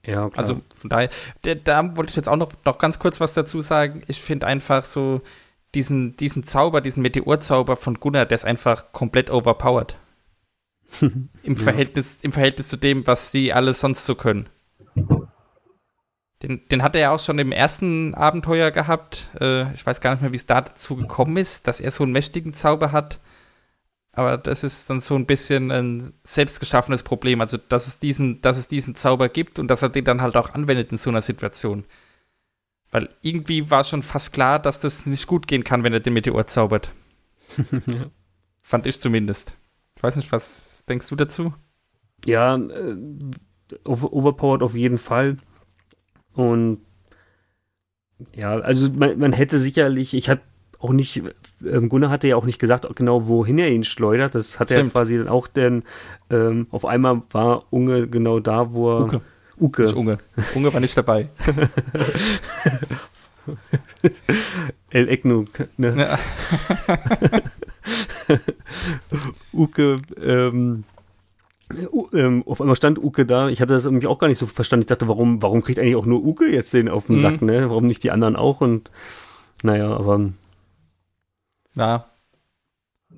ja, 0.06 0.30
klar. 0.30 0.32
Also 0.36 0.62
von 0.76 0.90
daher, 0.90 1.10
da 1.42 1.96
wollte 1.98 2.12
ich 2.12 2.16
jetzt 2.16 2.30
auch 2.30 2.38
noch, 2.38 2.52
noch 2.66 2.78
ganz 2.78 3.00
kurz 3.00 3.20
was 3.20 3.34
dazu 3.34 3.62
sagen. 3.62 4.04
Ich 4.08 4.22
finde 4.22 4.48
einfach 4.48 4.86
so 4.86 5.22
diesen, 5.76 6.16
diesen 6.16 6.44
Zauber, 6.44 6.82
diesen 6.82 7.04
Meteorzauber 7.04 7.76
von 7.76 7.96
Gunnar, 7.96 8.26
der 8.26 8.36
ist 8.36 8.46
einfach 8.46 8.92
komplett 8.94 9.30
overpowered. 9.30 9.98
Im, 11.02 11.30
ja. 11.44 11.56
Verhältnis, 11.56 12.20
Im 12.22 12.32
Verhältnis 12.32 12.70
zu 12.70 12.78
dem, 12.78 13.06
was 13.06 13.32
die 13.32 13.54
alle 13.54 13.74
sonst 13.74 14.06
so 14.06 14.16
können. 14.16 14.48
Den, 16.44 16.68
den 16.70 16.84
hat 16.84 16.96
er 16.96 17.02
ja 17.02 17.12
auch 17.12 17.20
schon 17.20 17.40
im 17.40 17.52
ersten 17.52 18.14
Abenteuer 18.14 18.72
gehabt. 18.72 19.30
Äh, 19.40 19.74
ich 19.74 19.86
weiß 19.86 20.02
gar 20.02 20.12
nicht 20.12 20.22
mehr, 20.22 20.32
wie 20.32 20.38
es 20.38 20.46
da 20.46 20.62
dazu 20.62 20.96
gekommen 20.96 21.38
ist, 21.38 21.68
dass 21.68 21.80
er 21.80 21.90
so 21.90 22.04
einen 22.04 22.12
mächtigen 22.12 22.54
Zauber 22.54 22.92
hat. 22.92 23.20
Aber 24.12 24.38
das 24.38 24.64
ist 24.64 24.90
dann 24.90 25.02
so 25.02 25.16
ein 25.16 25.26
bisschen 25.26 25.72
ein 25.72 26.14
selbstgeschaffenes 26.24 27.04
Problem. 27.04 27.42
Also, 27.42 27.58
dass 27.58 27.88
es 27.88 28.00
diesen, 28.00 28.42
dass 28.42 28.58
es 28.58 28.68
diesen 28.68 28.96
Zauber 28.96 29.30
gibt 29.30 29.60
und 29.60 29.68
dass 29.68 29.82
er 29.82 29.90
den 29.90 30.06
dann 30.06 30.22
halt 30.22 30.36
auch 30.36 30.52
anwendet 30.52 30.92
in 30.92 30.98
so 30.98 31.10
einer 31.10 31.22
Situation. 31.22 31.86
Weil 32.92 33.10
irgendwie 33.22 33.70
war 33.70 33.84
schon 33.84 34.04
fast 34.04 34.34
klar, 34.34 34.60
dass 34.60 34.80
das 34.80 35.06
nicht 35.06 35.28
gut 35.28 35.48
gehen 35.48 35.64
kann, 35.64 35.84
wenn 35.84 35.94
er 35.94 36.00
den 36.00 36.14
Meteor 36.14 36.48
zaubert. 36.48 36.92
ja. 37.72 38.08
Fand 38.62 38.86
ich 38.86 39.00
zumindest. 39.00 39.56
Ich 39.96 40.04
weiß 40.04 40.16
nicht, 40.18 40.32
was 40.32 40.84
denkst 40.90 41.08
du 41.08 41.16
dazu? 41.16 41.54
Ja, 42.26 42.56
äh, 42.56 42.96
overpowered 43.86 44.62
auf 44.62 44.76
jeden 44.76 44.98
Fall. 44.98 45.38
Und 46.38 46.80
ja, 48.36 48.60
also 48.60 48.90
man, 48.92 49.18
man 49.18 49.34
hätte 49.34 49.58
sicherlich, 49.58 50.14
ich 50.14 50.30
habe 50.30 50.42
auch 50.80 50.94
nicht, 50.94 51.24
ähm, 51.66 51.90
Gunnar 51.90 52.12
hatte 52.12 52.28
ja 52.28 52.36
auch 52.36 52.46
nicht 52.46 52.60
gesagt, 52.60 52.88
genau 52.96 53.28
wohin 53.28 53.58
er 53.58 53.72
ihn 53.72 53.84
schleudert. 53.84 54.36
Das 54.36 54.60
hat 54.60 54.70
Stimmt. 54.70 54.92
er 54.92 55.00
quasi 55.00 55.18
dann 55.18 55.30
auch, 55.30 55.48
denn 55.48 55.82
ähm, 56.30 56.68
auf 56.70 56.86
einmal 56.86 57.24
war 57.32 57.66
Unge 57.72 58.08
genau 58.08 58.40
da, 58.40 58.72
wo 58.72 58.92
er. 58.92 59.02
Uke. 59.06 59.22
Uke. 59.60 59.82
Nicht 59.82 59.96
Unge. 59.96 60.20
Unge 60.54 60.72
war 60.72 60.80
nicht 60.80 60.96
dabei. 60.96 61.30
El 64.92 65.10
Egno. 65.10 65.46
Ne? 65.78 65.96
Ja. 65.98 66.20
Uke, 69.54 70.02
ähm, 70.24 70.84
ähm, 72.14 72.44
auf 72.46 72.62
einmal 72.62 72.76
stand 72.76 73.04
Uke 73.04 73.26
da. 73.26 73.50
Ich 73.50 73.62
hatte 73.62 73.74
das 73.74 73.86
irgendwie 73.86 74.08
auch 74.08 74.20
gar 74.20 74.28
nicht 74.28 74.38
so 74.38 74.46
verstanden. 74.46 74.82
Ich 74.82 74.88
dachte, 74.88 75.08
warum, 75.08 75.42
warum 75.42 75.62
kriegt 75.62 75.80
eigentlich 75.80 75.96
auch 75.96 76.06
nur 76.06 76.24
Uke 76.24 76.50
jetzt 76.50 76.74
den 76.74 76.90
auf 76.90 77.08
den 77.08 77.18
mhm. 77.18 77.22
Sack, 77.22 77.42
ne? 77.42 77.70
Warum 77.70 77.86
nicht 77.86 78.04
die 78.04 78.12
anderen 78.12 78.36
auch? 78.36 78.62
Und 78.62 78.92
naja, 79.64 79.96
aber 79.96 80.32
ja. 81.76 82.06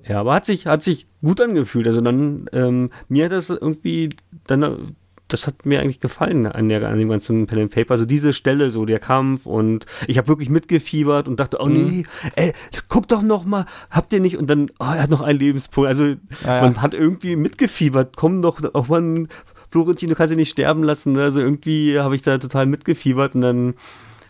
Ja, 0.08 0.20
aber 0.20 0.34
hat 0.34 0.46
sich, 0.46 0.66
hat 0.66 0.82
sich 0.82 1.06
gut 1.20 1.40
angefühlt. 1.40 1.86
Also 1.86 2.00
dann, 2.00 2.46
ähm, 2.52 2.90
mir 3.08 3.26
hat 3.26 3.32
das 3.32 3.50
irgendwie, 3.50 4.10
dann, 4.46 4.96
das 5.32 5.46
hat 5.46 5.66
mir 5.66 5.80
eigentlich 5.80 6.00
gefallen 6.00 6.46
an, 6.46 6.68
der, 6.68 6.86
an 6.88 6.98
dem 6.98 7.08
ganzen 7.08 7.46
Pen 7.46 7.60
and 7.60 7.70
Paper. 7.70 7.92
Also 7.92 8.06
diese 8.06 8.32
Stelle, 8.32 8.70
so 8.70 8.84
der 8.84 8.98
Kampf 8.98 9.46
und 9.46 9.86
ich 10.06 10.18
habe 10.18 10.28
wirklich 10.28 10.50
mitgefiebert 10.50 11.28
und 11.28 11.40
dachte, 11.40 11.58
oh 11.60 11.66
mhm. 11.66 11.72
nee, 11.74 12.04
ey, 12.36 12.52
guck 12.88 13.08
doch 13.08 13.22
noch 13.22 13.44
mal, 13.44 13.66
habt 13.90 14.12
ihr 14.12 14.20
nicht? 14.20 14.36
Und 14.36 14.48
dann, 14.48 14.70
oh, 14.78 14.84
er 14.84 15.02
hat 15.02 15.10
noch 15.10 15.22
einen 15.22 15.38
Lebenspunkt. 15.38 15.88
Also 15.88 16.04
ja, 16.06 16.16
ja. 16.44 16.62
man 16.62 16.82
hat 16.82 16.94
irgendwie 16.94 17.36
mitgefiebert. 17.36 18.16
Komm 18.16 18.42
doch, 18.42 18.62
auch 18.74 18.88
mal, 18.88 19.26
Florentin, 19.70 20.08
du 20.08 20.14
kannst 20.14 20.32
ihn 20.32 20.38
nicht 20.38 20.50
sterben 20.50 20.82
lassen. 20.82 21.12
Ne? 21.12 21.22
Also 21.22 21.40
irgendwie 21.40 21.98
habe 21.98 22.16
ich 22.16 22.22
da 22.22 22.38
total 22.38 22.66
mitgefiebert 22.66 23.34
und 23.34 23.40
dann 23.40 23.74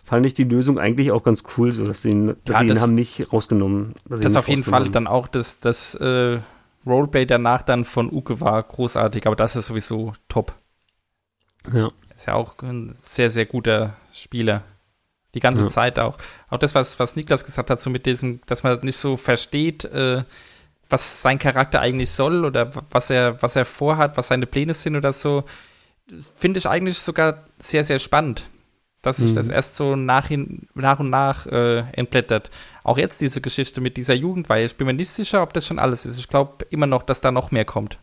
fand 0.05 0.27
ich 0.27 0.35
die 0.35 0.45
Lösung 0.45 0.79
eigentlich 0.79 1.13
auch 1.13 1.23
ganz 1.23 1.45
cool, 1.57 1.73
so 1.73 1.87
dass 1.87 2.03
sie 2.03 2.11
ihn, 2.11 2.27
dass 2.45 2.55
ja, 2.55 2.59
sie 2.59 2.65
ihn 2.65 2.69
das, 2.69 2.83
haben 2.83 2.95
nicht 2.95 3.33
rausgenommen. 3.33 3.95
Das 4.09 4.21
ist 4.21 4.37
auf 4.37 4.49
jeden 4.49 4.65
Fall 4.65 4.89
dann 4.89 5.07
auch 5.07 5.29
das, 5.29 5.61
das 5.61 5.95
äh, 5.95 6.39
Roleplay 6.87 7.27
danach 7.27 7.63
dann 7.63 7.85
von 7.85 8.11
Uke 8.13 8.41
war 8.41 8.63
großartig, 8.63 9.27
aber 9.27 9.37
das 9.37 9.57
ist 9.57 9.67
sowieso 9.67 10.13
top. 10.29 10.53
Ja. 11.73 11.91
Ist 12.15 12.27
ja 12.27 12.35
auch 12.35 12.59
ein 12.63 12.95
sehr, 13.01 13.31
sehr 13.31 13.47
guter 13.47 13.97
Spieler. 14.13 14.63
Die 15.35 15.41
ganze 15.41 15.63
ja. 15.63 15.69
Zeit 15.69 15.99
auch. 15.99 16.19
Auch 16.49 16.59
das, 16.59 16.75
was, 16.75 16.99
was 16.99 17.17
Niklas 17.17 17.45
gesagt 17.45 17.71
hat, 17.71 17.81
so 17.81 17.89
mit 17.89 18.07
diesem, 18.07 18.41
dass 18.47 18.63
man 18.63 18.81
nicht 18.83 18.97
so 18.97 19.17
versteht, 19.17 19.85
äh, 19.85 20.25
was 20.89 21.23
sein 21.23 21.39
Charakter 21.39 21.81
eigentlich 21.81 22.11
soll 22.11 22.45
oder 22.45 22.73
was 22.91 23.11
er, 23.11 23.41
was 23.43 23.55
er 23.55 23.65
vorhat, 23.65 24.17
was 24.17 24.29
seine 24.29 24.47
Pläne 24.47 24.75
sind 24.75 24.97
oder 24.97 25.13
so, 25.13 25.45
finde 26.35 26.59
ich 26.59 26.69
eigentlich 26.69 26.99
sogar 26.99 27.45
sehr, 27.59 27.85
sehr 27.85 28.01
spannend 28.01 28.45
dass 29.03 29.17
sich 29.17 29.31
mhm. 29.31 29.37
das 29.37 29.49
erst 29.49 29.77
so 29.77 29.97
nach, 29.97 30.31
nach 30.75 31.01
und 31.01 31.11
nach 31.11 31.47
äh, 31.47 31.79
entblättert. 31.93 32.51
Auch 32.85 32.99
jetzt 32.99 33.21
diese 33.21 33.41
Geschichte 33.41 33.81
mit 33.81 33.97
dieser 33.97 34.15
Jugendweihe. 34.15 34.65
Ich 34.65 34.77
bin 34.77 34.87
mir 34.87 34.93
nicht 34.93 35.11
sicher, 35.11 35.43
ob 35.43 35.53
das 35.55 35.67
schon 35.67 35.79
alles 35.79 36.05
ist. 36.05 36.19
Ich 36.19 36.29
glaube 36.29 36.67
immer 36.71 36.87
noch, 36.87 37.03
dass 37.03 37.21
da 37.21 37.31
noch 37.33 37.51
mehr 37.51 37.65
kommt. 37.65 37.99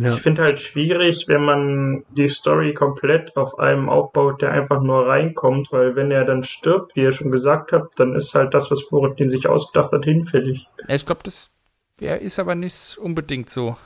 Ja. 0.00 0.14
Ich 0.14 0.22
finde 0.22 0.42
halt 0.42 0.60
schwierig, 0.60 1.28
wenn 1.28 1.44
man 1.44 2.04
die 2.10 2.28
Story 2.28 2.72
komplett 2.72 3.36
auf 3.36 3.58
einem 3.58 3.88
aufbaut, 3.88 4.40
der 4.40 4.52
einfach 4.52 4.80
nur 4.80 5.06
reinkommt, 5.06 5.70
weil 5.70 5.96
wenn 5.96 6.10
er 6.10 6.24
dann 6.24 6.44
stirbt, 6.44 6.96
wie 6.96 7.02
ihr 7.02 7.12
schon 7.12 7.30
gesagt 7.30 7.72
habt, 7.72 7.98
dann 8.00 8.14
ist 8.14 8.34
halt 8.34 8.54
das, 8.54 8.70
was 8.70 8.82
Florentin 8.82 9.28
sich 9.28 9.48
ausgedacht 9.48 9.92
hat, 9.92 10.04
hinfällig. 10.04 10.66
Ja, 10.88 10.94
ich 10.94 11.04
glaube, 11.04 11.22
das 11.24 11.50
ja, 12.00 12.14
ist 12.14 12.38
aber 12.38 12.54
nicht 12.54 12.96
unbedingt 12.98 13.50
so. 13.50 13.76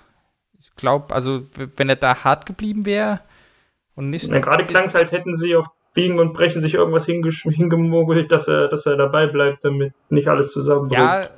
Ich 0.58 0.74
glaube, 0.76 1.14
also 1.14 1.42
wenn 1.76 1.88
er 1.88 1.96
da 1.96 2.24
hart 2.24 2.46
geblieben 2.46 2.86
wäre, 2.86 3.20
und 3.96 4.10
nicht. 4.10 4.28
Ja, 4.28 4.38
gerade 4.38 4.64
klang 4.64 4.84
es, 4.84 4.94
als 4.94 5.10
hätten 5.10 5.34
sie 5.34 5.56
auf 5.56 5.66
Biegen 5.94 6.18
und 6.20 6.34
Brechen 6.34 6.60
sich 6.60 6.74
irgendwas 6.74 7.06
hingemogelt, 7.06 8.30
dass 8.30 8.46
er, 8.46 8.68
dass 8.68 8.84
er 8.84 8.96
dabei 8.96 9.26
bleibt, 9.26 9.64
damit 9.64 9.94
nicht 10.10 10.28
alles 10.28 10.52
zusammenbricht. 10.52 11.00
Ja, 11.00 11.28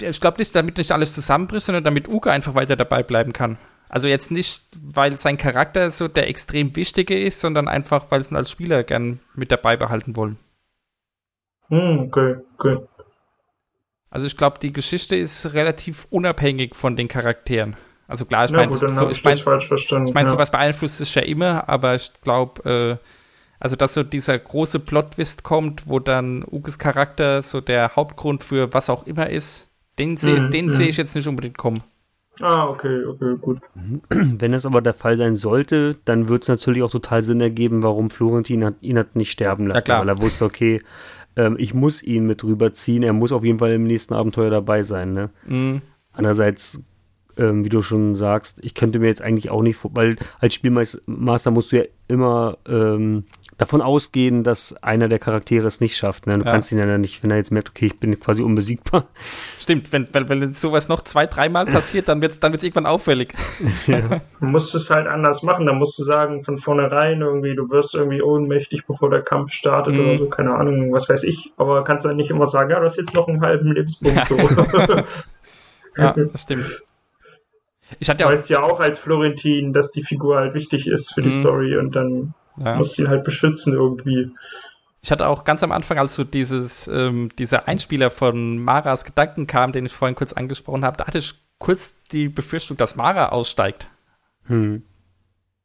ich 0.00 0.20
glaube 0.20 0.38
nicht, 0.38 0.54
damit 0.54 0.78
nicht 0.78 0.92
alles 0.92 1.12
zusammenbricht, 1.12 1.66
sondern 1.66 1.82
damit 1.82 2.08
Uke 2.08 2.30
einfach 2.30 2.54
weiter 2.54 2.76
dabei 2.76 3.02
bleiben 3.02 3.32
kann. 3.32 3.58
Also 3.90 4.06
jetzt 4.06 4.30
nicht, 4.30 4.64
weil 4.80 5.18
sein 5.18 5.36
Charakter 5.36 5.90
so 5.90 6.06
der 6.06 6.28
extrem 6.28 6.76
wichtige 6.76 7.18
ist, 7.20 7.40
sondern 7.40 7.66
einfach, 7.66 8.06
weil 8.10 8.22
sie 8.22 8.32
ihn 8.32 8.36
als 8.36 8.48
Spieler 8.48 8.84
gern 8.84 9.18
mit 9.34 9.50
dabei 9.50 9.76
behalten 9.76 10.14
wollen. 10.14 10.38
Hm, 11.68 12.06
okay, 12.06 12.36
okay. 12.56 12.78
Also 14.08 14.28
ich 14.28 14.36
glaube, 14.36 14.60
die 14.60 14.72
Geschichte 14.72 15.16
ist 15.16 15.54
relativ 15.54 16.06
unabhängig 16.10 16.76
von 16.76 16.94
den 16.96 17.08
Charakteren. 17.08 17.76
Also 18.06 18.26
klar, 18.26 18.44
ich 18.44 18.52
Na 18.52 18.58
meine, 18.58 18.76
so, 18.76 19.08
ich 19.10 19.24
mein, 19.24 19.36
ich 19.36 20.14
mein, 20.14 20.26
ja. 20.26 20.28
sowas 20.28 20.52
beeinflusst 20.52 21.00
es 21.00 21.14
ja 21.14 21.22
immer, 21.22 21.68
aber 21.68 21.96
ich 21.96 22.12
glaube, 22.22 22.98
äh, 23.00 23.06
also 23.58 23.74
dass 23.74 23.94
so 23.94 24.04
dieser 24.04 24.38
große 24.38 24.78
Plot-Twist 24.78 25.42
kommt, 25.42 25.88
wo 25.88 25.98
dann 25.98 26.44
Ukes 26.44 26.78
Charakter 26.78 27.42
so 27.42 27.60
der 27.60 27.94
Hauptgrund 27.96 28.44
für 28.44 28.72
was 28.72 28.88
auch 28.88 29.06
immer 29.06 29.30
ist, 29.30 29.68
den 29.98 30.16
sehe 30.16 30.44
Mhm, 30.44 30.50
den 30.50 30.64
mhm. 30.66 30.70
sehe 30.70 30.88
ich 30.88 30.96
jetzt 30.96 31.14
nicht 31.14 31.28
unbedingt 31.28 31.58
kommen. 31.58 31.82
Ah, 32.40 32.68
okay, 32.68 33.04
okay, 33.04 33.36
gut. 33.40 33.58
Wenn 34.08 34.54
es 34.54 34.66
aber 34.66 34.80
der 34.80 34.94
Fall 34.94 35.16
sein 35.16 35.36
sollte, 35.36 35.96
dann 36.04 36.28
wird 36.28 36.42
es 36.42 36.48
natürlich 36.48 36.82
auch 36.82 36.90
total 36.90 37.22
Sinn 37.22 37.40
ergeben, 37.40 37.82
warum 37.82 38.10
Florentin 38.10 38.64
hat, 38.64 38.74
ihn 38.80 38.98
hat 38.98 39.16
nicht 39.16 39.30
sterben 39.30 39.66
lassen, 39.66 39.84
klar. 39.84 40.00
weil 40.00 40.08
er 40.08 40.22
wusste, 40.22 40.44
okay, 40.44 40.80
ähm, 41.36 41.56
ich 41.58 41.74
muss 41.74 42.02
ihn 42.02 42.26
mit 42.26 42.42
rüberziehen, 42.42 43.02
er 43.02 43.12
muss 43.12 43.32
auf 43.32 43.44
jeden 43.44 43.58
Fall 43.58 43.72
im 43.72 43.84
nächsten 43.84 44.14
Abenteuer 44.14 44.50
dabei 44.50 44.82
sein. 44.82 45.12
Ne? 45.12 45.30
Mhm. 45.46 45.82
Andererseits, 46.12 46.80
ähm, 47.36 47.64
wie 47.64 47.68
du 47.68 47.82
schon 47.82 48.16
sagst, 48.16 48.58
ich 48.62 48.74
könnte 48.74 48.98
mir 48.98 49.06
jetzt 49.06 49.22
eigentlich 49.22 49.50
auch 49.50 49.62
nicht, 49.62 49.78
weil 49.82 50.16
als 50.40 50.54
Spielmaster 50.54 51.50
musst 51.50 51.72
du 51.72 51.76
ja 51.76 51.84
immer 52.08 52.58
ähm, 52.66 53.24
davon 53.60 53.82
ausgehen, 53.82 54.42
dass 54.42 54.74
einer 54.82 55.08
der 55.08 55.18
Charaktere 55.18 55.66
es 55.66 55.80
nicht 55.80 55.96
schafft. 55.96 56.26
Ne? 56.26 56.38
Du 56.38 56.44
Ja. 56.44 56.52
kannst 56.52 56.72
ihn 56.72 56.78
ja 56.78 56.86
dann 56.86 57.00
nicht, 57.02 57.22
wenn 57.22 57.30
er 57.30 57.36
jetzt 57.36 57.50
merkt, 57.52 57.68
okay, 57.68 57.86
ich 57.86 57.98
bin 58.00 58.18
quasi 58.18 58.42
unbesiegbar. 58.42 59.04
Stimmt, 59.58 59.92
wenn, 59.92 60.08
wenn, 60.12 60.28
wenn 60.28 60.52
sowas 60.54 60.88
noch 60.88 61.02
zwei, 61.02 61.26
dreimal 61.26 61.66
passiert, 61.66 62.08
dann 62.08 62.22
wird 62.22 62.32
es 62.32 62.40
dann 62.40 62.52
wird's 62.52 62.64
irgendwann 62.64 62.86
auffällig. 62.86 63.34
Du 63.86 64.46
musst 64.46 64.74
es 64.74 64.88
halt 64.90 65.06
anders 65.06 65.42
machen. 65.42 65.66
Da 65.66 65.72
musst 65.74 65.98
du 65.98 66.02
sagen, 66.04 66.42
von 66.44 66.56
vornherein 66.58 67.20
irgendwie, 67.20 67.54
du 67.54 67.68
wirst 67.70 67.94
irgendwie 67.94 68.22
ohnmächtig, 68.22 68.86
bevor 68.86 69.10
der 69.10 69.22
Kampf 69.22 69.52
startet 69.52 69.94
Mhm. 69.94 70.00
oder 70.00 70.18
so, 70.18 70.28
keine 70.30 70.54
Ahnung, 70.54 70.92
was 70.92 71.08
weiß 71.08 71.24
ich. 71.24 71.52
Aber 71.58 71.84
kannst 71.84 72.04
dann 72.06 72.16
nicht 72.16 72.30
immer 72.30 72.46
sagen, 72.46 72.70
ja, 72.70 72.78
du 72.78 72.84
hast 72.86 72.96
jetzt 72.96 73.12
noch 73.14 73.28
einen 73.28 73.42
halben 73.42 73.72
Lebenspunkt. 73.72 74.26
So. 74.28 74.36
Ja, 75.96 76.12
das 76.32 76.42
stimmt. 76.42 76.82
Ich 77.98 78.08
hatte 78.08 78.18
Du 78.18 78.24
ja 78.24 78.28
auch, 78.30 78.32
weißt 78.34 78.48
ja 78.50 78.62
auch 78.62 78.80
als 78.80 78.98
Florentin, 78.98 79.72
dass 79.72 79.90
die 79.90 80.02
Figur 80.02 80.36
halt 80.36 80.54
wichtig 80.54 80.86
ist 80.86 81.12
für 81.12 81.22
die 81.22 81.28
Mhm. 81.28 81.40
Story 81.40 81.76
und 81.76 81.94
dann 81.96 82.34
ja. 82.60 82.76
musst 82.76 82.98
ihn 82.98 83.08
halt 83.08 83.24
beschützen 83.24 83.72
irgendwie. 83.74 84.30
ich 85.02 85.10
hatte 85.10 85.26
auch 85.26 85.44
ganz 85.44 85.62
am 85.62 85.72
Anfang, 85.72 85.98
als 85.98 86.14
so 86.14 86.24
dieses, 86.24 86.88
ähm, 86.88 87.30
dieser 87.38 87.66
Einspieler 87.68 88.10
von 88.10 88.58
Maras 88.58 89.04
Gedanken 89.04 89.46
kam, 89.46 89.72
den 89.72 89.86
ich 89.86 89.92
vorhin 89.92 90.14
kurz 90.14 90.32
angesprochen 90.32 90.84
habe, 90.84 90.96
da 90.96 91.06
hatte 91.06 91.18
ich 91.18 91.34
kurz 91.58 91.94
die 92.12 92.28
Befürchtung, 92.28 92.76
dass 92.76 92.96
Mara 92.96 93.30
aussteigt. 93.30 93.88
Hm. 94.44 94.82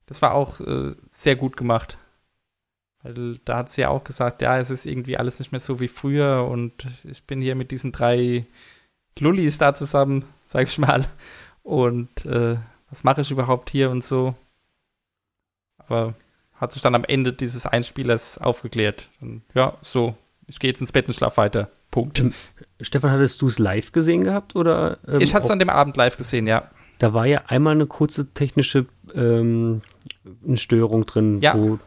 Das 0.06 0.22
war 0.22 0.34
auch 0.34 0.60
äh, 0.60 0.94
sehr 1.10 1.36
gut 1.36 1.58
gemacht. 1.58 1.98
Weil 3.02 3.40
da 3.46 3.58
hat 3.58 3.72
sie 3.72 3.82
ja 3.82 3.90
auch 3.90 4.04
gesagt, 4.04 4.42
ja, 4.42 4.58
es 4.58 4.72
ist 4.72 4.86
irgendwie 4.86 5.18
alles 5.18 5.40
nicht 5.40 5.52
mehr 5.52 5.60
so 5.60 5.80
wie 5.80 5.88
früher 5.88 6.48
und 6.50 6.88
ich 7.04 7.24
bin 7.24 7.42
hier 7.42 7.56
mit 7.56 7.72
diesen 7.72 7.92
drei 7.92 8.46
Lullis 9.20 9.58
da 9.58 9.74
zusammen, 9.74 10.26
sag 10.44 10.68
ich 10.68 10.78
mal. 10.78 11.06
Und 11.64 12.26
äh, 12.26 12.58
was 12.90 13.04
mache 13.04 13.22
ich 13.22 13.32
überhaupt 13.32 13.70
hier 13.70 13.90
und 13.90 14.04
so. 14.04 14.36
Aber 15.78 16.16
hat 16.56 16.72
sich 16.72 16.82
dann 16.82 16.96
am 16.96 17.04
Ende 17.04 17.34
dieses 17.34 17.66
Einspielers 17.66 18.38
aufgeklärt. 18.38 19.10
Und, 19.22 19.42
ja, 19.54 19.74
so, 19.82 20.16
ich 20.48 20.60
gehe 20.60 20.70
jetzt 20.70 20.82
ins 20.82 20.92
Bett 20.92 21.08
und 21.08 21.14
schlaf 21.14 21.38
weiter. 21.38 21.70
Punkt. 21.92 22.24
Stefan, 22.82 23.12
hattest 23.12 23.42
du 23.42 23.48
es 23.48 23.60
live 23.60 23.92
gesehen 23.92 24.24
gehabt? 24.24 24.56
Oder, 24.56 24.98
ähm, 25.08 25.22
ich 25.22 25.34
hatte 25.34 25.46
es 25.46 25.52
an 25.52 25.60
dem 25.60 25.70
Abend 25.70 25.98
live 25.98 26.18
gesehen, 26.18 26.48
ja. 26.48 26.70
Da 27.00 27.14
war 27.14 27.26
ja 27.26 27.44
einmal 27.48 27.74
eine 27.74 27.88
kurze 27.88 28.34
technische 28.34 28.86
ähm, 29.14 29.82
eine 30.46 30.58
Störung 30.58 31.06
drin. 31.06 31.40
Ja. 31.42 31.58
Wo, 31.58 31.80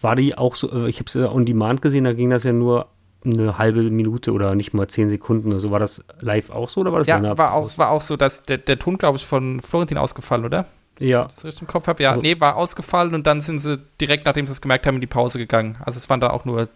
war 0.00 0.16
die 0.16 0.36
auch 0.36 0.56
so, 0.56 0.70
äh, 0.70 0.88
ich 0.88 0.96
habe 0.96 1.06
es 1.06 1.14
ja 1.14 1.30
on 1.30 1.46
demand 1.46 1.82
gesehen, 1.82 2.04
da 2.04 2.12
ging 2.12 2.30
das 2.30 2.44
ja 2.44 2.52
nur 2.52 2.88
eine 3.24 3.58
halbe 3.58 3.82
Minute 3.82 4.32
oder 4.32 4.54
nicht 4.54 4.72
mal 4.72 4.88
zehn 4.88 5.08
Sekunden. 5.08 5.52
Also 5.52 5.70
war 5.70 5.80
das 5.80 6.04
live 6.20 6.50
auch 6.50 6.68
so 6.68 6.80
oder 6.80 6.92
war 6.92 7.00
das 7.00 7.08
Ja, 7.08 7.36
war 7.36 7.54
auch, 7.54 7.76
war 7.78 7.90
auch 7.90 8.00
so, 8.00 8.16
dass 8.16 8.44
der, 8.44 8.58
der 8.58 8.78
Ton, 8.78 8.98
glaube 8.98 9.18
ich, 9.18 9.26
von 9.26 9.60
Florentin 9.60 9.98
ausgefallen, 9.98 10.44
oder? 10.44 10.66
Ja, 10.98 11.20
Wenn 11.20 11.28
ich 11.28 11.34
das 11.34 11.44
richtig 11.44 11.62
im 11.62 11.68
Kopf 11.68 11.86
habe? 11.86 12.02
Ja, 12.02 12.12
Aber- 12.12 12.22
nee, 12.22 12.40
war 12.40 12.56
ausgefallen 12.56 13.14
und 13.14 13.26
dann 13.26 13.40
sind 13.40 13.58
sie 13.58 13.78
direkt, 14.00 14.26
nachdem 14.26 14.46
sie 14.46 14.52
es 14.52 14.60
gemerkt 14.60 14.86
haben, 14.86 14.96
in 14.96 15.00
die 15.00 15.06
Pause 15.06 15.38
gegangen. 15.38 15.78
Also 15.84 15.98
es 15.98 16.08
waren 16.08 16.20
dann 16.20 16.30
auch 16.30 16.44
nur 16.44 16.68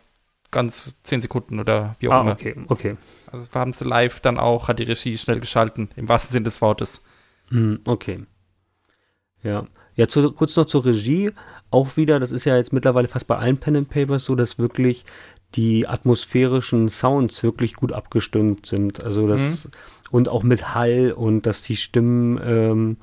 ganz 0.50 0.96
zehn 1.02 1.20
Sekunden 1.20 1.60
oder 1.60 1.96
wie 2.00 2.08
auch 2.08 2.12
ah, 2.12 2.20
immer. 2.22 2.32
okay, 2.32 2.56
okay. 2.68 2.96
Also 3.30 3.46
haben 3.54 3.72
sie 3.72 3.84
live 3.84 4.20
dann 4.20 4.38
auch, 4.38 4.68
hat 4.68 4.78
die 4.78 4.84
Regie 4.84 5.16
schnell 5.16 5.40
geschalten, 5.40 5.90
im 5.96 6.08
wahrsten 6.08 6.32
Sinne 6.32 6.44
des 6.44 6.60
Wortes. 6.60 7.04
Hm, 7.48 7.80
okay. 7.84 8.24
Ja. 9.42 9.66
Ja, 9.94 10.08
zu, 10.08 10.32
kurz 10.32 10.56
noch 10.56 10.66
zur 10.66 10.84
Regie. 10.84 11.30
Auch 11.70 11.96
wieder, 11.96 12.18
das 12.18 12.32
ist 12.32 12.44
ja 12.44 12.56
jetzt 12.56 12.72
mittlerweile 12.72 13.08
fast 13.08 13.26
bei 13.26 13.36
allen 13.36 13.58
Pen 13.58 13.76
and 13.76 13.90
Papers 13.90 14.24
so, 14.24 14.34
dass 14.34 14.58
wirklich 14.58 15.04
die 15.54 15.86
atmosphärischen 15.86 16.88
Sounds 16.88 17.42
wirklich 17.42 17.74
gut 17.74 17.92
abgestimmt 17.92 18.66
sind. 18.66 19.02
Also 19.02 19.26
das 19.26 19.68
und 20.10 20.28
auch 20.28 20.42
mit 20.42 20.74
Hall 20.74 21.12
und 21.12 21.46
dass 21.46 21.62
die 21.62 21.76
Stimmen 21.76 22.40
ähm, 22.42 22.96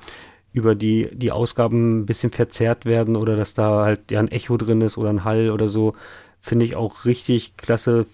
über 0.58 0.74
die, 0.74 1.08
die 1.12 1.32
Ausgaben 1.32 2.00
ein 2.00 2.06
bisschen 2.06 2.30
verzerrt 2.32 2.84
werden 2.84 3.16
oder 3.16 3.36
dass 3.36 3.54
da 3.54 3.84
halt 3.84 4.10
ja 4.10 4.18
ein 4.20 4.30
Echo 4.30 4.56
drin 4.56 4.80
ist 4.82 4.98
oder 4.98 5.10
ein 5.10 5.24
Hall 5.24 5.50
oder 5.50 5.68
so, 5.68 5.94
finde 6.40 6.64
ich 6.66 6.76
auch 6.76 7.04
richtig 7.04 7.56
klasse. 7.56 8.06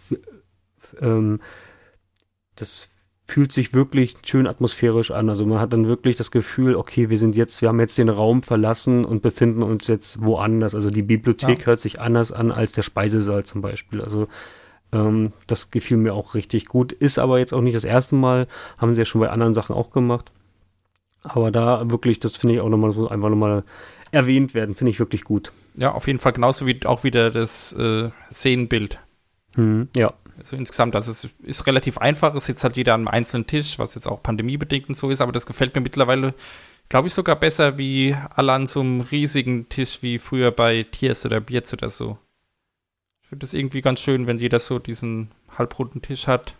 Ähm, 1.00 1.40
das 2.56 2.88
fühlt 3.26 3.52
sich 3.52 3.72
wirklich 3.72 4.16
schön 4.26 4.46
atmosphärisch 4.46 5.10
an. 5.10 5.30
Also 5.30 5.46
man 5.46 5.58
hat 5.58 5.72
dann 5.72 5.86
wirklich 5.86 6.16
das 6.16 6.30
Gefühl, 6.30 6.76
okay, 6.76 7.08
wir 7.08 7.16
sind 7.18 7.36
jetzt, 7.36 7.62
wir 7.62 7.70
haben 7.70 7.80
jetzt 7.80 7.96
den 7.96 8.10
Raum 8.10 8.42
verlassen 8.42 9.04
und 9.04 9.22
befinden 9.22 9.62
uns 9.62 9.86
jetzt 9.88 10.22
woanders. 10.22 10.74
Also 10.74 10.90
die 10.90 11.02
Bibliothek 11.02 11.60
Ja. 11.60 11.66
hört 11.66 11.80
sich 11.80 12.00
anders 12.00 12.32
an 12.32 12.52
als 12.52 12.72
der 12.72 12.82
Speisesaal 12.82 13.44
zum 13.44 13.62
Beispiel. 13.62 14.02
Also 14.02 14.28
ähm, 14.92 15.32
das 15.46 15.70
gefiel 15.70 15.96
mir 15.96 16.12
auch 16.12 16.34
richtig 16.34 16.66
gut. 16.66 16.92
Ist 16.92 17.18
aber 17.18 17.38
jetzt 17.38 17.54
auch 17.54 17.62
nicht 17.62 17.76
das 17.76 17.84
erste 17.84 18.14
Mal, 18.14 18.46
haben 18.76 18.94
sie 18.94 19.00
ja 19.00 19.06
schon 19.06 19.22
bei 19.22 19.30
anderen 19.30 19.54
Sachen 19.54 19.74
auch 19.74 19.90
gemacht. 19.90 20.30
Aber 21.24 21.50
da 21.50 21.90
wirklich, 21.90 22.20
das 22.20 22.36
finde 22.36 22.54
ich 22.54 22.60
auch 22.60 22.68
nochmal 22.68 22.92
so 22.92 23.08
einfach 23.08 23.30
nochmal 23.30 23.64
erwähnt 24.12 24.54
werden, 24.54 24.74
finde 24.74 24.90
ich 24.90 25.00
wirklich 25.00 25.24
gut. 25.24 25.52
Ja, 25.74 25.92
auf 25.92 26.06
jeden 26.06 26.18
Fall 26.18 26.32
genauso 26.32 26.66
wie 26.66 26.84
auch 26.86 27.02
wieder 27.02 27.30
das 27.30 27.72
äh, 27.72 28.10
Szenenbild. 28.30 29.00
Hm, 29.54 29.88
ja. 29.96 30.14
Also 30.36 30.56
insgesamt, 30.56 30.96
also 30.96 31.10
es 31.12 31.28
ist 31.44 31.66
relativ 31.66 31.98
einfach, 31.98 32.34
es 32.34 32.46
sitzt 32.46 32.64
halt 32.64 32.76
jeder 32.76 32.94
an 32.94 33.02
einem 33.02 33.08
einzelnen 33.08 33.46
Tisch, 33.46 33.78
was 33.78 33.94
jetzt 33.94 34.06
auch 34.06 34.22
pandemiebedingt 34.22 34.88
und 34.88 34.94
so 34.94 35.10
ist, 35.10 35.20
aber 35.20 35.32
das 35.32 35.46
gefällt 35.46 35.74
mir 35.74 35.80
mittlerweile, 35.80 36.34
glaube 36.88 37.06
ich, 37.06 37.14
sogar 37.14 37.36
besser 37.36 37.78
wie 37.78 38.16
alle 38.34 38.52
an 38.52 38.66
so 38.66 38.80
einem 38.80 39.00
riesigen 39.00 39.68
Tisch 39.68 40.02
wie 40.02 40.18
früher 40.18 40.50
bei 40.50 40.82
Tiers 40.82 41.24
oder 41.24 41.40
Bierz 41.40 41.72
oder 41.72 41.88
so. 41.88 42.18
Ich 43.22 43.28
finde 43.28 43.44
das 43.44 43.54
irgendwie 43.54 43.80
ganz 43.80 44.00
schön, 44.00 44.26
wenn 44.26 44.38
jeder 44.38 44.58
so 44.58 44.80
diesen 44.80 45.30
halbrunden 45.56 46.02
Tisch 46.02 46.26
hat. 46.26 46.56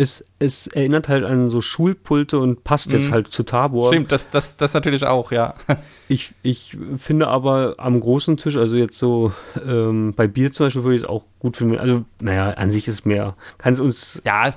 Es, 0.00 0.24
es 0.38 0.66
erinnert 0.68 1.08
halt 1.08 1.24
an 1.24 1.50
so 1.50 1.60
Schulpulte 1.60 2.38
und 2.38 2.64
passt 2.64 2.92
jetzt 2.92 3.08
Mhm. 3.08 3.12
halt 3.12 3.28
zu 3.28 3.42
Tabor. 3.42 3.88
Stimmt, 3.88 4.10
das, 4.12 4.30
das, 4.30 4.56
das 4.56 4.72
natürlich 4.72 5.04
auch, 5.04 5.30
ja. 5.32 5.54
Ich, 6.08 6.32
ich 6.42 6.76
finde 6.96 7.28
aber 7.28 7.74
am 7.78 8.00
großen 8.00 8.36
Tisch, 8.36 8.56
also 8.56 8.76
jetzt 8.76 8.98
so 8.98 9.32
ähm, 9.64 10.14
bei 10.16 10.26
Bier 10.26 10.52
zum 10.52 10.66
Beispiel, 10.66 10.82
würde 10.84 10.96
ich 10.96 11.02
es 11.02 11.08
auch 11.08 11.24
gut 11.38 11.56
finden. 11.58 11.78
Also, 11.78 12.04
naja, 12.20 12.50
an 12.52 12.70
sich 12.70 12.88
ist 12.88 13.04
mehr. 13.04 13.36
Kann 13.58 13.74
es 13.74 13.80
uns, 13.80 14.22
Ja, 14.24 14.50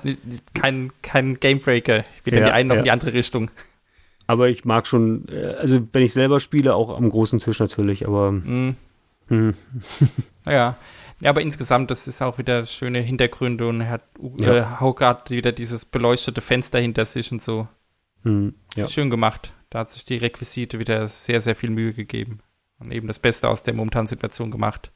kein, 0.53 0.91
kein 1.01 1.39
Gamebreaker, 1.39 2.03
weder 2.23 2.37
in 2.37 2.43
Ja, 2.43 2.49
die 2.49 2.53
eine 2.53 2.69
noch 2.69 2.73
in 2.75 2.79
ja. 2.79 2.83
die 2.83 2.91
andere 2.91 3.13
Richtung. 3.13 3.51
aber 4.27 4.47
ich 4.49 4.63
mag 4.65 4.87
schon, 4.87 5.25
äh, 5.29 5.55
also 5.59 5.81
wenn 5.91 6.03
ich 6.03 6.13
selber 6.13 6.39
spiele, 6.39 6.73
auch 6.75 6.95
am 6.95 7.09
großen 7.09 7.39
Tisch 7.39 7.59
natürlich, 7.59 8.07
aber 8.07 8.31
Mhm. 8.31 8.75
Hm, 9.27 9.53
Naja, 10.45 10.77
ja, 11.19 11.29
aber 11.29 11.41
insgesamt, 11.41 11.89
das 11.91 12.07
ist 12.07 12.21
auch 12.21 12.37
wieder 12.37 12.65
schöne 12.65 12.99
Hintergründe 12.99 13.67
und 13.67 13.87
hat 13.87 14.03
Ja. 14.37 14.53
äh, 14.81 14.95
hat 14.99 15.31
wieder 15.31 15.51
dieses 15.51 15.85
beleuchtete 15.85 16.41
Fenster 16.41 16.79
hinter 16.79 17.05
sich 17.05 17.31
und 17.31 17.41
so. 17.41 17.67
hm, 18.23 18.55
ja. 18.75 18.87
Schön 18.87 19.09
gemacht. 19.09 19.53
Da 19.69 19.79
hat 19.79 19.89
sich 19.89 20.05
die 20.05 20.17
Requisite 20.17 20.79
wieder 20.79 21.07
sehr, 21.07 21.41
sehr 21.41 21.55
viel 21.55 21.69
Mühe 21.69 21.93
gegeben. 21.93 22.39
Und 22.79 22.91
eben 22.91 23.07
das 23.07 23.19
Beste 23.19 23.47
aus 23.49 23.63
der 23.63 23.73
momentanen 23.73 24.07
Situation 24.07 24.51
gemacht. 24.51 24.91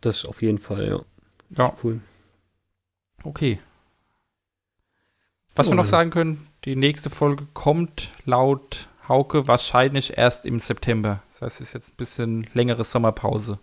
Das 0.00 0.24
auf 0.24 0.42
jeden 0.42 0.58
Fall, 0.58 0.86
ja. 0.88 1.00
Ja, 1.50 1.72
Cool. 1.82 2.00
okay. 3.24 3.58
Was 5.54 5.68
wir 5.68 5.72
Oh. 5.72 5.76
noch 5.76 5.84
sagen 5.84 6.10
können, 6.10 6.46
die 6.64 6.76
nächste 6.76 7.10
Folge 7.10 7.46
kommt 7.54 8.12
laut 8.24 8.88
Hauke 9.08 9.48
wahrscheinlich 9.48 10.18
erst 10.18 10.46
im 10.46 10.58
September. 10.58 11.22
Das 11.28 11.42
heißt, 11.42 11.60
es 11.60 11.68
ist 11.68 11.72
jetzt 11.74 11.92
ein 11.94 11.96
bisschen 11.96 12.46
längere 12.54 12.84
Sommerpause. 12.84 13.58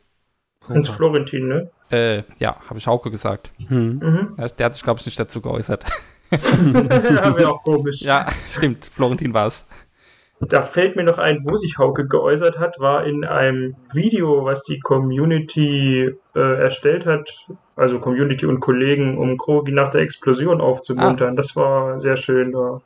Ins 0.70 0.89
Florentin, 0.89 1.48
ne? 1.48 1.72
Äh, 1.91 2.24
ja, 2.39 2.58
habe 2.68 2.80
ich 2.80 2.88
Hauke 2.88 3.12
gesagt. 3.12 3.52
Hm. 3.68 4.00
Mhm. 4.00 4.36
Ja, 4.38 4.48
Der 4.48 4.66
hat 4.66 4.76
sich, 4.76 4.84
glaube 4.84 5.00
ich, 5.00 5.06
nicht 5.06 5.20
dazu 5.20 5.41
geäußert. 5.41 5.86
ja, 6.32 7.38
wäre 7.38 7.50
auch 7.50 7.62
komisch. 7.62 8.02
ja, 8.02 8.26
stimmt. 8.52 8.86
Florentin 8.86 9.34
war 9.34 9.46
es. 9.48 9.70
Da 10.39 10.64
fällt 10.64 10.96
mir 10.96 11.04
noch 11.04 11.18
ein, 11.18 11.41
wo 11.46 11.56
sich 11.56 11.78
Hauke 11.78 12.08
geäußert 12.08 12.58
hat, 12.60 12.80
war 12.80 13.06
in 13.06 13.24
einem 13.24 13.76
Video, 13.93 14.43
was 14.43 14.64
die 14.64 14.80
Community 14.80 16.12
äh, 16.36 16.39
erstellt 16.62 17.06
hat 17.06 17.32
also 17.76 18.00
Community 18.00 18.46
und 18.46 18.62
Kollegen, 18.62 19.18
um 19.18 19.38
Krogi 19.38 19.72
nach 19.72 19.92
der 19.92 20.02
Explosion 20.02 20.62
aufzumuntern. 20.62 21.34
Ah. 21.34 21.36
Das 21.36 21.56
war 21.56 22.00
sehr 22.00 22.16
schön. 22.16 22.54
Da 22.54 22.82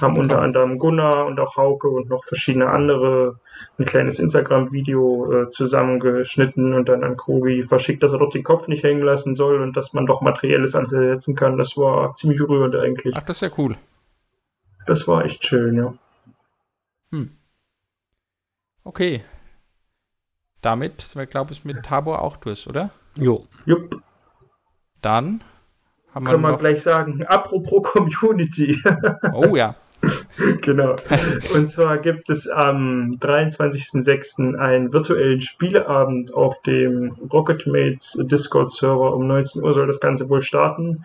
haben 0.00 0.18
unter 0.18 0.40
anderem 0.42 0.78
Gunnar 0.78 1.26
und 1.26 1.40
auch 1.40 1.56
Hauke 1.56 1.88
und 1.88 2.10
noch 2.10 2.24
verschiedene 2.24 2.68
andere 2.68 3.38
ein 3.78 3.86
kleines 3.86 4.18
Instagram-Video 4.18 5.32
äh, 5.32 5.48
zusammengeschnitten 5.48 6.74
und 6.74 6.88
dann 6.88 7.04
an 7.04 7.16
Krogi 7.16 7.64
verschickt, 7.64 8.02
dass 8.02 8.12
er 8.12 8.18
dort 8.18 8.34
den 8.34 8.44
Kopf 8.44 8.68
nicht 8.68 8.82
hängen 8.82 9.02
lassen 9.02 9.34
soll 9.34 9.62
und 9.62 9.76
dass 9.76 9.92
man 9.92 10.06
doch 10.06 10.20
Materielles 10.20 10.74
ansetzen 10.74 11.34
kann. 11.34 11.56
Das 11.56 11.76
war 11.76 12.14
ziemlich 12.16 12.40
rührend 12.40 12.76
eigentlich. 12.76 13.14
Ach, 13.16 13.22
das 13.22 13.40
ist 13.40 13.50
ja 13.50 13.58
cool. 13.58 13.76
Das 14.86 15.08
war 15.08 15.24
echt 15.24 15.46
schön, 15.46 15.76
ja. 15.76 15.94
Hm. 17.10 17.30
Okay. 18.82 19.24
Damit 20.60 21.00
sind 21.00 21.18
wir, 21.18 21.26
glaube 21.26 21.52
ich, 21.52 21.64
mit 21.64 21.82
Tabor 21.84 22.22
auch 22.22 22.36
durch, 22.36 22.68
oder? 22.68 22.90
Jo. 23.18 23.46
Jupp. 23.64 24.02
Dann 25.04 25.42
haben 26.14 26.24
Können 26.24 26.42
wir 26.42 26.50
wir 26.50 26.58
gleich 26.58 26.82
sagen, 26.82 27.24
apropos 27.26 27.82
Community. 27.82 28.80
Oh 29.34 29.54
ja. 29.54 29.74
genau. 30.62 30.96
Und 31.54 31.68
zwar 31.68 31.98
gibt 31.98 32.30
es 32.30 32.48
am 32.48 33.18
23.06. 33.20 34.56
einen 34.56 34.92
virtuellen 34.92 35.40
Spieleabend 35.40 36.32
auf 36.32 36.62
dem 36.62 37.16
Rocketmates 37.32 38.18
Discord-Server. 38.22 39.14
Um 39.14 39.26
19 39.26 39.62
Uhr 39.62 39.74
soll 39.74 39.86
das 39.86 40.00
Ganze 40.00 40.28
wohl 40.30 40.40
starten. 40.40 41.04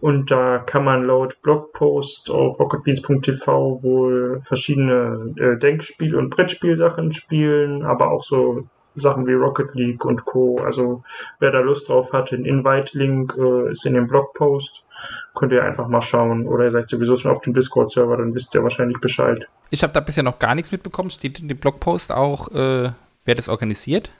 Und 0.00 0.30
da 0.30 0.58
kann 0.58 0.84
man 0.84 1.04
laut 1.04 1.40
Blogpost 1.42 2.30
auf 2.30 2.58
rocketbeans.tv 2.58 3.82
wohl 3.82 4.40
verschiedene 4.40 5.34
äh, 5.38 5.58
Denkspiel- 5.58 6.16
und 6.16 6.30
Brettspielsachen 6.30 7.12
spielen, 7.12 7.82
aber 7.82 8.10
auch 8.10 8.22
so 8.22 8.66
Sachen 8.96 9.26
wie 9.26 9.34
Rocket 9.34 9.74
League 9.74 10.04
und 10.04 10.24
Co. 10.24 10.58
Also 10.58 11.02
wer 11.38 11.50
da 11.50 11.60
Lust 11.60 11.88
drauf 11.88 12.12
hat, 12.12 12.30
den 12.30 12.44
Invite-Link 12.44 13.34
äh, 13.38 13.70
ist 13.70 13.86
in 13.86 13.94
dem 13.94 14.06
Blogpost. 14.06 14.84
Könnt 15.34 15.52
ihr 15.52 15.62
einfach 15.62 15.88
mal 15.88 16.00
schauen. 16.00 16.46
Oder 16.46 16.64
ihr 16.64 16.70
seid 16.70 16.88
sowieso 16.88 17.16
schon 17.16 17.30
auf 17.30 17.40
dem 17.42 17.54
Discord-Server, 17.54 18.16
dann 18.16 18.34
wisst 18.34 18.54
ihr 18.54 18.62
wahrscheinlich 18.62 18.98
Bescheid. 18.98 19.46
Ich 19.70 19.82
habe 19.82 19.92
da 19.92 20.00
bisher 20.00 20.22
noch 20.24 20.38
gar 20.38 20.54
nichts 20.54 20.72
mitbekommen. 20.72 21.10
Steht 21.10 21.40
in 21.40 21.48
dem 21.48 21.58
Blogpost 21.58 22.12
auch, 22.12 22.48
äh, 22.52 22.90
wer 23.24 23.34
das 23.34 23.48
organisiert? 23.48 24.10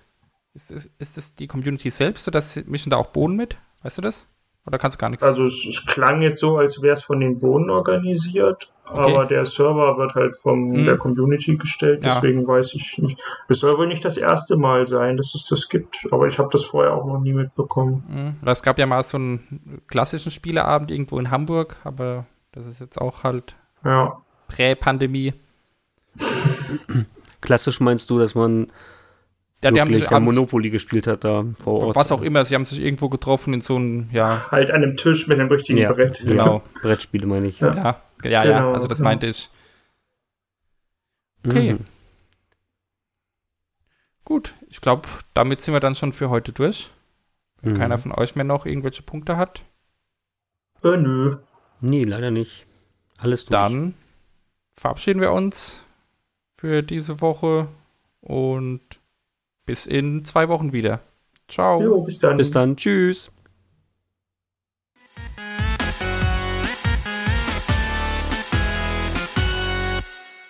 Ist 0.55 0.71
es, 0.71 0.87
ist 0.99 1.19
es 1.19 1.35
die 1.35 1.47
Community 1.47 1.91
selbst 1.91 2.27
oder 2.29 2.43
mischen 2.67 2.91
da 2.91 2.97
auch 2.97 3.09
Bohnen 3.09 3.37
mit? 3.37 3.59
Weißt 3.83 3.99
du 3.99 4.03
das? 4.03 4.29
Oder 4.67 4.79
kannst 4.79 4.97
du 4.97 5.01
gar 5.01 5.11
nichts? 5.11 5.23
Also 5.23 5.45
es, 5.45 5.65
es 5.69 5.87
klang 5.87 6.23
jetzt 6.23 6.41
so, 6.41 6.57
als 6.57 6.83
wäre 6.83 6.95
es 6.95 7.03
von 7.03 7.21
den 7.21 7.39
Bohnen 7.39 7.71
organisiert, 7.71 8.71
okay. 8.89 9.15
aber 9.15 9.27
der 9.27 9.47
Server 9.47 9.97
wird 9.97 10.15
halt 10.15 10.37
von 10.37 10.75
hm. 10.75 10.85
der 10.85 10.97
Community 10.97 11.57
gestellt, 11.57 12.05
deswegen 12.05 12.43
ja. 12.43 12.49
weiß 12.49 12.75
ich 12.75 12.99
nicht. 12.99 13.21
Es 13.49 13.61
soll 13.61 13.77
wohl 13.79 13.87
nicht 13.87 14.05
das 14.05 14.17
erste 14.17 14.57
Mal 14.57 14.87
sein, 14.87 15.17
dass 15.17 15.35
es 15.35 15.45
das 15.45 15.69
gibt, 15.69 16.07
aber 16.11 16.27
ich 16.27 16.39
habe 16.39 16.49
das 16.53 16.65
vorher 16.65 16.95
auch 16.95 17.07
noch 17.07 17.21
nie 17.21 17.33
mitbekommen. 17.33 18.05
Hm. 18.43 18.49
Es 18.49 18.63
gab 18.63 18.79
ja 18.79 18.87
mal 18.87 19.03
so 19.03 19.19
einen 19.19 19.83
klassischen 19.87 20.31
Spieleabend 20.31 20.91
irgendwo 20.91 21.19
in 21.19 21.31
Hamburg, 21.31 21.77
aber 21.85 22.27
das 22.53 22.67
ist 22.67 22.81
jetzt 22.81 23.01
auch 23.01 23.25
halt 23.25 23.55
ja. 23.85 24.21
Prä-Pandemie. 24.49 25.35
Klassisch 27.41 27.81
meinst 27.81 28.11
du, 28.11 28.19
dass 28.19 28.35
man 28.35 28.69
ja, 29.65 29.71
die 29.71 29.81
haben 29.81 29.91
sich 29.91 30.11
abends, 30.11 30.35
Monopoly 30.35 30.71
gespielt 30.71 31.07
hat 31.07 31.25
da 31.25 31.45
vor 31.61 31.83
Ort. 31.83 31.97
Was 31.97 32.13
auch 32.13 32.23
immer, 32.23 32.45
sie 32.45 32.55
haben 32.55 32.65
sich 32.65 32.81
irgendwo 32.81 33.09
getroffen 33.09 33.55
in 33.55 33.61
so 33.61 33.77
einem, 33.77 34.09
ja. 34.13 34.47
Halt 34.51 34.71
an 34.71 34.83
einem 34.83 34.97
Tisch 34.97 35.27
mit 35.27 35.39
einem 35.39 35.49
richtigen 35.49 35.79
ja, 35.79 35.93
Brett. 35.93 36.23
Genau. 36.27 36.57
Ja, 36.57 36.81
Brettspiele 36.83 37.27
meine 37.27 37.47
ich. 37.47 37.61
Ja, 37.61 37.75
ja, 37.75 38.31
ja, 38.31 38.43
genau, 38.45 38.73
also 38.73 38.87
das 38.87 39.01
meinte 39.01 39.27
ich. 39.27 39.51
Okay. 41.47 41.75
Mhm. 41.75 41.85
Gut, 44.25 44.55
ich 44.69 44.81
glaube, 44.81 45.09
damit 45.35 45.61
sind 45.61 45.73
wir 45.73 45.81
dann 45.81 45.95
schon 45.95 46.13
für 46.13 46.31
heute 46.31 46.53
durch. 46.53 46.91
Wenn 47.63 47.73
mhm. 47.73 47.79
keiner 47.79 47.97
von 47.97 48.13
euch 48.13 48.37
mehr 48.37 48.45
noch 48.45 48.67
irgendwelche 48.67 49.03
Punkte 49.03 49.37
hat. 49.37 49.65
Äh, 50.83 50.97
nö. 50.97 51.39
Nee, 51.81 52.05
leider 52.05 52.31
nicht. 52.31 52.67
Alles 53.19 53.47
durch. 53.47 53.53
Dann 53.53 53.95
verabschieden 54.75 55.21
wir 55.21 55.33
uns 55.33 55.83
für 56.53 56.83
diese 56.83 57.21
Woche 57.21 57.69
und 58.21 58.81
bis 59.67 59.87
in 59.87 60.25
zwei 60.25 60.49
Wochen 60.49 60.73
wieder. 60.73 61.01
Ciao. 61.49 61.83
Jo, 61.83 62.01
bis 62.03 62.19
dann. 62.19 62.37
Bis 62.37 62.51
dann. 62.51 62.77
Tschüss. 62.77 63.31